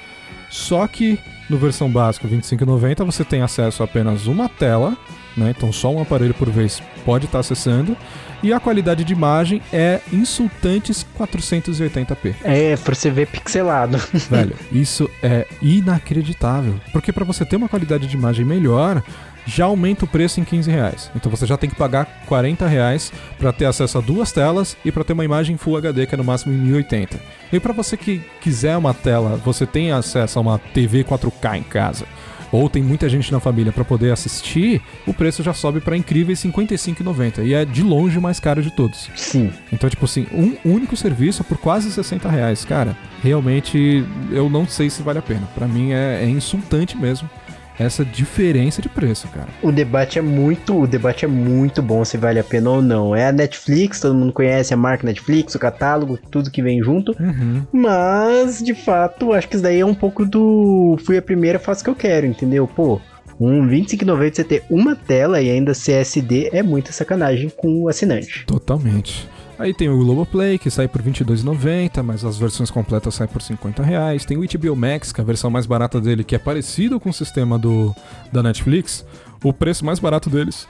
só 0.50 0.88
que 0.88 1.20
no 1.50 1.58
versão 1.58 1.92
básica 1.92 2.26
R$25,90 2.26 3.04
você 3.04 3.26
tem 3.26 3.42
acesso 3.42 3.84
a 3.84 3.86
apenas 3.86 4.26
uma 4.26 4.48
tela, 4.48 4.98
né? 5.36 5.54
Então 5.56 5.72
só 5.72 5.92
um 5.92 6.02
aparelho 6.02 6.34
por 6.34 6.50
vez 6.50 6.82
pode 7.06 7.26
estar 7.26 7.40
acessando. 7.40 7.96
E 8.44 8.52
a 8.52 8.60
qualidade 8.60 9.04
de 9.04 9.14
imagem 9.14 9.62
é 9.72 10.02
insultantes 10.12 11.06
480p. 11.18 12.36
É, 12.44 12.76
pra 12.76 12.96
você 12.96 13.12
ver 13.12 13.28
pixelado. 13.28 13.98
Velho, 14.30 14.56
isso 14.72 15.08
é 15.22 15.46
inacreditável. 15.62 16.76
Porque 16.92 17.14
para 17.14 17.24
você 17.24 17.46
ter 17.46 17.56
uma 17.56 17.70
qualidade 17.70 18.08
de 18.08 18.16
imagem 18.18 18.44
melhor, 18.44 19.04
já 19.46 19.66
aumenta 19.66 20.06
o 20.06 20.08
preço 20.08 20.40
em 20.40 20.44
15 20.44 20.72
reais. 20.72 21.12
Então 21.16 21.30
você 21.30 21.46
já 21.46 21.58
tem 21.58 21.70
que 21.70 21.76
pagar 21.76 22.24
40 22.28 22.68
reais 22.68 23.12
para 23.38 23.52
ter 23.52 23.66
acesso 23.66 23.98
a 23.98 24.02
duas 24.02 24.32
telas 24.32 24.78
e 24.84 24.92
para 24.92 25.04
ter 25.04 25.14
uma 25.14 25.26
imagem 25.26 25.58
Full 25.58 25.78
HD 25.78 26.06
que 26.06 26.16
é 26.16 26.18
no 26.18 26.24
máximo 26.24 26.54
em 26.54 26.58
1080. 26.58 27.20
E 27.52 27.60
para 27.60 27.74
você 27.74 27.98
que 27.98 28.22
quiser 28.40 28.78
uma 28.78 28.94
tela, 28.94 29.40
você 29.44 29.66
tem 29.66 29.92
acesso 29.92 30.40
a 30.40 30.42
uma 30.42 30.58
TV 30.58 31.04
4K 31.04 31.58
em 31.58 31.64
casa. 31.64 32.06
Ou 32.52 32.70
tem 32.70 32.84
muita 32.84 33.08
gente 33.08 33.32
na 33.32 33.40
família 33.40 33.72
para 33.72 33.86
poder 33.86 34.12
assistir, 34.12 34.82
o 35.08 35.14
preço 35.14 35.42
já 35.42 35.54
sobe 35.54 35.80
para 35.80 35.96
incríveis 35.96 36.44
R$ 36.44 36.52
55,90 36.52 37.46
e 37.46 37.54
é 37.54 37.64
de 37.64 37.82
longe 37.82 38.18
o 38.18 38.22
mais 38.22 38.40
caro 38.40 38.62
de 38.62 38.72
todos. 38.72 39.10
Sim. 39.16 39.52
Então, 39.72 39.90
tipo 39.90 40.06
assim, 40.06 40.28
um 40.34 40.56
único 40.66 40.96
serviço 40.96 41.44
por 41.44 41.58
quase 41.58 41.92
60 41.92 42.30
reais. 42.30 42.66
Cara, 42.66 42.98
realmente 43.24 44.06
eu 44.32 44.50
não 44.50 44.68
sei 44.68 44.90
se 44.90 45.02
vale 45.02 45.20
a 45.20 45.22
pena. 45.22 45.48
Para 45.56 45.68
mim 45.68 45.92
é, 45.92 46.24
é 46.24 46.30
insultante 46.30 46.98
mesmo 46.98 47.30
essa 47.80 48.06
diferença 48.06 48.82
de 48.82 48.90
preço, 48.90 49.28
cara. 49.28 49.48
O 49.62 49.72
debate 49.72 50.20
é 50.20 50.22
muito, 50.22 50.82
o 50.82 50.88
debate 50.88 51.26
é 51.26 51.28
muito 51.28 51.82
bom 51.82 52.04
se 52.06 52.18
vale 52.18 52.40
a 52.40 52.44
pena 52.44 52.70
ou 52.70 52.82
não. 52.82 53.16
É 53.16 53.28
a 53.28 53.32
Netflix, 53.32 54.00
todo 54.00 54.16
mundo 54.16 54.34
conhece 54.34 54.74
a 54.74 54.78
marca 54.78 55.06
Netflix, 55.06 55.56
o 55.56 55.60
catálogo, 55.60 56.18
tudo 56.30 56.52
que 56.52 56.62
vem 56.62 56.84
junto. 56.84 57.16
Uhum. 57.20 57.64
Mas, 57.72 58.62
de 58.62 58.74
fato, 58.74 59.34
acho 59.34 59.48
que 59.48 59.56
isso 59.56 59.64
daí 59.64 59.80
é 59.80 59.86
um 59.86 59.96
pouco 59.96 60.26
do 60.26 60.98
fui 61.06 61.18
a 61.18 61.22
primeira, 61.22 61.60
faço 61.60 61.82
o 61.82 61.84
que 61.86 61.90
eu 61.90 61.96
quero, 61.96 62.28
entendeu? 62.28 62.68
Pô, 62.68 63.02
um 63.40 63.68
25,90 63.68 64.36
você 64.36 64.44
ter 64.44 64.64
uma 64.70 64.96
tela 64.96 65.42
e 65.42 65.50
ainda 65.50 65.74
CSD 65.74 66.50
é 66.54 66.62
muita 66.62 66.92
sacanagem 66.92 67.50
com 67.50 67.82
o 67.82 67.90
assinante. 67.90 68.46
Totalmente. 68.46 69.28
Aí 69.62 69.76
tem 69.76 69.88
o 69.90 69.98
Globoplay, 69.98 70.58
que 70.58 70.72
sai 70.72 70.88
por 70.88 71.02
R$22,90, 71.02 72.02
mas 72.02 72.26
as 72.26 72.36
versões 72.36 72.72
completas 72.72 73.14
saem 73.14 73.30
por 73.30 73.44
50 73.44 73.84
reais. 73.84 74.26
Tem 74.26 74.36
o 74.36 74.42
HBO 74.42 74.76
Max, 74.76 75.12
que 75.12 75.22
é 75.22 75.24
a 75.24 75.26
versão 75.26 75.52
mais 75.52 75.68
barata 75.68 76.02
dele, 76.02 76.24
que 76.24 76.34
é 76.34 76.40
parecido 76.40 77.00
com 77.00 77.12
o 77.12 77.14
sistema 77.14 77.60
do, 77.60 77.96
da 78.34 78.42
Netflix. 78.42 79.06
O 79.44 79.54
preço 79.54 79.86
mais 79.86 80.00
barato 80.00 80.32
deles 80.32 80.68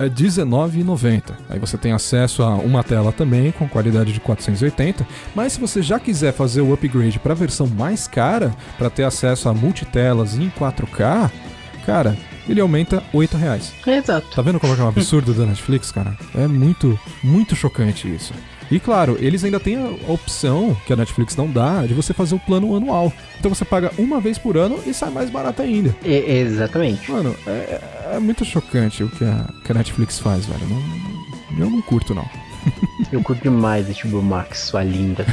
é 0.00 0.04
R$19,90. 0.06 1.32
Aí 1.48 1.60
você 1.60 1.78
tem 1.78 1.92
acesso 1.92 2.42
a 2.42 2.56
uma 2.56 2.82
tela 2.82 3.12
também, 3.12 3.52
com 3.52 3.68
qualidade 3.68 4.12
de 4.12 4.18
480. 4.18 5.06
Mas 5.32 5.52
se 5.52 5.60
você 5.60 5.80
já 5.80 6.00
quiser 6.00 6.32
fazer 6.32 6.60
o 6.60 6.74
upgrade 6.74 7.20
para 7.20 7.34
a 7.34 7.36
versão 7.36 7.68
mais 7.68 8.08
cara, 8.08 8.52
para 8.76 8.90
ter 8.90 9.04
acesso 9.04 9.48
a 9.48 9.54
multitelas 9.54 10.34
em 10.34 10.50
4K, 10.50 11.30
cara, 11.86 12.16
ele 12.48 12.60
aumenta 12.60 13.02
R$ 13.12 13.28
reais. 13.38 13.72
Exato. 13.86 14.26
Tá 14.34 14.42
vendo 14.42 14.60
como 14.60 14.74
é, 14.74 14.78
é 14.78 14.82
um 14.82 14.88
absurdo 14.88 15.32
da 15.34 15.46
Netflix, 15.46 15.90
cara? 15.90 16.16
É 16.34 16.46
muito, 16.46 16.98
muito 17.22 17.54
chocante 17.54 18.12
isso. 18.12 18.32
E 18.70 18.80
claro, 18.80 19.16
eles 19.20 19.44
ainda 19.44 19.60
têm 19.60 19.76
a 19.76 20.10
opção 20.10 20.76
que 20.86 20.92
a 20.92 20.96
Netflix 20.96 21.36
não 21.36 21.50
dá 21.50 21.86
de 21.86 21.94
você 21.94 22.12
fazer 22.12 22.34
o 22.34 22.40
plano 22.40 22.74
anual. 22.74 23.12
Então 23.38 23.52
você 23.54 23.64
paga 23.64 23.92
uma 23.98 24.20
vez 24.20 24.38
por 24.38 24.56
ano 24.56 24.80
e 24.86 24.94
sai 24.94 25.10
mais 25.10 25.30
barato 25.30 25.62
ainda. 25.62 25.94
E, 26.02 26.12
exatamente. 26.12 27.10
Mano, 27.10 27.36
é, 27.46 27.80
é, 28.14 28.18
muito 28.18 28.44
chocante 28.44 29.04
o 29.04 29.08
que 29.08 29.24
a, 29.24 29.48
que 29.64 29.72
a 29.72 29.74
Netflix 29.74 30.18
faz, 30.18 30.46
velho. 30.46 30.66
Não, 30.66 31.64
eu 31.64 31.70
não 31.70 31.82
curto, 31.82 32.14
não. 32.14 32.28
Eu 33.12 33.22
curto 33.22 33.42
demais 33.42 33.86
HBO 34.00 34.22
Max, 34.22 34.60
sua 34.60 34.82
linda. 34.82 35.24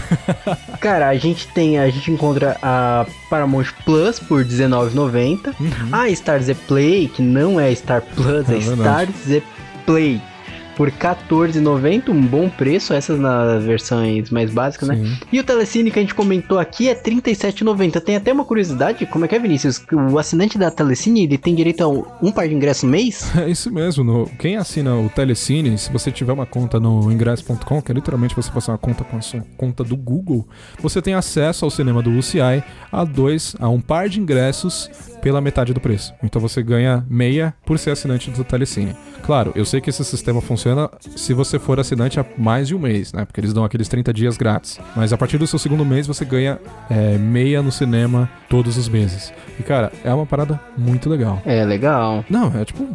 Cara, 0.80 1.10
a 1.10 1.16
gente 1.16 1.48
tem, 1.48 1.80
a 1.80 1.90
gente 1.90 2.12
encontra 2.12 2.58
a 2.62 3.06
Paramount 3.30 3.68
Plus 3.86 4.20
por 4.20 4.42
R$19,90. 4.44 5.48
Uhum. 5.60 5.72
A 5.92 6.14
Star 6.16 6.42
Z 6.42 6.54
Play, 6.68 7.08
que 7.08 7.22
não 7.22 7.60
é 7.60 7.74
Star 7.74 8.02
Plus, 8.02 8.50
é, 8.50 8.58
É 8.58 8.62
Star. 8.62 9.08
Z 9.26 9.44
Play 9.86 10.22
por 10.82 10.90
R$14,90, 10.90 12.10
um 12.10 12.20
bom 12.20 12.50
preço, 12.50 12.92
essas 12.92 13.20
nas 13.20 13.64
versões 13.64 14.32
mais 14.32 14.50
básicas, 14.50 14.90
né? 14.90 14.96
Sim. 14.96 15.16
E 15.32 15.40
o 15.40 15.44
Telecine 15.44 15.92
que 15.92 16.00
a 16.00 16.02
gente 16.02 16.16
comentou 16.16 16.58
aqui 16.58 16.90
é 16.90 16.94
R$37,90. 16.94 18.02
Tem 18.02 18.16
até 18.16 18.34
uma 18.34 18.44
curiosidade, 18.44 19.06
como 19.06 19.24
é 19.24 19.28
que 19.28 19.36
é, 19.36 19.40
Vinícius? 19.40 19.80
O 20.12 20.18
assinante 20.18 20.58
da 20.58 20.72
Telecine, 20.72 21.26
ele 21.26 21.38
tem 21.38 21.54
direito 21.54 21.82
a 21.84 21.88
um, 21.88 22.32
par 22.32 22.48
de 22.48 22.56
ingresso 22.56 22.88
no 22.88 22.94
mês? 22.94 23.32
É 23.42 23.50
isso 23.50 23.72
mesmo. 23.72 24.04
No, 24.04 24.26
quem 24.40 24.56
assina 24.58 24.96
o 24.96 25.10
Telecine, 25.10 25.78
se 25.78 25.92
você 25.92 26.12
tiver 26.12 26.34
uma 26.34 26.46
conta 26.48 26.80
no 26.80 27.12
ingresso.com, 27.12 27.82
que 27.82 27.92
é 27.92 27.96
literalmente 27.96 28.36
você 28.36 28.52
passar 28.52 28.72
uma 28.72 28.78
conta 28.78 29.04
com 29.04 29.18
a 29.18 29.22
sua 29.22 29.44
conta 29.58 29.84
do 29.84 29.96
Google, 29.96 30.48
você 30.80 31.02
tem 31.02 31.14
acesso 31.14 31.66
ao 31.66 31.70
cinema 31.70 32.02
do 32.02 32.12
UCI 32.12 32.64
a 32.92 33.04
dois, 33.04 33.56
a 33.60 33.70
um 33.70 33.82
par 33.82 34.10
de 34.10 34.20
ingressos 34.20 34.90
pela 35.22 35.40
metade 35.40 35.74
do 35.74 35.80
preço. 35.80 36.14
Então 36.24 36.42
você 36.42 36.64
ganha 36.64 37.06
meia 37.10 37.54
por 37.66 37.78
ser 37.78 37.92
assinante 37.92 38.32
do 38.32 38.44
Telecine. 38.44 38.96
Claro, 39.24 39.52
eu 39.56 39.66
sei 39.66 39.80
que 39.80 39.90
esse 39.90 40.04
sistema 40.04 40.42
funciona 40.42 40.71
se 41.16 41.34
você 41.34 41.60
for 41.60 41.80
assinante 41.80 42.20
há 42.20 42.26
mais 42.38 42.68
de 42.68 42.76
um 42.76 42.80
mês, 42.80 43.14
né? 43.14 43.26
Porque 43.26 43.40
eles 43.40 43.54
dão 43.54 43.64
aqueles 43.64 43.88
30 43.88 44.14
dias 44.14 44.38
grátis. 44.38 44.80
Mas 44.96 45.14
a 45.14 45.18
partir 45.18 45.38
do 45.38 45.48
seu 45.48 45.60
segundo 45.60 45.86
mês 45.86 46.08
você 46.08 46.26
ganha 46.26 46.60
é, 46.90 47.18
meia 47.18 47.62
no 47.62 47.72
cinema 47.72 48.30
todos 48.50 48.78
os 48.78 48.88
meses. 48.88 49.34
E 49.60 49.64
cara, 49.64 49.92
é 50.04 50.14
uma 50.14 50.26
parada 50.26 50.60
muito 50.78 51.10
legal. 51.10 51.42
É, 51.46 51.64
legal. 51.64 52.26
Não, 52.30 52.48
é 52.60 52.66
tipo 52.66 52.88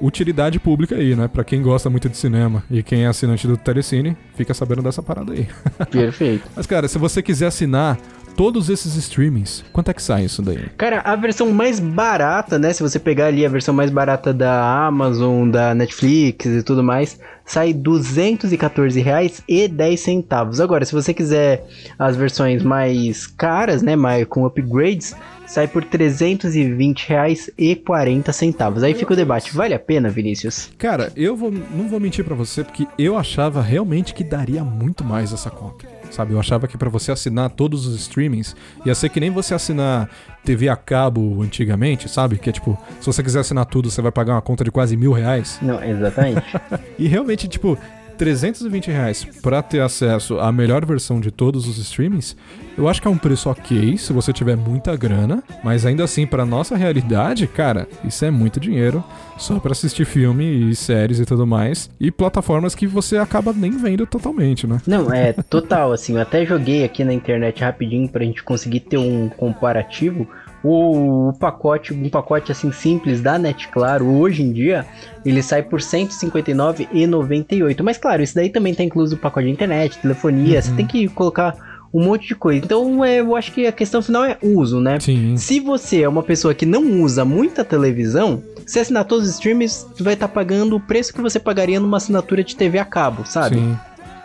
utilidade 0.00 0.58
pública 0.58 0.96
aí, 0.96 1.14
né? 1.16 1.28
Pra 1.28 1.44
quem 1.44 1.62
gosta 1.62 1.88
muito 1.88 2.08
de 2.08 2.16
cinema 2.16 2.62
e 2.70 2.82
quem 2.82 3.04
é 3.04 3.06
assinante 3.06 3.46
do 3.46 3.56
Telecine, 3.56 4.16
fica 4.34 4.52
sabendo 4.52 4.82
dessa 4.82 5.02
parada 5.02 5.32
aí. 5.32 5.48
Perfeito. 5.90 6.46
Mas 6.54 6.66
cara, 6.66 6.88
se 6.88 6.98
você 6.98 7.22
quiser 7.22 7.46
assinar 7.46 7.98
todos 8.36 8.68
esses 8.68 8.96
streamings, 8.96 9.64
quanto 9.72 9.90
é 9.90 9.94
que 9.94 10.02
sai 10.02 10.24
isso 10.24 10.42
daí? 10.42 10.68
Cara, 10.76 11.00
a 11.00 11.16
versão 11.16 11.50
mais 11.52 11.80
barata, 11.80 12.58
né? 12.58 12.72
Se 12.72 12.82
você 12.82 12.98
pegar 12.98 13.26
ali 13.26 13.46
a 13.46 13.48
versão 13.48 13.74
mais 13.74 13.90
barata 13.90 14.32
da 14.32 14.86
Amazon, 14.86 15.50
da 15.50 15.74
Netflix 15.74 16.46
e 16.46 16.62
tudo 16.62 16.82
mais, 16.82 17.18
sai 17.44 17.68
R$ 17.68 17.74
214,10. 17.74 20.62
Agora, 20.62 20.84
se 20.84 20.92
você 20.92 21.14
quiser 21.14 21.64
as 21.98 22.16
versões 22.16 22.62
mais 22.62 23.26
caras, 23.26 23.82
né, 23.82 23.96
mais 23.96 24.24
com 24.26 24.46
upgrades, 24.46 25.14
sai 25.46 25.68
por 25.68 25.82
R$ 25.82 25.90
320,40. 25.90 28.82
Aí 28.82 28.94
fica 28.94 29.12
o 29.12 29.16
debate, 29.16 29.54
vale 29.54 29.74
a 29.74 29.78
pena, 29.78 30.08
Vinícius? 30.08 30.70
Cara, 30.78 31.12
eu 31.16 31.36
vou, 31.36 31.50
não 31.50 31.86
vou 31.88 32.00
mentir 32.00 32.24
pra 32.24 32.34
você, 32.34 32.64
porque 32.64 32.86
eu 32.98 33.16
achava 33.16 33.62
realmente 33.62 34.12
que 34.14 34.24
daria 34.24 34.64
muito 34.64 35.04
mais 35.04 35.32
essa 35.32 35.50
conta. 35.50 35.93
Sabe, 36.14 36.32
eu 36.32 36.38
achava 36.38 36.68
que 36.68 36.78
pra 36.78 36.88
você 36.88 37.10
assinar 37.10 37.50
todos 37.50 37.86
os 37.86 38.00
streamings, 38.00 38.54
ia 38.86 38.94
ser 38.94 39.08
que 39.08 39.18
nem 39.18 39.30
você 39.30 39.52
assinar 39.52 40.08
TV 40.44 40.68
a 40.68 40.76
cabo 40.76 41.42
antigamente, 41.42 42.08
sabe? 42.08 42.38
Que 42.38 42.50
é 42.50 42.52
tipo, 42.52 42.78
se 43.00 43.06
você 43.06 43.20
quiser 43.20 43.40
assinar 43.40 43.66
tudo, 43.66 43.90
você 43.90 44.00
vai 44.00 44.12
pagar 44.12 44.34
uma 44.34 44.42
conta 44.42 44.62
de 44.62 44.70
quase 44.70 44.96
mil 44.96 45.10
reais. 45.12 45.58
Não, 45.60 45.82
exatamente. 45.82 46.42
E 46.96 47.08
realmente, 47.08 47.48
tipo, 47.48 47.76
320 48.14 48.90
reais 48.90 49.24
pra 49.42 49.62
ter 49.62 49.80
acesso 49.80 50.38
à 50.38 50.50
melhor 50.50 50.84
versão 50.84 51.20
de 51.20 51.30
todos 51.30 51.66
os 51.68 51.78
streamings, 51.78 52.36
eu 52.76 52.88
acho 52.88 53.00
que 53.00 53.06
é 53.06 53.10
um 53.10 53.18
preço 53.18 53.48
ok 53.50 53.96
se 53.96 54.12
você 54.12 54.32
tiver 54.32 54.56
muita 54.56 54.96
grana, 54.96 55.42
mas 55.62 55.86
ainda 55.86 56.04
assim, 56.04 56.26
pra 56.26 56.44
nossa 56.44 56.76
realidade, 56.76 57.46
cara, 57.46 57.86
isso 58.04 58.24
é 58.24 58.30
muito 58.30 58.58
dinheiro 58.58 59.02
só 59.38 59.58
pra 59.58 59.72
assistir 59.72 60.04
filme 60.04 60.70
e 60.70 60.74
séries 60.74 61.20
e 61.20 61.24
tudo 61.24 61.46
mais, 61.46 61.90
e 62.00 62.10
plataformas 62.10 62.74
que 62.74 62.86
você 62.86 63.16
acaba 63.16 63.52
nem 63.52 63.72
vendo 63.72 64.06
totalmente, 64.06 64.66
né? 64.66 64.80
Não, 64.86 65.12
é 65.12 65.32
total, 65.32 65.92
assim, 65.92 66.14
eu 66.14 66.22
até 66.22 66.44
joguei 66.46 66.84
aqui 66.84 67.04
na 67.04 67.12
internet 67.12 67.62
rapidinho 67.62 68.08
pra 68.08 68.24
gente 68.24 68.42
conseguir 68.42 68.80
ter 68.80 68.98
um 68.98 69.28
comparativo. 69.28 70.26
O, 70.64 71.28
o 71.28 71.32
pacote, 71.34 71.92
um 71.92 72.08
pacote 72.08 72.50
assim 72.50 72.72
simples 72.72 73.20
da 73.20 73.38
Net 73.38 73.68
Claro, 73.68 74.06
hoje 74.06 74.42
em 74.42 74.50
dia, 74.50 74.86
ele 75.24 75.42
sai 75.42 75.62
por 75.62 75.78
R$ 75.80 75.86
159,98. 75.86 77.82
Mas 77.82 77.98
claro, 77.98 78.22
isso 78.22 78.34
daí 78.34 78.48
também 78.48 78.74
tá 78.74 78.82
incluso 78.82 79.14
o 79.14 79.18
pacote 79.18 79.46
de 79.46 79.52
internet, 79.52 79.98
telefonia, 79.98 80.62
você 80.62 80.72
tem 80.72 80.86
que 80.86 81.06
colocar 81.08 81.54
um 81.94 82.02
monte 82.02 82.26
de 82.26 82.34
coisa. 82.34 82.64
Então, 82.64 83.04
é, 83.04 83.20
eu 83.20 83.36
acho 83.36 83.52
que 83.52 83.68
a 83.68 83.72
questão 83.72 84.02
final 84.02 84.24
é 84.24 84.36
uso, 84.42 84.80
né? 84.80 84.98
Sim. 84.98 85.36
Se 85.36 85.60
você 85.60 86.02
é 86.02 86.08
uma 86.08 86.24
pessoa 86.24 86.52
que 86.52 86.66
não 86.66 87.00
usa 87.02 87.24
muita 87.24 87.64
televisão, 87.64 88.42
se 88.66 88.80
assinar 88.80 89.04
todos 89.04 89.28
os 89.28 89.34
streams, 89.34 89.86
você 89.94 90.02
vai 90.02 90.14
estar 90.14 90.26
pagando 90.26 90.74
o 90.74 90.80
preço 90.80 91.14
que 91.14 91.20
você 91.20 91.38
pagaria 91.38 91.78
numa 91.78 91.98
assinatura 91.98 92.42
de 92.42 92.56
TV 92.56 92.80
a 92.80 92.84
cabo, 92.84 93.24
sabe? 93.24 93.56
Sim. 93.56 93.76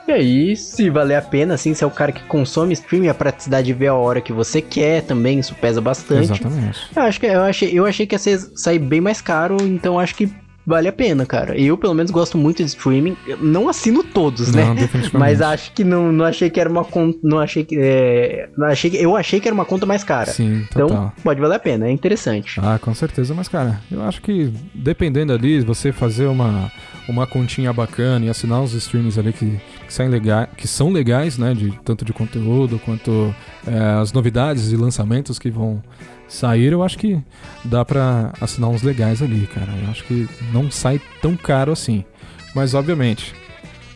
E 0.10 0.12
aí, 0.12 0.56
se 0.56 0.90
valer 0.90 1.18
a 1.18 1.22
pena, 1.22 1.54
assim, 1.54 1.72
se 1.76 1.84
é 1.84 1.88
o 1.88 1.92
cara 1.92 2.12
que 2.12 2.24
consome 2.24 2.74
streaming, 2.74 3.10
a 3.10 3.14
praticidade 3.14 3.68
de 3.68 3.74
ver 3.74 3.88
a 3.88 3.94
hora 3.94 4.20
que 4.20 4.34
você 4.34 4.60
quer 4.60 5.04
também, 5.04 5.38
isso 5.38 5.54
pesa 5.54 5.80
bastante. 5.80 6.32
Exatamente. 6.32 6.80
Eu 6.96 7.04
acho 7.04 7.20
que 7.20 7.26
eu 7.28 7.42
achei, 7.42 7.80
eu 7.80 7.86
achei 7.86 8.08
que 8.08 8.16
ia 8.16 8.20
ser, 8.20 8.40
sair 8.56 8.80
bem 8.80 9.00
mais 9.00 9.22
caro, 9.22 9.58
então 9.62 10.00
acho 10.00 10.16
que 10.16 10.28
vale 10.66 10.88
a 10.88 10.92
pena, 10.92 11.28
cara. 11.28 11.56
Eu, 11.56 11.78
pelo 11.78 11.94
menos, 11.94 12.10
gosto 12.10 12.40
muito 12.40 12.64
de 12.64 12.70
streaming. 12.70 13.16
Eu 13.28 13.38
não 13.38 13.70
assino 13.70 14.04
todos, 14.04 14.52
Não, 14.52 14.74
né? 14.74 14.90
Mas 15.14 15.44
acho 15.44 15.72
que 15.74 15.84
não, 15.84 16.12
não 16.12 16.26
achei 16.26 16.50
que 16.50 16.60
era 16.60 16.70
uma 16.70 16.84
conta. 16.84 17.20
Não 17.22 17.40
achei 17.40 17.64
que. 17.64 17.76
É, 17.78 18.50
não 18.58 18.68
achei 18.68 18.90
que, 18.90 18.98
eu 18.98 19.16
achei 19.16 19.40
que 19.40 19.48
era 19.48 19.54
uma 19.54 19.66
conta 19.66 19.86
mais 19.86 20.04
cara. 20.04 20.32
Sim, 20.32 20.66
total. 20.72 20.88
Então, 20.88 21.14
pode 21.24 21.40
valer 21.40 21.56
a 21.56 21.60
pena, 21.60 21.88
é 21.88 21.92
interessante. 21.92 22.60
Ah, 22.64 22.80
com 22.80 22.96
certeza, 22.96 23.34
mas 23.36 23.48
cara, 23.48 23.80
eu 23.92 24.02
acho 24.02 24.22
que 24.24 24.52
dependendo 24.74 25.34
ali, 25.34 25.60
você 25.62 25.92
fazer 25.92 26.26
uma, 26.26 26.72
uma 27.08 27.28
continha 27.28 27.72
bacana 27.72 28.26
e 28.26 28.30
assinar 28.30 28.62
os 28.62 28.74
streams 28.74 29.20
ali 29.20 29.34
que, 29.34 29.60
que, 29.90 29.94
saem 29.96 30.10
lega 30.10 30.48
que 30.56 30.68
são 30.68 30.92
legais, 30.92 31.38
né? 31.38 31.54
De, 31.54 31.72
tanto 31.84 32.06
de 32.06 32.14
conteúdo 32.14 32.80
quanto 32.86 33.34
é, 33.68 34.00
as 34.00 34.14
novidades 34.14 34.72
e 34.72 34.76
lançamentos 34.76 35.40
que 35.40 35.50
vão 35.50 35.82
sair, 36.28 36.72
eu 36.72 36.84
acho 36.84 36.98
que 36.98 37.20
dá 37.66 37.84
pra 37.84 38.32
assinar 38.40 38.70
uns 38.70 38.84
legais 38.84 39.20
ali, 39.22 39.48
cara. 39.48 39.72
Eu 39.84 39.90
acho 39.90 40.04
que 40.04 40.30
não 40.54 40.70
sai 40.70 41.02
tão 41.22 41.36
caro 41.36 41.72
assim. 41.72 42.06
Mas 42.54 42.76
obviamente, 42.76 43.34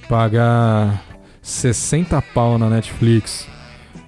pagar 0.09 1.03
60 1.41 2.19
pau 2.33 2.57
na 2.57 2.69
Netflix 2.69 3.47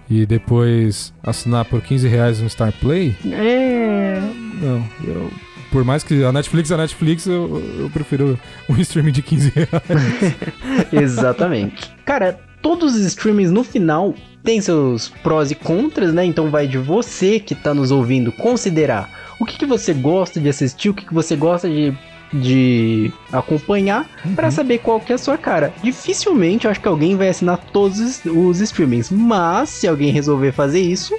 e 0.10 0.26
depois 0.26 1.14
assinar 1.24 1.66
por 1.66 1.82
15 1.82 2.08
reais 2.08 2.40
no 2.42 2.50
Star 2.50 2.72
Play, 2.74 3.16
É. 3.26 4.20
não, 4.62 4.84
eu. 5.04 5.32
Por 5.72 5.84
mais 5.84 6.04
que 6.04 6.24
a 6.24 6.32
Netflix 6.32 6.72
é 6.72 6.74
a 6.74 6.78
Netflix, 6.78 7.26
eu, 7.26 7.62
eu 7.80 7.90
prefiro 7.90 8.40
um 8.70 8.78
streaming 8.82 9.12
de 9.12 9.22
15 9.22 9.54
reais. 9.56 10.36
Exatamente. 10.94 11.92
Cara, 12.06 12.40
todos 12.62 12.96
os 12.96 13.06
streamings 13.06 13.52
no 13.52 13.64
final 13.64 14.14
têm 14.44 14.62
seus 14.62 15.10
prós 15.22 15.52
e 15.52 15.56
contras, 15.56 16.14
né? 16.14 16.26
Então 16.26 16.50
vai 16.50 16.68
de 16.68 16.78
você 16.78 17.40
que 17.40 17.54
tá 17.54 17.74
nos 17.74 17.92
ouvindo 17.92 18.32
considerar 18.32 19.10
o 19.40 19.46
que, 19.46 19.58
que 19.58 19.66
você 19.66 19.94
gosta 19.94 20.40
de 20.40 20.48
assistir, 20.48 20.90
o 20.90 20.94
que, 20.94 21.06
que 21.06 21.14
você 21.14 21.36
gosta 21.36 21.70
de, 21.70 21.94
de 22.34 23.12
acompanhar 23.32 24.08
pra 24.36 24.50
saber 24.50 24.80
qual 24.80 25.00
que 25.00 25.12
é 25.12 25.16
a 25.16 25.20
sua 25.20 25.38
cara. 25.38 25.74
Dificilmente 25.84 26.66
eu 26.66 26.72
acho 26.72 26.80
que 26.80 26.88
alguém 26.88 27.16
vai 27.16 27.30
assinar 27.30 27.58
todos 27.72 28.26
os, 28.26 28.62
streamings, 28.62 29.12
mas 29.12 29.70
se 29.70 29.88
alguém 29.88 30.12
resolver 30.12 30.52
fazer 30.52 30.80
isso, 30.80 31.14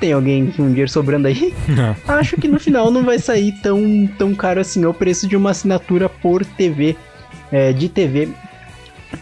tem 0.00 0.12
alguém 0.12 0.46
com 0.50 0.68
dinheiro 0.68 0.90
sobrando 0.90 1.28
aí, 1.28 1.54
acho 2.08 2.36
que 2.36 2.48
no 2.48 2.58
final 2.58 2.90
não 2.90 3.04
vai 3.04 3.18
sair 3.18 3.52
tão, 3.62 4.08
tão 4.18 4.34
caro 4.34 4.60
assim. 4.60 4.82
É 4.82 4.88
o 4.88 4.94
preço 4.94 5.28
de 5.28 5.36
uma 5.36 5.50
assinatura 5.50 6.08
por 6.08 6.44
TV, 6.44 6.96
é, 7.52 7.72
de 7.72 7.88
TV 7.88 8.28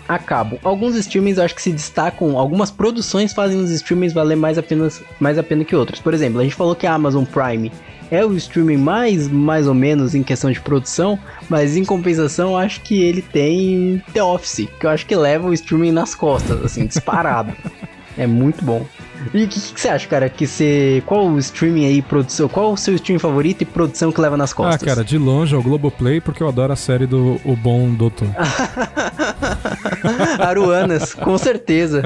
a 0.08 0.18
cabo. 0.18 0.58
Alguns 0.62 0.94
streamings 0.94 1.38
acho 1.38 1.54
que 1.54 1.62
se 1.62 1.72
destacam, 1.72 2.38
algumas 2.38 2.70
produções 2.70 3.32
fazem 3.32 3.58
os 3.60 3.70
streamings 3.70 4.12
valer 4.12 4.36
mais 4.36 4.56
a 4.56 4.62
pena, 4.62 4.88
mais 5.18 5.38
a 5.38 5.42
pena 5.42 5.64
que 5.64 5.74
outros. 5.74 6.00
Por 6.00 6.14
exemplo, 6.14 6.40
a 6.40 6.44
gente 6.44 6.54
falou 6.54 6.74
que 6.74 6.86
a 6.86 6.94
Amazon 6.94 7.24
Prime 7.24 7.72
é 8.10 8.24
o 8.24 8.34
streaming 8.34 8.78
mais, 8.78 9.28
mais 9.28 9.66
ou 9.66 9.74
menos 9.74 10.14
em 10.14 10.22
questão 10.22 10.50
de 10.50 10.60
produção, 10.60 11.18
mas 11.48 11.76
em 11.76 11.84
compensação 11.84 12.56
acho 12.56 12.80
que 12.80 13.02
ele 13.02 13.20
tem 13.20 14.02
The 14.12 14.22
Office, 14.22 14.68
que 14.78 14.86
eu 14.86 14.90
acho 14.90 15.04
que 15.04 15.14
leva 15.14 15.48
o 15.48 15.52
streaming 15.52 15.92
nas 15.92 16.14
costas, 16.14 16.64
assim, 16.64 16.86
disparado. 16.86 17.52
é 18.16 18.26
muito 18.26 18.64
bom. 18.64 18.86
E 19.34 19.44
o 19.44 19.48
que, 19.48 19.60
que 19.60 19.80
você 19.80 19.88
acha, 19.88 20.06
cara, 20.06 20.28
que 20.28 20.46
você... 20.46 21.02
Qual 21.06 21.26
o 21.26 21.38
streaming 21.38 21.86
aí, 21.86 22.02
produção, 22.02 22.48
qual 22.48 22.72
o 22.72 22.76
seu 22.76 22.94
streaming 22.94 23.18
favorito 23.18 23.62
e 23.62 23.64
produção 23.64 24.12
que 24.12 24.20
leva 24.20 24.36
nas 24.36 24.52
ah, 24.52 24.54
costas? 24.54 24.82
cara, 24.82 25.04
de 25.04 25.18
longe 25.18 25.54
é 25.54 25.58
o 25.58 25.62
Globoplay, 25.62 26.20
porque 26.20 26.42
eu 26.42 26.48
adoro 26.48 26.72
a 26.72 26.76
série 26.76 27.06
do 27.06 27.40
O 27.44 27.56
Bom 27.56 27.90
Doutor. 27.90 28.28
Aruanas, 30.38 31.14
com 31.14 31.36
certeza. 31.38 32.02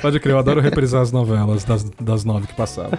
Pode 0.00 0.20
crer, 0.20 0.32
eu 0.32 0.38
adoro 0.38 0.60
reprisar 0.60 1.02
as 1.02 1.12
novelas 1.12 1.64
das, 1.64 1.84
das 2.00 2.24
nove 2.24 2.46
que 2.46 2.54
passavam. 2.54 2.98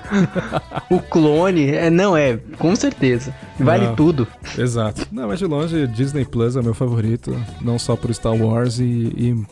O 0.89 0.99
clone, 0.99 1.70
é, 1.72 1.89
não 1.89 2.16
é, 2.16 2.38
com 2.58 2.76
certeza. 2.76 3.34
Vale 3.60 3.88
Não. 3.88 3.95
tudo. 3.95 4.28
Exato. 4.58 5.08
Não, 5.12 5.28
mas 5.28 5.39
de 5.39 5.45
longe, 5.45 5.88
Disney 5.88 6.26
Plus 6.26 6.56
é 6.56 6.62
meu 6.62 6.74
favorito. 6.74 7.36
Não 7.62 7.78
só 7.78 7.95
por 7.95 8.14
Star 8.14 8.34
Wars 8.34 8.80
e, 8.80 8.84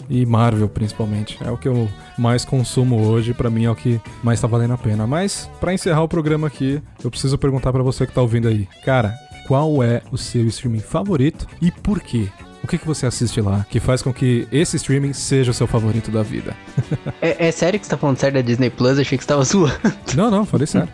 e, 0.09 0.21
e 0.21 0.25
Marvel, 0.25 0.67
principalmente. 0.67 1.37
É 1.45 1.51
o 1.51 1.57
que 1.57 1.67
eu 1.67 1.87
mais 2.17 2.43
consumo 2.43 3.05
hoje. 3.07 3.33
Pra 3.33 3.49
mim 3.49 3.65
é 3.65 3.71
o 3.71 3.75
que 3.75 4.01
mais 4.23 4.41
tá 4.41 4.47
valendo 4.47 4.73
a 4.73 4.77
pena. 4.77 5.05
Mas, 5.05 5.49
pra 5.59 5.73
encerrar 5.73 6.01
o 6.01 6.07
programa 6.07 6.47
aqui, 6.47 6.81
eu 7.03 7.11
preciso 7.11 7.37
perguntar 7.37 7.71
pra 7.71 7.83
você 7.83 8.07
que 8.07 8.13
tá 8.13 8.21
ouvindo 8.21 8.47
aí. 8.47 8.67
Cara, 8.83 9.13
qual 9.47 9.83
é 9.83 10.01
o 10.11 10.17
seu 10.17 10.45
streaming 10.47 10.79
favorito 10.79 11.47
e 11.61 11.71
por 11.71 11.99
quê? 11.99 12.27
O 12.69 12.71
que, 12.71 12.77
que 12.77 12.85
você 12.85 13.07
assiste 13.07 13.41
lá 13.41 13.65
que 13.67 13.79
faz 13.79 14.03
com 14.03 14.13
que 14.13 14.47
esse 14.51 14.77
streaming 14.77 15.11
seja 15.11 15.49
o 15.49 15.53
seu 15.55 15.65
favorito 15.65 16.11
da 16.11 16.21
vida? 16.21 16.55
É, 17.19 17.47
é 17.47 17.51
sério 17.51 17.79
que 17.79 17.85
você 17.85 17.89
tá 17.89 17.97
falando 17.97 18.17
sério 18.17 18.35
da 18.35 18.41
Disney 18.41 18.69
Plus? 18.69 18.97
Eu 18.97 19.01
achei 19.01 19.17
que 19.17 19.23
você 19.23 19.27
tava 19.27 19.43
zoando. 19.49 19.73
Não, 20.15 20.29
não, 20.29 20.45
falei 20.45 20.67
sério. 20.67 20.87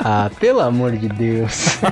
Ah, 0.00 0.30
pelo 0.40 0.60
amor 0.60 0.96
de 0.96 1.08
Deus. 1.08 1.78